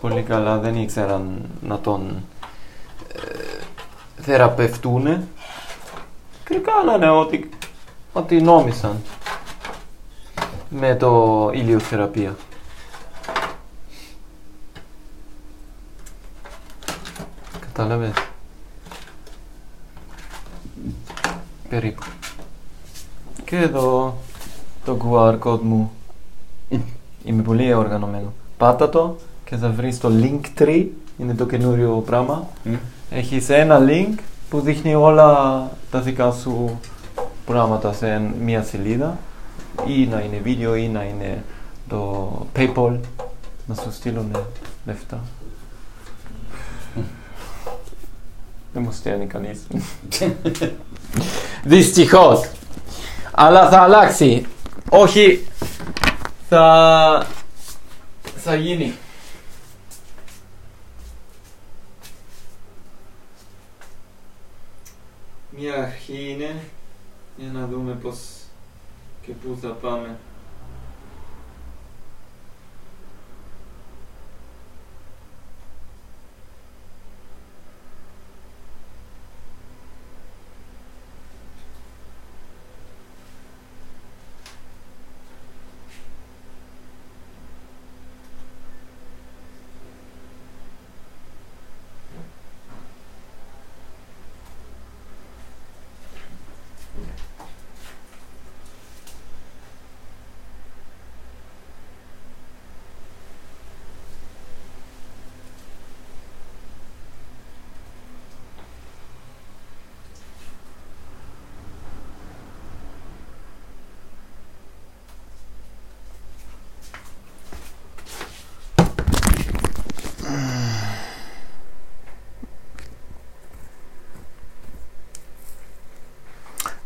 Πολύ 0.00 0.22
καλά 0.22 0.58
δεν 0.58 0.76
ήξεραν 0.76 1.50
να 1.60 1.78
τον 1.78 2.24
ε, 3.12 4.22
θεραπευτούνε. 4.22 5.28
Και 6.44 6.58
κάνανε 6.58 7.08
ό,τι, 7.08 7.48
ό,τι 8.12 8.40
νόμισαν 8.40 9.02
με 10.68 10.94
το 10.94 11.50
ηλιοθεραπεία. 11.54 12.36
Κατάλαβες. 17.60 18.12
Περίπου. 21.68 22.02
Και 23.44 23.56
εδώ 23.56 24.16
το 24.84 24.98
QR 25.02 25.38
code 25.38 25.60
μου. 25.60 25.92
Είμαι 27.24 27.42
πολύ 27.42 27.74
οργανωμένο. 27.74 28.32
Πάτα 28.56 28.88
το 28.88 29.16
και 29.44 29.56
θα 29.56 29.68
βρεις 29.68 30.00
το 30.00 30.10
Linktree. 30.20 30.86
Είναι 31.18 31.34
το 31.34 31.46
καινούριο 31.46 32.02
πράγμα. 32.06 32.48
Μμ. 32.62 32.74
Έχεις 33.10 33.48
ένα 33.48 33.80
link 33.88 34.18
που 34.48 34.60
δείχνει 34.60 34.94
όλα 34.94 35.70
τα 35.90 36.00
δικά 36.00 36.30
σου 36.30 36.80
πράγματα 37.46 37.92
σε 37.92 38.20
μία 38.40 38.62
σελίδα. 38.62 39.18
Ή 39.86 40.06
να 40.06 40.20
είναι 40.20 40.40
βίντεο 40.42 40.74
ή 40.76 40.88
να 40.88 41.02
είναι 41.02 41.44
το 41.88 42.30
PayPal. 42.56 42.98
Να 43.66 43.74
σου 43.74 43.92
στείλουν 43.92 44.36
λεφτά. 44.86 45.20
Δεν 48.72 48.82
μου 48.82 48.92
στέλνει 48.92 49.26
κανείς. 49.26 49.60
Δυστυχώς. 51.64 52.50
Αλλά 53.32 53.68
θα 53.68 53.80
αλλάξει. 53.80 54.46
Όχι. 54.90 55.46
Θα... 56.56 57.26
Θα 58.36 58.54
γίνει. 58.54 58.94
Μια 65.50 65.74
αρχή 65.74 66.30
είναι 66.30 66.62
για 67.36 67.50
να 67.52 67.66
δούμε 67.66 67.92
πώς 67.92 68.18
και 69.26 69.32
πού 69.32 69.58
θα 69.62 69.68
πάμε. 69.68 70.18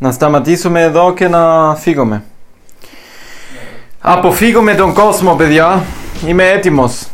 Να 0.09 0.15
σταματήσουμε 0.15 0.83
εδώ 0.83 1.13
και 1.13 1.29
να 1.29 1.75
φύγουμε. 1.75 2.25
Αποφύγουμε 4.01 4.75
τον 4.75 4.93
κόσμο, 4.93 5.35
παιδιά. 5.35 5.85
Είμαι 6.27 6.49
έτοιμος. 6.49 7.07